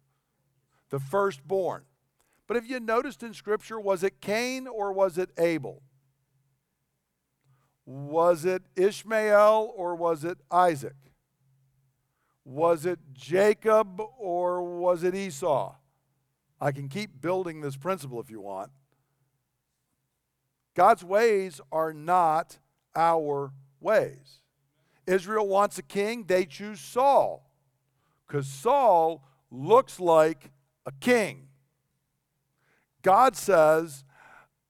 The 0.92 1.00
firstborn. 1.00 1.84
But 2.46 2.56
have 2.56 2.66
you 2.66 2.78
noticed 2.78 3.22
in 3.22 3.32
Scripture, 3.32 3.80
was 3.80 4.02
it 4.02 4.20
Cain 4.20 4.66
or 4.66 4.92
was 4.92 5.16
it 5.16 5.30
Abel? 5.38 5.82
Was 7.86 8.44
it 8.44 8.62
Ishmael 8.76 9.72
or 9.74 9.94
was 9.94 10.22
it 10.22 10.36
Isaac? 10.50 10.96
Was 12.44 12.84
it 12.84 12.98
Jacob 13.14 14.02
or 14.18 14.62
was 14.62 15.02
it 15.02 15.14
Esau? 15.14 15.74
I 16.60 16.72
can 16.72 16.90
keep 16.90 17.22
building 17.22 17.62
this 17.62 17.78
principle 17.78 18.20
if 18.20 18.30
you 18.30 18.42
want. 18.42 18.70
God's 20.74 21.02
ways 21.02 21.58
are 21.72 21.94
not 21.94 22.58
our 22.94 23.54
ways. 23.80 24.40
Israel 25.06 25.48
wants 25.48 25.78
a 25.78 25.82
king, 25.82 26.24
they 26.26 26.44
choose 26.44 26.80
Saul 26.80 27.50
because 28.26 28.46
Saul 28.46 29.24
looks 29.50 29.98
like 29.98 30.51
a 30.86 30.92
king. 31.00 31.48
God 33.02 33.36
says, 33.36 34.04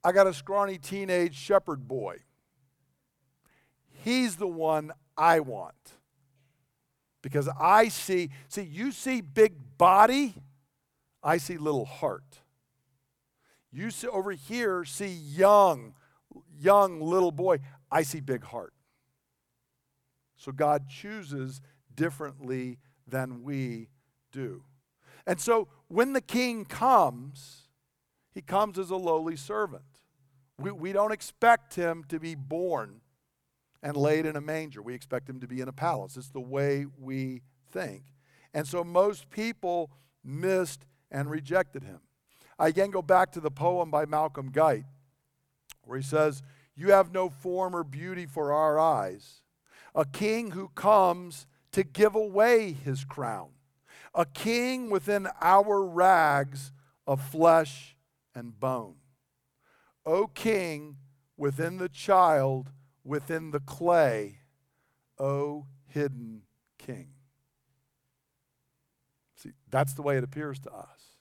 I 0.04 0.12
got 0.12 0.26
a 0.26 0.34
scrawny 0.34 0.78
teenage 0.78 1.34
shepherd 1.34 1.86
boy. 1.86 2.18
He's 4.04 4.36
the 4.36 4.48
one 4.48 4.92
I 5.16 5.40
want. 5.40 5.74
Because 7.22 7.48
I 7.60 7.88
see, 7.88 8.30
see, 8.48 8.62
you 8.62 8.90
see 8.90 9.20
big 9.20 9.54
body, 9.78 10.34
I 11.22 11.36
see 11.36 11.56
little 11.56 11.84
heart. 11.84 12.40
You 13.70 13.90
see 13.90 14.08
over 14.08 14.32
here 14.32 14.84
see 14.84 15.12
young, 15.12 15.94
young 16.58 17.00
little 17.00 17.30
boy, 17.30 17.60
I 17.90 18.02
see 18.02 18.20
big 18.20 18.44
heart. 18.44 18.74
So 20.36 20.50
God 20.50 20.88
chooses 20.88 21.60
differently 21.94 22.78
than 23.06 23.44
we 23.44 23.88
do. 24.32 24.64
And 25.26 25.40
so 25.40 25.68
when 25.88 26.12
the 26.12 26.20
king 26.20 26.64
comes, 26.64 27.68
he 28.34 28.40
comes 28.40 28.78
as 28.78 28.90
a 28.90 28.96
lowly 28.96 29.36
servant. 29.36 29.84
We, 30.58 30.70
we 30.70 30.92
don't 30.92 31.12
expect 31.12 31.74
him 31.74 32.04
to 32.08 32.18
be 32.18 32.34
born 32.34 33.00
and 33.82 33.96
laid 33.96 34.26
in 34.26 34.36
a 34.36 34.40
manger. 34.40 34.82
We 34.82 34.94
expect 34.94 35.28
him 35.28 35.40
to 35.40 35.46
be 35.46 35.60
in 35.60 35.68
a 35.68 35.72
palace. 35.72 36.16
It's 36.16 36.30
the 36.30 36.40
way 36.40 36.86
we 36.98 37.42
think. 37.70 38.02
And 38.54 38.66
so 38.66 38.84
most 38.84 39.30
people 39.30 39.90
missed 40.24 40.84
and 41.10 41.30
rejected 41.30 41.82
him. 41.82 42.00
I 42.58 42.68
again 42.68 42.90
go 42.90 43.02
back 43.02 43.32
to 43.32 43.40
the 43.40 43.50
poem 43.50 43.90
by 43.90 44.06
Malcolm 44.06 44.50
Guite, 44.50 44.84
where 45.84 45.98
he 45.98 46.04
says, 46.04 46.42
You 46.76 46.92
have 46.92 47.12
no 47.12 47.28
form 47.28 47.74
or 47.74 47.82
beauty 47.82 48.26
for 48.26 48.52
our 48.52 48.78
eyes 48.78 49.42
a 49.94 50.04
king 50.04 50.52
who 50.52 50.68
comes 50.68 51.46
to 51.72 51.82
give 51.84 52.14
away 52.14 52.72
his 52.72 53.04
crown, 53.04 53.50
a 54.14 54.26
king 54.26 54.90
within 54.90 55.28
our 55.40 55.82
rags 55.84 56.72
of 57.06 57.20
flesh 57.20 57.96
and 58.34 58.58
bone. 58.58 58.96
O 60.04 60.26
king 60.26 60.96
within 61.36 61.78
the 61.78 61.88
child, 61.88 62.70
within 63.04 63.50
the 63.50 63.60
clay, 63.60 64.38
O 65.18 65.66
hidden 65.86 66.42
king. 66.78 67.08
See, 69.36 69.52
that's 69.70 69.94
the 69.94 70.02
way 70.02 70.16
it 70.16 70.24
appears 70.24 70.58
to 70.60 70.72
us. 70.72 71.16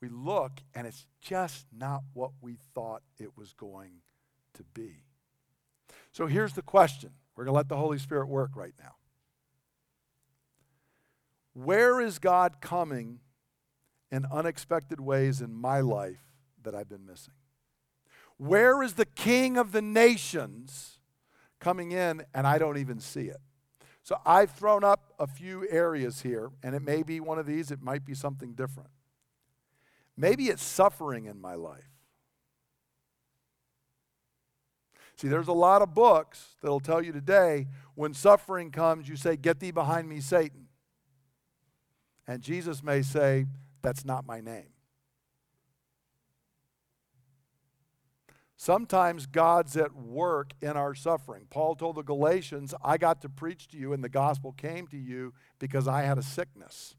We 0.00 0.08
look 0.08 0.52
and 0.74 0.86
it's 0.86 1.06
just 1.20 1.66
not 1.72 2.02
what 2.12 2.32
we 2.40 2.58
thought 2.74 3.02
it 3.18 3.36
was 3.36 3.52
going 3.52 4.00
to 4.54 4.64
be. 4.74 5.04
So 6.12 6.26
here's 6.26 6.54
the 6.54 6.62
question 6.62 7.10
we're 7.36 7.44
going 7.44 7.54
to 7.54 7.56
let 7.56 7.68
the 7.68 7.76
Holy 7.76 7.98
Spirit 7.98 8.28
work 8.28 8.50
right 8.54 8.74
now. 8.78 8.94
Where 11.54 12.00
is 12.00 12.18
God 12.18 12.60
coming 12.60 13.20
in 14.10 14.26
unexpected 14.30 15.00
ways 15.00 15.40
in 15.40 15.54
my 15.54 15.80
life 15.80 16.22
that 16.62 16.74
I've 16.74 16.88
been 16.88 17.06
missing? 17.06 17.34
Where 18.38 18.82
is 18.82 18.94
the 18.94 19.06
King 19.06 19.56
of 19.56 19.72
the 19.72 19.82
nations 19.82 20.98
coming 21.60 21.92
in 21.92 22.24
and 22.34 22.46
I 22.46 22.58
don't 22.58 22.78
even 22.78 23.00
see 23.00 23.26
it? 23.26 23.40
So 24.02 24.20
I've 24.26 24.50
thrown 24.50 24.82
up 24.82 25.12
a 25.18 25.28
few 25.28 25.66
areas 25.70 26.22
here, 26.22 26.50
and 26.62 26.74
it 26.74 26.82
may 26.82 27.04
be 27.04 27.20
one 27.20 27.38
of 27.38 27.46
these, 27.46 27.70
it 27.70 27.80
might 27.80 28.04
be 28.04 28.14
something 28.14 28.54
different. 28.54 28.90
Maybe 30.16 30.46
it's 30.46 30.62
suffering 30.62 31.26
in 31.26 31.40
my 31.40 31.54
life. 31.54 31.88
See, 35.16 35.28
there's 35.28 35.48
a 35.48 35.52
lot 35.52 35.82
of 35.82 35.94
books 35.94 36.56
that'll 36.62 36.80
tell 36.80 37.00
you 37.00 37.12
today 37.12 37.68
when 37.94 38.12
suffering 38.12 38.72
comes, 38.72 39.08
you 39.08 39.14
say, 39.14 39.36
Get 39.36 39.60
thee 39.60 39.70
behind 39.70 40.08
me, 40.08 40.20
Satan. 40.20 40.61
And 42.32 42.42
Jesus 42.42 42.82
may 42.82 43.02
say, 43.02 43.44
That's 43.82 44.06
not 44.06 44.26
my 44.26 44.40
name. 44.40 44.70
Sometimes 48.56 49.26
God's 49.26 49.76
at 49.76 49.94
work 49.94 50.52
in 50.62 50.70
our 50.70 50.94
suffering. 50.94 51.46
Paul 51.50 51.74
told 51.74 51.96
the 51.96 52.02
Galatians, 52.02 52.72
I 52.82 52.96
got 52.96 53.20
to 53.20 53.28
preach 53.28 53.68
to 53.68 53.76
you, 53.76 53.92
and 53.92 54.02
the 54.02 54.08
gospel 54.08 54.52
came 54.52 54.86
to 54.86 54.96
you 54.96 55.34
because 55.58 55.86
I 55.86 56.02
had 56.02 56.16
a 56.16 56.22
sickness. 56.22 56.94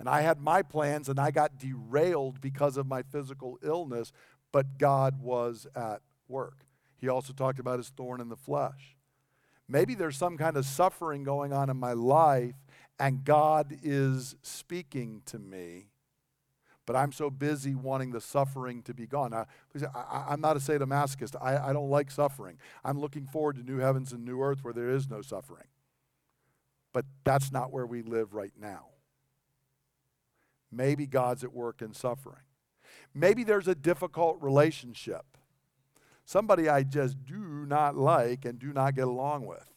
And 0.00 0.08
I 0.08 0.22
had 0.22 0.40
my 0.40 0.62
plans, 0.62 1.08
and 1.08 1.20
I 1.20 1.30
got 1.30 1.58
derailed 1.58 2.40
because 2.40 2.76
of 2.76 2.88
my 2.88 3.02
physical 3.02 3.60
illness, 3.62 4.10
but 4.50 4.78
God 4.78 5.20
was 5.20 5.68
at 5.76 6.00
work. 6.26 6.66
He 6.96 7.06
also 7.06 7.32
talked 7.32 7.60
about 7.60 7.78
his 7.78 7.90
thorn 7.90 8.20
in 8.20 8.30
the 8.30 8.36
flesh. 8.36 8.96
Maybe 9.68 9.94
there's 9.94 10.16
some 10.16 10.36
kind 10.36 10.56
of 10.56 10.64
suffering 10.64 11.22
going 11.22 11.52
on 11.52 11.70
in 11.70 11.76
my 11.76 11.92
life, 11.92 12.54
and 12.98 13.24
God 13.24 13.76
is 13.82 14.36
speaking 14.42 15.22
to 15.26 15.38
me, 15.38 15.88
but 16.86 16.96
I'm 16.96 17.12
so 17.12 17.30
busy 17.30 17.74
wanting 17.74 18.12
the 18.12 18.20
suffering 18.20 18.82
to 18.82 18.94
be 18.94 19.06
gone. 19.06 19.32
Now, 19.32 19.46
I, 19.94 20.32
am 20.32 20.40
not 20.40 20.56
a 20.56 20.60
sadomasochist. 20.60 21.34
I, 21.40 21.70
I 21.70 21.72
don't 21.72 21.90
like 21.90 22.10
suffering. 22.10 22.58
I'm 22.84 23.00
looking 23.00 23.26
forward 23.26 23.56
to 23.56 23.62
new 23.62 23.78
heavens 23.78 24.12
and 24.12 24.24
new 24.24 24.40
earth 24.40 24.62
where 24.62 24.74
there 24.74 24.90
is 24.90 25.10
no 25.10 25.20
suffering. 25.20 25.66
But 26.92 27.04
that's 27.24 27.52
not 27.52 27.72
where 27.72 27.86
we 27.86 28.02
live 28.02 28.34
right 28.34 28.52
now. 28.58 28.86
Maybe 30.70 31.06
God's 31.06 31.44
at 31.44 31.52
work 31.52 31.82
in 31.82 31.92
suffering. 31.92 32.44
Maybe 33.14 33.44
there's 33.44 33.68
a 33.68 33.74
difficult 33.74 34.40
relationship 34.40 35.36
somebody 36.26 36.68
I 36.68 36.82
just 36.82 37.24
do 37.24 37.38
not 37.66 37.96
like 37.96 38.44
and 38.44 38.58
do 38.58 38.72
not 38.72 38.94
get 38.94 39.06
along 39.06 39.46
with. 39.46 39.72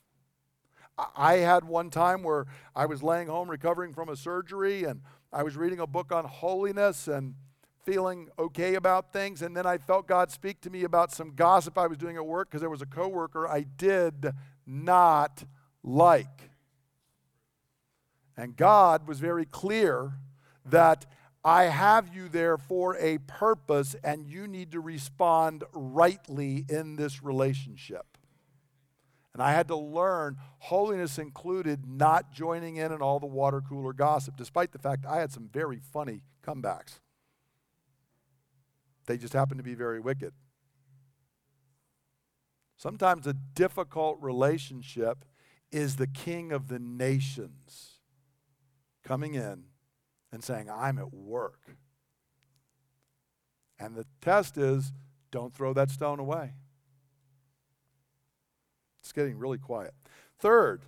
I 1.16 1.38
had 1.38 1.64
one 1.64 1.90
time 1.90 2.24
where 2.24 2.46
I 2.76 2.86
was 2.86 3.02
laying 3.04 3.28
home 3.28 3.50
recovering 3.50 3.94
from 3.94 4.10
a 4.10 4.16
surgery 4.16 4.84
and 4.84 5.02
I 5.32 5.44
was 5.44 5.56
reading 5.56 5.80
a 5.80 5.88
book 5.88 6.12
on 6.12 6.26
holiness 6.26 7.08
and 7.08 7.36
feeling 7.86 8.30
okay 8.38 8.76
about 8.76 9.14
things 9.14 9.42
and 9.42 9.56
then 9.56 9.66
I 9.66 9.78
felt 9.78 10.08
God 10.08 10.32
speak 10.32 10.62
to 10.62 10.70
me 10.70 10.84
about 10.84 11.12
some 11.12 11.34
gossip 11.36 11.78
I 11.78 11.88
was 11.88 11.98
doing 11.98 12.18
at 12.18 12.26
work 12.26 12.50
because 12.50 12.62
there 12.62 12.70
was 12.70 12.82
a 12.82 12.88
coworker 12.88 13.48
I 13.48 13.62
did 13.62 14.32
not 14.66 15.44
like. 15.84 16.50
And 18.38 18.56
God 18.56 19.08
was 19.08 19.20
very 19.20 19.46
clear 19.46 20.14
that 20.66 21.06
I 21.44 21.64
have 21.64 22.14
you 22.14 22.28
there 22.28 22.58
for 22.58 22.98
a 22.98 23.18
purpose, 23.20 23.96
and 24.04 24.26
you 24.28 24.48
need 24.48 24.72
to 24.74 24.80
respond 24.80 25.64
rightly 25.74 26.66
in 26.70 26.96
this 26.96 27.24
relationship. 27.24 28.09
And 29.40 29.48
I 29.48 29.54
had 29.54 29.70
to 29.70 29.76
learn 29.78 30.36
holiness 30.58 31.18
included 31.18 31.88
not 31.88 32.34
joining 32.34 32.76
in 32.76 32.92
in 32.92 33.02
all 33.02 33.22
the 33.22 33.26
water 33.26 33.62
cooler 33.62 33.94
gossip, 33.94 34.36
despite 34.36 34.74
the 34.74 34.80
fact 34.80 35.06
I 35.06 35.22
had 35.22 35.32
some 35.32 35.48
very 35.48 35.80
funny 35.80 36.24
comebacks. 36.46 37.00
They 39.06 39.16
just 39.16 39.32
happened 39.32 39.60
to 39.60 39.64
be 39.64 39.76
very 39.76 40.02
wicked. 40.02 40.34
Sometimes 42.76 43.28
a 43.28 43.34
difficult 43.34 44.18
relationship 44.20 45.24
is 45.72 45.96
the 45.96 46.08
king 46.08 46.52
of 46.52 46.68
the 46.68 46.80
nations 46.80 48.00
coming 49.06 49.36
in 49.36 49.64
and 50.34 50.44
saying, 50.44 50.70
I'm 50.70 51.00
at 51.00 51.14
work. 51.14 51.78
And 53.80 53.96
the 53.96 54.06
test 54.20 54.58
is 54.58 54.92
don't 55.32 55.56
throw 55.56 55.72
that 55.76 55.92
stone 55.92 56.20
away. 56.20 56.56
It's 59.10 59.14
getting 59.16 59.40
really 59.40 59.58
quiet. 59.58 59.96
Third, 60.38 60.84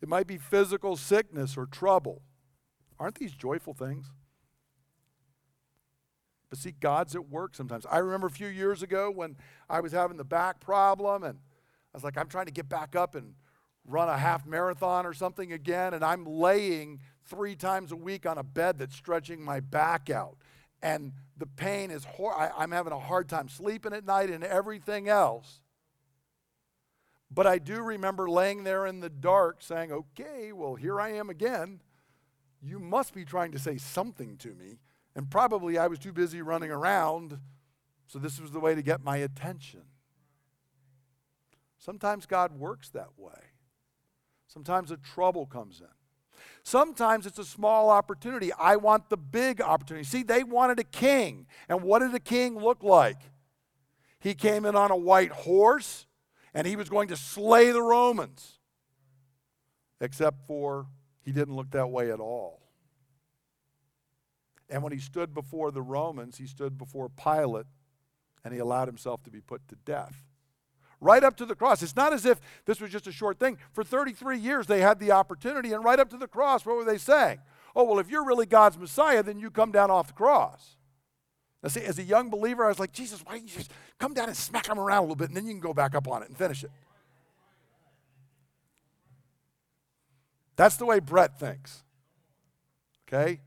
it 0.00 0.08
might 0.08 0.28
be 0.28 0.38
physical 0.38 0.96
sickness 0.96 1.56
or 1.56 1.66
trouble. 1.66 2.22
Aren't 3.00 3.16
these 3.16 3.32
joyful 3.32 3.74
things? 3.74 4.12
But 6.48 6.60
see, 6.60 6.70
God's 6.70 7.16
at 7.16 7.28
work 7.28 7.56
sometimes. 7.56 7.86
I 7.90 7.98
remember 7.98 8.28
a 8.28 8.30
few 8.30 8.46
years 8.46 8.84
ago 8.84 9.10
when 9.10 9.36
I 9.68 9.80
was 9.80 9.90
having 9.90 10.16
the 10.16 10.22
back 10.24 10.60
problem 10.60 11.24
and 11.24 11.40
I 11.92 11.96
was 11.96 12.04
like, 12.04 12.16
I'm 12.16 12.28
trying 12.28 12.46
to 12.46 12.52
get 12.52 12.68
back 12.68 12.94
up 12.94 13.16
and 13.16 13.34
run 13.84 14.08
a 14.08 14.16
half 14.16 14.46
marathon 14.46 15.06
or 15.06 15.12
something 15.12 15.52
again, 15.52 15.92
and 15.92 16.04
I'm 16.04 16.24
laying 16.24 17.00
three 17.24 17.56
times 17.56 17.90
a 17.90 17.96
week 17.96 18.26
on 18.26 18.38
a 18.38 18.44
bed 18.44 18.78
that's 18.78 18.94
stretching 18.94 19.44
my 19.44 19.58
back 19.58 20.08
out. 20.08 20.36
And 20.80 21.14
the 21.36 21.46
pain 21.46 21.90
is, 21.90 22.04
hor- 22.04 22.38
I, 22.38 22.52
I'm 22.56 22.70
having 22.70 22.92
a 22.92 23.00
hard 23.00 23.28
time 23.28 23.48
sleeping 23.48 23.92
at 23.92 24.04
night 24.06 24.30
and 24.30 24.44
everything 24.44 25.08
else. 25.08 25.62
But 27.30 27.46
I 27.46 27.58
do 27.58 27.82
remember 27.82 28.30
laying 28.30 28.64
there 28.64 28.86
in 28.86 29.00
the 29.00 29.10
dark 29.10 29.62
saying, 29.62 29.92
okay, 29.92 30.52
well, 30.52 30.74
here 30.74 31.00
I 31.00 31.12
am 31.12 31.28
again. 31.28 31.80
You 32.62 32.78
must 32.78 33.14
be 33.14 33.24
trying 33.24 33.52
to 33.52 33.58
say 33.58 33.78
something 33.78 34.36
to 34.38 34.54
me. 34.54 34.78
And 35.14 35.30
probably 35.30 35.78
I 35.78 35.86
was 35.86 35.98
too 35.98 36.12
busy 36.12 36.42
running 36.42 36.70
around, 36.70 37.38
so 38.06 38.18
this 38.18 38.40
was 38.40 38.50
the 38.50 38.60
way 38.60 38.74
to 38.74 38.82
get 38.82 39.02
my 39.02 39.16
attention. 39.16 39.82
Sometimes 41.78 42.26
God 42.26 42.58
works 42.58 42.90
that 42.90 43.10
way. 43.16 43.52
Sometimes 44.46 44.90
a 44.90 44.96
trouble 44.96 45.46
comes 45.46 45.80
in. 45.80 45.86
Sometimes 46.62 47.26
it's 47.26 47.38
a 47.38 47.44
small 47.44 47.90
opportunity. 47.90 48.52
I 48.52 48.76
want 48.76 49.08
the 49.08 49.16
big 49.16 49.60
opportunity. 49.60 50.04
See, 50.04 50.22
they 50.22 50.42
wanted 50.42 50.78
a 50.80 50.84
king. 50.84 51.46
And 51.68 51.82
what 51.82 52.00
did 52.00 52.14
a 52.14 52.20
king 52.20 52.58
look 52.58 52.82
like? 52.82 53.18
He 54.18 54.34
came 54.34 54.64
in 54.64 54.74
on 54.74 54.90
a 54.90 54.96
white 54.96 55.30
horse 55.30 56.06
and 56.56 56.66
he 56.66 56.74
was 56.74 56.88
going 56.88 57.08
to 57.08 57.16
slay 57.16 57.70
the 57.70 57.82
Romans. 57.82 58.58
Except 60.00 60.46
for 60.46 60.86
he 61.22 61.30
didn't 61.30 61.54
look 61.54 61.70
that 61.72 61.90
way 61.90 62.10
at 62.10 62.18
all. 62.18 62.62
And 64.70 64.82
when 64.82 64.92
he 64.92 64.98
stood 64.98 65.34
before 65.34 65.70
the 65.70 65.82
Romans, 65.82 66.38
he 66.38 66.46
stood 66.46 66.78
before 66.78 67.10
Pilate 67.10 67.66
and 68.42 68.54
he 68.54 68.58
allowed 68.58 68.88
himself 68.88 69.22
to 69.24 69.30
be 69.30 69.40
put 69.40 69.68
to 69.68 69.76
death. 69.84 70.24
Right 70.98 71.22
up 71.22 71.36
to 71.36 71.44
the 71.44 71.54
cross. 71.54 71.82
It's 71.82 71.94
not 71.94 72.14
as 72.14 72.24
if 72.24 72.40
this 72.64 72.80
was 72.80 72.90
just 72.90 73.06
a 73.06 73.12
short 73.12 73.38
thing. 73.38 73.58
For 73.72 73.84
33 73.84 74.38
years, 74.38 74.66
they 74.66 74.80
had 74.80 74.98
the 74.98 75.12
opportunity, 75.12 75.74
and 75.74 75.84
right 75.84 76.00
up 76.00 76.08
to 76.08 76.16
the 76.16 76.26
cross, 76.26 76.64
what 76.64 76.76
were 76.76 76.84
they 76.84 76.96
saying? 76.96 77.38
Oh, 77.74 77.84
well, 77.84 77.98
if 77.98 78.08
you're 78.08 78.24
really 78.24 78.46
God's 78.46 78.78
Messiah, 78.78 79.22
then 79.22 79.38
you 79.38 79.50
come 79.50 79.72
down 79.72 79.90
off 79.90 80.06
the 80.06 80.14
cross. 80.14 80.76
See, 81.68 81.82
as 81.82 81.98
a 81.98 82.02
young 82.02 82.30
believer, 82.30 82.64
I 82.64 82.68
was 82.68 82.78
like, 82.78 82.92
Jesus, 82.92 83.20
why 83.24 83.38
don't 83.38 83.42
you 83.42 83.56
just 83.58 83.72
come 83.98 84.14
down 84.14 84.28
and 84.28 84.36
smack 84.36 84.68
him 84.68 84.78
around 84.78 84.98
a 84.98 85.02
little 85.02 85.16
bit, 85.16 85.28
and 85.28 85.36
then 85.36 85.46
you 85.46 85.52
can 85.52 85.60
go 85.60 85.74
back 85.74 85.94
up 85.94 86.06
on 86.08 86.22
it 86.22 86.28
and 86.28 86.36
finish 86.36 86.62
it. 86.62 86.70
That's 90.54 90.76
the 90.76 90.86
way 90.86 91.00
Brett 91.00 91.38
thinks. 91.38 91.82
Okay? 93.06 93.40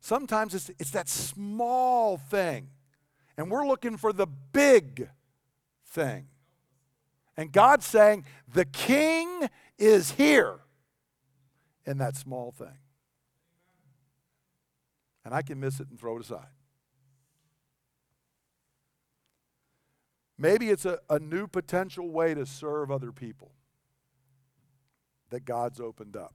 Sometimes 0.00 0.54
it's, 0.54 0.70
it's 0.78 0.90
that 0.92 1.08
small 1.08 2.16
thing, 2.16 2.68
and 3.36 3.50
we're 3.50 3.66
looking 3.66 3.96
for 3.96 4.12
the 4.12 4.26
big 4.26 5.08
thing. 5.86 6.28
And 7.36 7.52
God's 7.52 7.86
saying, 7.86 8.24
the 8.52 8.64
king 8.64 9.48
is 9.78 10.12
here 10.12 10.60
in 11.86 11.98
that 11.98 12.16
small 12.16 12.52
thing. 12.52 12.78
And 15.28 15.34
I 15.34 15.42
can 15.42 15.60
miss 15.60 15.78
it 15.78 15.88
and 15.90 16.00
throw 16.00 16.16
it 16.16 16.22
aside. 16.22 16.48
Maybe 20.38 20.70
it's 20.70 20.86
a, 20.86 21.00
a 21.10 21.18
new 21.18 21.46
potential 21.46 22.08
way 22.08 22.32
to 22.32 22.46
serve 22.46 22.90
other 22.90 23.12
people 23.12 23.52
that 25.28 25.44
God's 25.44 25.80
opened 25.80 26.16
up. 26.16 26.34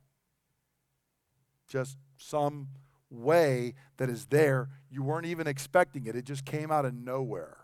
Just 1.68 1.98
some 2.18 2.68
way 3.10 3.74
that 3.98 4.12
is 4.12 4.28
there. 4.28 4.70
You 4.92 5.02
weren't 5.02 5.26
even 5.26 5.48
expecting 5.48 6.06
it, 6.06 6.16
it 6.16 6.26
just 6.26 6.46
came 6.46 6.72
out 6.72 6.86
of 6.86 6.94
nowhere. 6.94 7.58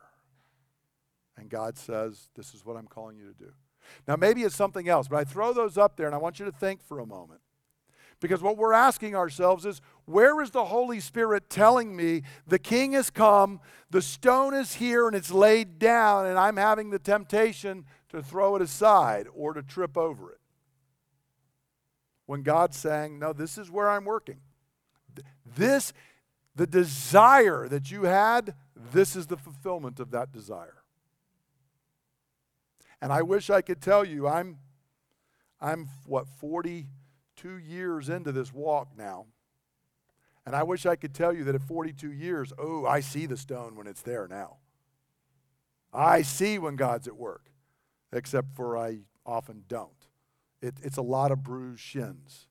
And 1.38 1.48
God 1.48 1.78
says, 1.78 2.32
This 2.34 2.56
is 2.56 2.66
what 2.66 2.76
I'm 2.76 2.88
calling 2.88 3.18
you 3.18 3.28
to 3.28 3.38
do. 3.38 3.52
Now, 4.08 4.16
maybe 4.16 4.42
it's 4.42 4.56
something 4.56 4.90
else, 4.90 5.08
but 5.08 5.18
I 5.18 5.26
throw 5.26 5.54
those 5.54 5.78
up 5.78 5.96
there 5.96 6.08
and 6.08 6.16
I 6.16 6.18
want 6.18 6.40
you 6.40 6.46
to 6.46 6.52
think 6.52 6.82
for 6.82 6.98
a 6.98 7.06
moment. 7.06 7.42
Because 8.20 8.42
what 8.42 8.58
we're 8.58 8.74
asking 8.74 9.16
ourselves 9.16 9.66
is 9.66 9.82
where 10.06 10.42
is 10.42 10.52
the 10.52 10.66
Holy 10.66 11.00
Spirit 11.00 11.50
telling 11.50 11.96
me 11.96 12.24
the 12.46 12.60
king 12.60 12.92
has 12.94 13.10
come, 13.10 13.62
the 13.90 14.02
stone 14.02 14.54
is 14.54 14.76
here, 14.76 15.08
and 15.08 15.16
it's 15.16 15.32
laid 15.32 15.80
down, 15.80 16.26
and 16.26 16.38
I'm 16.38 16.58
having 16.58 16.90
the 16.90 17.00
temptation 17.00 17.86
to 18.10 18.22
throw 18.22 18.56
it 18.56 18.62
aside 18.62 19.28
or 19.34 19.54
to 19.54 19.64
trip 19.64 19.98
over 19.98 20.32
it? 20.32 20.40
When 22.26 22.44
God's 22.44 22.78
saying, 22.78 23.20
No, 23.20 23.32
this 23.34 23.58
is 23.58 23.72
where 23.72 23.90
I'm 23.90 24.06
working. 24.06 24.42
This, 25.56 25.94
the 26.56 26.68
desire 26.68 27.68
that 27.70 27.90
you 27.90 28.04
had, 28.04 28.54
this 28.92 29.16
is 29.16 29.28
the 29.28 29.38
fulfillment 29.38 30.00
of 30.00 30.12
that 30.12 30.32
desire. 30.32 30.84
And 33.02 33.14
I 33.14 33.22
wish 33.22 33.50
I 33.50 33.62
could 33.62 33.82
tell 33.82 34.04
you, 34.04 34.28
I'm, 34.28 34.58
I'm 35.62 35.88
what, 36.06 36.28
42 37.40 37.58
years 37.72 38.10
into 38.10 38.32
this 38.32 38.54
walk 38.54 38.90
now. 38.98 39.26
And 40.46 40.56
I 40.56 40.64
wish 40.64 40.86
I 40.86 40.96
could 40.96 41.14
tell 41.14 41.34
you 41.34 41.44
that 41.46 41.56
at 41.56 41.62
42 41.62 42.12
years, 42.12 42.52
oh, 42.58 42.86
I 42.86 43.00
see 43.02 43.26
the 43.26 43.38
stone 43.38 43.76
when 43.76 43.88
it's 43.88 44.02
there 44.02 44.28
now. 44.28 44.58
I 45.94 46.22
see 46.22 46.60
when 46.60 46.76
God's 46.76 47.08
at 47.08 47.16
work, 47.16 47.52
except 48.12 48.56
for 48.56 48.78
I 48.78 49.00
often 49.26 49.64
don't. 49.68 49.90
It, 50.62 50.76
it's 50.82 50.98
a 50.98 51.02
lot 51.02 51.32
of 51.32 51.44
bruised 51.44 51.82
shins. 51.82 52.48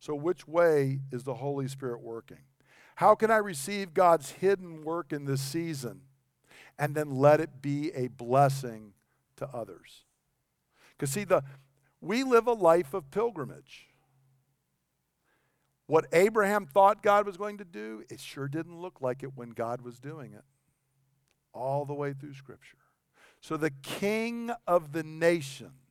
So, 0.00 0.14
which 0.14 0.46
way 0.46 1.00
is 1.10 1.24
the 1.24 1.34
Holy 1.34 1.66
Spirit 1.66 2.00
working? 2.00 2.42
How 2.96 3.14
can 3.14 3.30
I 3.30 3.38
receive 3.38 3.94
God's 3.94 4.30
hidden 4.30 4.82
work 4.82 5.12
in 5.12 5.24
this 5.24 5.40
season 5.40 6.02
and 6.78 6.94
then 6.94 7.10
let 7.10 7.40
it 7.40 7.60
be 7.60 7.90
a 7.92 8.08
blessing 8.08 8.92
to 9.36 9.48
others? 9.48 10.04
Because, 10.96 11.10
see, 11.10 11.24
the, 11.24 11.42
we 12.00 12.22
live 12.24 12.46
a 12.46 12.52
life 12.52 12.94
of 12.94 13.10
pilgrimage. 13.10 13.88
What 15.86 16.06
Abraham 16.12 16.66
thought 16.66 17.02
God 17.02 17.26
was 17.26 17.36
going 17.36 17.58
to 17.58 17.64
do, 17.64 18.04
it 18.10 18.20
sure 18.20 18.46
didn't 18.46 18.80
look 18.80 19.00
like 19.00 19.22
it 19.22 19.32
when 19.34 19.50
God 19.50 19.80
was 19.80 19.98
doing 19.98 20.34
it, 20.34 20.44
all 21.54 21.84
the 21.84 21.94
way 21.94 22.12
through 22.12 22.34
Scripture. 22.34 22.76
So, 23.40 23.56
the 23.56 23.70
king 23.70 24.50
of 24.66 24.92
the 24.92 25.02
nations 25.02 25.88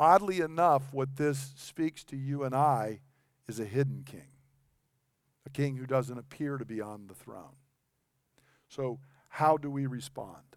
Oddly 0.00 0.40
enough, 0.40 0.94
what 0.94 1.16
this 1.16 1.52
speaks 1.56 2.04
to 2.04 2.16
you 2.16 2.42
and 2.44 2.54
I 2.54 3.00
is 3.46 3.60
a 3.60 3.66
hidden 3.66 4.02
king, 4.02 4.32
a 5.44 5.50
king 5.50 5.76
who 5.76 5.84
doesn't 5.84 6.16
appear 6.16 6.56
to 6.56 6.64
be 6.64 6.80
on 6.80 7.06
the 7.06 7.12
throne. 7.12 7.56
So, 8.70 8.98
how 9.28 9.58
do 9.58 9.70
we 9.70 9.84
respond? 9.84 10.56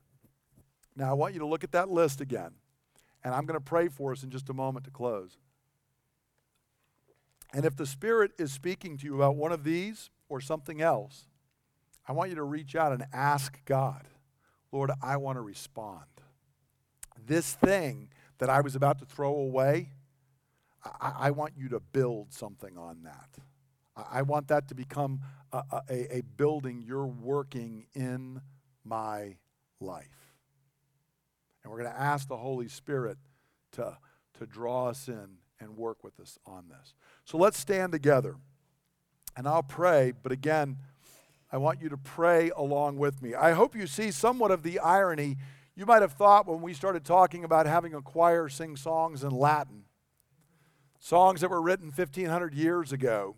Now, 0.96 1.10
I 1.10 1.14
want 1.14 1.34
you 1.34 1.42
to 1.42 1.46
look 1.46 1.66
at 1.66 1.74
that 1.74 1.90
list 1.90 2.22
again, 2.22 2.52
and 3.24 3.34
I'm 3.34 3.46
going 3.46 3.60
to 3.60 3.64
pray 3.64 3.88
for 3.88 4.12
us 4.12 4.24
in 4.24 4.30
just 4.30 4.50
a 4.50 4.54
moment 4.54 4.86
to 4.86 4.92
close. 4.92 5.38
And 7.54 7.66
if 7.66 7.76
the 7.76 7.86
Spirit 7.86 8.32
is 8.38 8.52
speaking 8.52 8.98
to 8.98 9.06
you 9.06 9.16
about 9.16 9.36
one 9.36 9.52
of 9.52 9.64
these 9.64 10.10
or 10.28 10.42
something 10.42 10.82
else, 10.82 11.28
I 12.08 12.12
want 12.12 12.30
you 12.30 12.36
to 12.36 12.44
reach 12.44 12.76
out 12.76 12.92
and 12.92 13.06
ask 13.14 13.64
God, 13.66 14.08
Lord, 14.72 14.92
I 15.02 15.18
want 15.18 15.38
to 15.38 15.42
respond. 15.42 16.06
This 17.26 17.54
thing 17.54 18.10
that 18.40 18.50
I 18.50 18.62
was 18.62 18.76
about 18.76 19.00
to 19.00 19.06
throw 19.06 19.34
away, 19.36 19.92
I, 20.84 21.14
I 21.20 21.32
want 21.32 21.54
you 21.56 21.70
to 21.70 21.80
build 21.80 22.34
something 22.34 22.78
on 22.78 23.04
that. 23.04 23.30
I, 23.96 24.20
I 24.20 24.22
want 24.24 24.48
that 24.48 24.68
to 24.70 24.76
become 24.76 25.22
a, 25.52 25.64
a, 25.90 26.18
a 26.18 26.22
building 26.36 26.84
you're 26.86 27.06
working 27.06 27.86
in 27.94 28.42
my 28.84 29.38
life. 29.80 30.23
And 31.64 31.72
we're 31.72 31.80
going 31.82 31.94
to 31.94 32.00
ask 32.00 32.28
the 32.28 32.38
Holy 32.38 32.68
Spirit 32.68 33.18
to, 33.74 33.98
to 34.40 34.46
draw 34.46 34.88
us 34.90 35.08
in 35.08 35.38
and 35.60 35.78
work 35.78 36.04
with 36.04 36.20
us 36.20 36.38
on 36.46 36.66
this. 36.70 36.94
So 37.26 37.38
let's 37.38 37.58
stand 37.58 37.92
together. 37.92 38.36
And 39.36 39.48
I'll 39.48 39.64
pray, 39.64 40.14
but 40.22 40.32
again, 40.32 40.78
I 41.52 41.58
want 41.58 41.82
you 41.82 41.90
to 41.90 41.98
pray 41.98 42.52
along 42.56 42.98
with 42.98 43.22
me. 43.22 43.36
I 43.36 43.52
hope 43.52 43.76
you 43.76 43.88
see 43.88 44.12
somewhat 44.12 44.52
of 44.52 44.64
the 44.64 44.80
irony 44.80 45.38
you 45.76 45.86
might 45.86 46.02
have 46.04 46.14
thought 46.14 46.48
when 46.48 46.62
we 46.62 46.74
started 46.74 47.04
talking 47.04 47.44
about 47.44 47.66
having 47.66 47.96
a 47.96 48.02
choir 48.02 48.48
sing 48.48 48.76
songs 48.76 49.24
in 49.24 49.32
Latin, 49.32 49.86
songs 51.00 51.42
that 51.42 51.50
were 51.50 51.62
written 51.62 51.88
1,500 51.88 52.54
years 52.54 52.92
ago, 52.92 53.36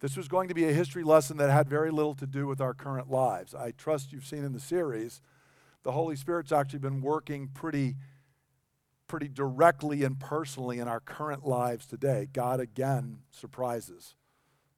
this 0.00 0.16
was 0.16 0.28
going 0.28 0.48
to 0.48 0.54
be 0.54 0.68
a 0.68 0.72
history 0.72 1.02
lesson 1.02 1.38
that 1.38 1.48
had 1.48 1.68
very 1.68 1.90
little 1.90 2.14
to 2.14 2.26
do 2.26 2.46
with 2.46 2.60
our 2.60 2.74
current 2.74 3.10
lives. 3.10 3.54
I 3.54 3.70
trust 3.70 4.12
you've 4.12 4.26
seen 4.26 4.44
in 4.44 4.52
the 4.52 4.60
series, 4.60 5.22
the 5.82 5.92
Holy 5.92 6.16
Spirit's 6.16 6.52
actually 6.52 6.78
been 6.78 7.00
working 7.00 7.48
pretty, 7.48 7.96
pretty 9.06 9.28
directly 9.28 10.04
and 10.04 10.18
personally 10.18 10.78
in 10.78 10.88
our 10.88 11.00
current 11.00 11.46
lives 11.46 11.86
today. 11.86 12.28
God 12.32 12.60
again 12.60 13.18
surprises 13.30 14.14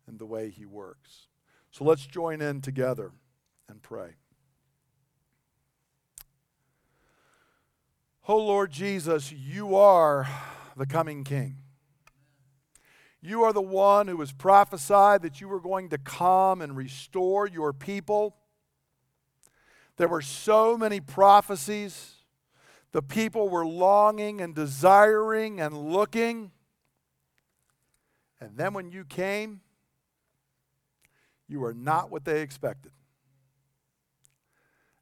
in 0.08 0.18
the 0.18 0.26
way 0.26 0.50
He 0.50 0.64
works. 0.64 1.28
So 1.70 1.84
let's 1.84 2.06
join 2.06 2.40
in 2.40 2.60
together 2.60 3.12
and 3.68 3.82
pray. 3.82 4.16
Oh 8.26 8.38
Lord 8.38 8.70
Jesus, 8.70 9.32
you 9.32 9.76
are 9.76 10.26
the 10.76 10.86
coming 10.86 11.24
King. 11.24 11.58
You 13.20 13.42
are 13.44 13.52
the 13.52 13.62
one 13.62 14.08
who 14.08 14.16
was 14.16 14.32
prophesied 14.32 15.22
that 15.22 15.40
you 15.40 15.48
were 15.48 15.60
going 15.60 15.88
to 15.90 15.98
come 15.98 16.60
and 16.60 16.76
restore 16.76 17.46
your 17.46 17.72
people. 17.72 18.36
There 19.96 20.08
were 20.08 20.22
so 20.22 20.76
many 20.76 21.00
prophecies. 21.00 22.14
The 22.92 23.02
people 23.02 23.48
were 23.48 23.66
longing 23.66 24.40
and 24.40 24.54
desiring 24.54 25.60
and 25.60 25.76
looking. 25.76 26.50
And 28.40 28.56
then 28.56 28.74
when 28.74 28.90
you 28.90 29.04
came, 29.04 29.60
you 31.48 31.60
were 31.60 31.74
not 31.74 32.10
what 32.10 32.24
they 32.24 32.42
expected. 32.42 32.92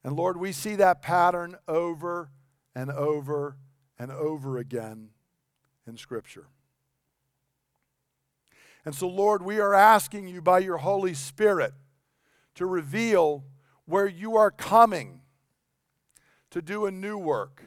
And 0.05 0.17
Lord, 0.17 0.37
we 0.37 0.53
see 0.53 0.77
that 0.77 1.01
pattern 1.01 1.57
over 1.69 2.31
and 2.75 2.91
over 2.91 3.57
and 3.99 4.11
over 4.11 4.59
again 4.59 5.11
in 5.87 5.97
Scripture. 5.97 6.47
And 8.85 8.95
so, 8.95 9.07
Lord, 9.07 9.43
we 9.43 9.61
are 9.61 9.75
asking 9.75 10.27
you 10.27 10.43
by 10.43 10.59
your 10.59 10.79
Holy 10.79 11.15
Spirit 11.15 11.73
to 12.57 12.67
reveal 12.67 13.45
where 13.93 14.09
you 14.09 14.39
are 14.39 14.51
coming 14.51 15.21
to 16.51 16.63
do 16.63 16.87
a 16.87 16.91
new 16.91 17.19
work. 17.19 17.63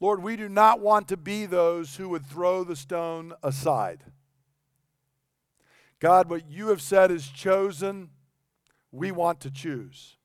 Lord, 0.00 0.20
we 0.20 0.34
do 0.34 0.48
not 0.48 0.80
want 0.80 1.06
to 1.06 1.16
be 1.16 1.46
those 1.46 1.94
who 1.94 2.08
would 2.08 2.26
throw 2.26 2.64
the 2.64 2.74
stone 2.74 3.32
aside. 3.40 4.02
God, 6.00 6.28
what 6.28 6.50
you 6.50 6.70
have 6.70 6.82
said 6.82 7.12
is 7.12 7.28
chosen, 7.28 8.10
we 8.90 9.12
want 9.12 9.38
to 9.42 9.52
choose. 9.52 10.16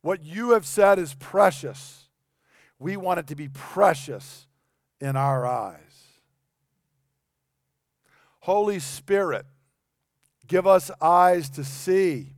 What 0.00 0.24
you 0.24 0.52
have 0.52 0.64
said 0.64 0.98
is 0.98 1.12
precious, 1.12 2.08
we 2.78 2.96
want 2.96 3.20
it 3.20 3.26
to 3.26 3.36
be 3.36 3.48
precious 3.48 4.46
in 5.02 5.16
our 5.16 5.46
eyes. 5.46 6.06
Holy 8.38 8.78
Spirit, 8.78 9.44
give 10.46 10.66
us 10.66 10.90
eyes 11.02 11.50
to 11.50 11.62
see, 11.62 12.36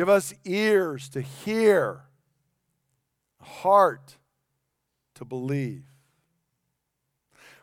give 0.00 0.08
us 0.08 0.32
ears 0.46 1.10
to 1.10 1.20
hear, 1.20 2.04
heart 3.38 4.16
to 5.14 5.26
believe. 5.26 5.84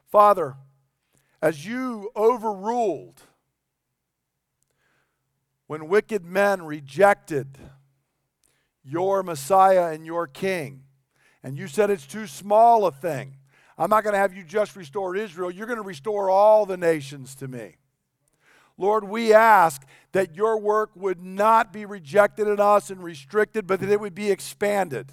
Father, 0.06 0.54
as 1.42 1.66
you 1.66 2.12
overruled 2.16 3.24
when 5.66 5.88
wicked 5.88 6.24
men 6.24 6.62
rejected 6.62 7.58
your 8.84 9.24
Messiah 9.24 9.92
and 9.92 10.06
your 10.06 10.28
King, 10.28 10.84
and 11.42 11.58
you 11.58 11.68
said 11.68 11.90
it's 11.90 12.06
too 12.06 12.28
small 12.28 12.86
a 12.86 12.92
thing 12.92 13.38
I'm 13.80 13.90
not 13.90 14.04
going 14.04 14.14
to 14.14 14.20
have 14.20 14.36
you 14.36 14.44
just 14.44 14.76
restore 14.76 15.16
Israel. 15.16 15.50
You're 15.50 15.66
going 15.66 15.78
to 15.78 15.84
restore 15.84 16.30
all 16.30 16.68
the 16.68 16.78
nations 16.78 17.34
to 17.38 17.48
me. 17.48 17.78
Lord, 18.78 19.06
we 19.06 19.34
ask 19.34 19.84
that 20.12 20.36
your 20.36 20.60
work 20.60 20.92
would 20.96 21.22
not 21.22 21.74
be 21.74 21.86
rejected 21.86 22.48
in 22.48 22.60
us 22.60 22.90
and 22.90 23.04
restricted, 23.04 23.66
but 23.66 23.80
that 23.80 23.90
it 23.90 24.00
would 24.00 24.16
be 24.16 24.30
expanded. 24.30 25.12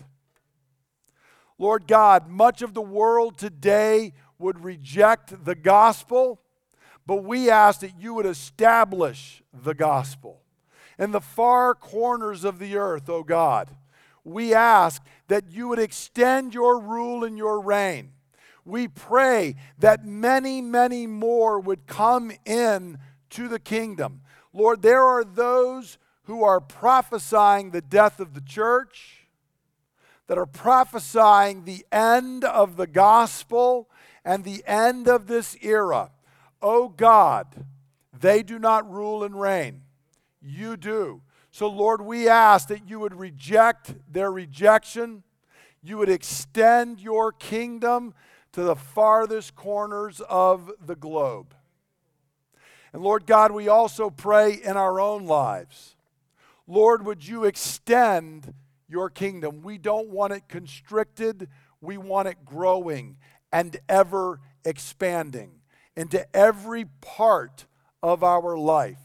Lord 1.58 1.86
God, 1.86 2.28
much 2.28 2.62
of 2.62 2.74
the 2.74 2.82
world 2.82 3.38
today 3.38 4.12
would 4.38 4.62
reject 4.62 5.44
the 5.44 5.54
gospel, 5.54 6.40
but 7.06 7.24
we 7.24 7.48
ask 7.48 7.80
that 7.80 7.98
you 7.98 8.12
would 8.14 8.26
establish 8.26 9.42
the 9.52 9.74
gospel. 9.74 10.42
In 10.98 11.12
the 11.12 11.20
far 11.20 11.74
corners 11.74 12.44
of 12.44 12.58
the 12.58 12.76
earth, 12.76 13.08
O 13.08 13.16
oh 13.16 13.22
God, 13.22 13.70
we 14.24 14.54
ask 14.54 15.02
that 15.28 15.50
you 15.50 15.68
would 15.68 15.78
extend 15.78 16.54
your 16.54 16.78
rule 16.78 17.24
and 17.24 17.38
your 17.38 17.60
reign 17.60 18.12
we 18.64 18.88
pray 18.88 19.56
that 19.78 20.04
many, 20.04 20.60
many 20.60 21.06
more 21.06 21.60
would 21.60 21.86
come 21.86 22.32
in 22.44 22.98
to 23.34 23.48
the 23.48 23.58
kingdom. 23.58 24.22
Lord, 24.52 24.82
there 24.82 25.02
are 25.02 25.24
those 25.24 25.98
who 26.24 26.42
are 26.42 26.60
prophesying 26.60 27.70
the 27.70 27.82
death 27.82 28.18
of 28.18 28.34
the 28.34 28.40
church, 28.40 29.28
that 30.26 30.38
are 30.38 30.46
prophesying 30.46 31.64
the 31.64 31.84
end 31.92 32.44
of 32.44 32.76
the 32.76 32.86
gospel 32.86 33.90
and 34.24 34.42
the 34.42 34.62
end 34.66 35.06
of 35.06 35.26
this 35.26 35.56
era. 35.60 36.10
Oh 36.62 36.88
God, 36.88 37.66
they 38.18 38.42
do 38.42 38.58
not 38.58 38.90
rule 38.90 39.22
and 39.22 39.38
reign. 39.38 39.82
You 40.40 40.76
do. 40.76 41.20
So, 41.50 41.68
Lord, 41.68 42.00
we 42.00 42.26
ask 42.28 42.68
that 42.68 42.88
you 42.88 42.98
would 43.00 43.14
reject 43.14 43.94
their 44.10 44.32
rejection, 44.32 45.22
you 45.82 45.98
would 45.98 46.08
extend 46.08 47.00
your 47.00 47.32
kingdom 47.32 48.14
to 48.52 48.62
the 48.62 48.76
farthest 48.76 49.54
corners 49.54 50.22
of 50.28 50.70
the 50.84 50.96
globe. 50.96 51.54
And 52.94 53.02
Lord 53.02 53.26
God, 53.26 53.50
we 53.50 53.66
also 53.66 54.08
pray 54.08 54.52
in 54.52 54.76
our 54.76 55.00
own 55.00 55.26
lives. 55.26 55.96
Lord, 56.68 57.04
would 57.04 57.26
you 57.26 57.42
extend 57.42 58.54
your 58.88 59.10
kingdom? 59.10 59.62
We 59.62 59.78
don't 59.78 60.10
want 60.10 60.32
it 60.32 60.48
constricted, 60.48 61.48
we 61.80 61.98
want 61.98 62.28
it 62.28 62.44
growing 62.44 63.16
and 63.52 63.76
ever 63.88 64.38
expanding 64.64 65.60
into 65.96 66.24
every 66.36 66.84
part 67.00 67.66
of 68.00 68.22
our 68.22 68.56
life. 68.56 69.02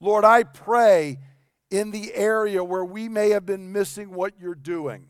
Lord, 0.00 0.24
I 0.24 0.42
pray 0.42 1.18
in 1.70 1.90
the 1.90 2.14
area 2.14 2.64
where 2.64 2.86
we 2.86 3.06
may 3.06 3.30
have 3.30 3.44
been 3.44 3.70
missing 3.70 4.12
what 4.12 4.32
you're 4.40 4.54
doing. 4.54 5.08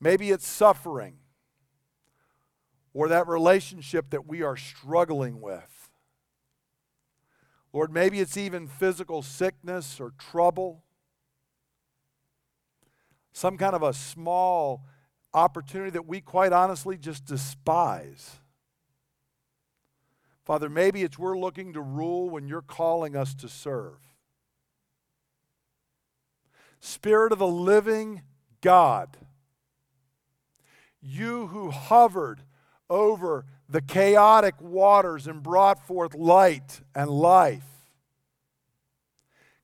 Maybe 0.00 0.30
it's 0.30 0.46
suffering 0.46 1.16
or 2.94 3.08
that 3.08 3.26
relationship 3.26 4.10
that 4.10 4.28
we 4.28 4.42
are 4.42 4.56
struggling 4.56 5.40
with. 5.40 5.81
Lord, 7.72 7.92
maybe 7.92 8.20
it's 8.20 8.36
even 8.36 8.66
physical 8.66 9.22
sickness 9.22 9.98
or 9.98 10.12
trouble, 10.18 10.82
some 13.32 13.56
kind 13.56 13.74
of 13.74 13.82
a 13.82 13.94
small 13.94 14.84
opportunity 15.32 15.90
that 15.90 16.06
we 16.06 16.20
quite 16.20 16.52
honestly 16.52 16.98
just 16.98 17.24
despise. 17.24 18.38
Father, 20.44 20.68
maybe 20.68 21.02
it's 21.02 21.18
we're 21.18 21.38
looking 21.38 21.72
to 21.72 21.80
rule 21.80 22.28
when 22.28 22.48
you're 22.48 22.60
calling 22.60 23.16
us 23.16 23.34
to 23.36 23.48
serve. 23.48 23.98
Spirit 26.80 27.32
of 27.32 27.38
the 27.38 27.46
living 27.46 28.22
God, 28.60 29.16
you 31.00 31.46
who 31.46 31.70
hovered 31.70 32.42
over 32.90 33.46
the 33.72 33.80
chaotic 33.80 34.54
waters 34.60 35.26
and 35.26 35.42
brought 35.42 35.86
forth 35.86 36.14
light 36.14 36.82
and 36.94 37.10
life. 37.10 37.64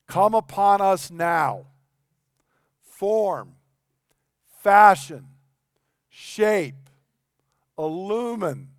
Come 0.07 0.33
upon 0.33 0.81
us 0.81 1.11
now. 1.11 1.67
Form, 2.81 3.53
fashion, 4.63 5.27
shape, 6.09 6.89
illumine, 7.77 8.69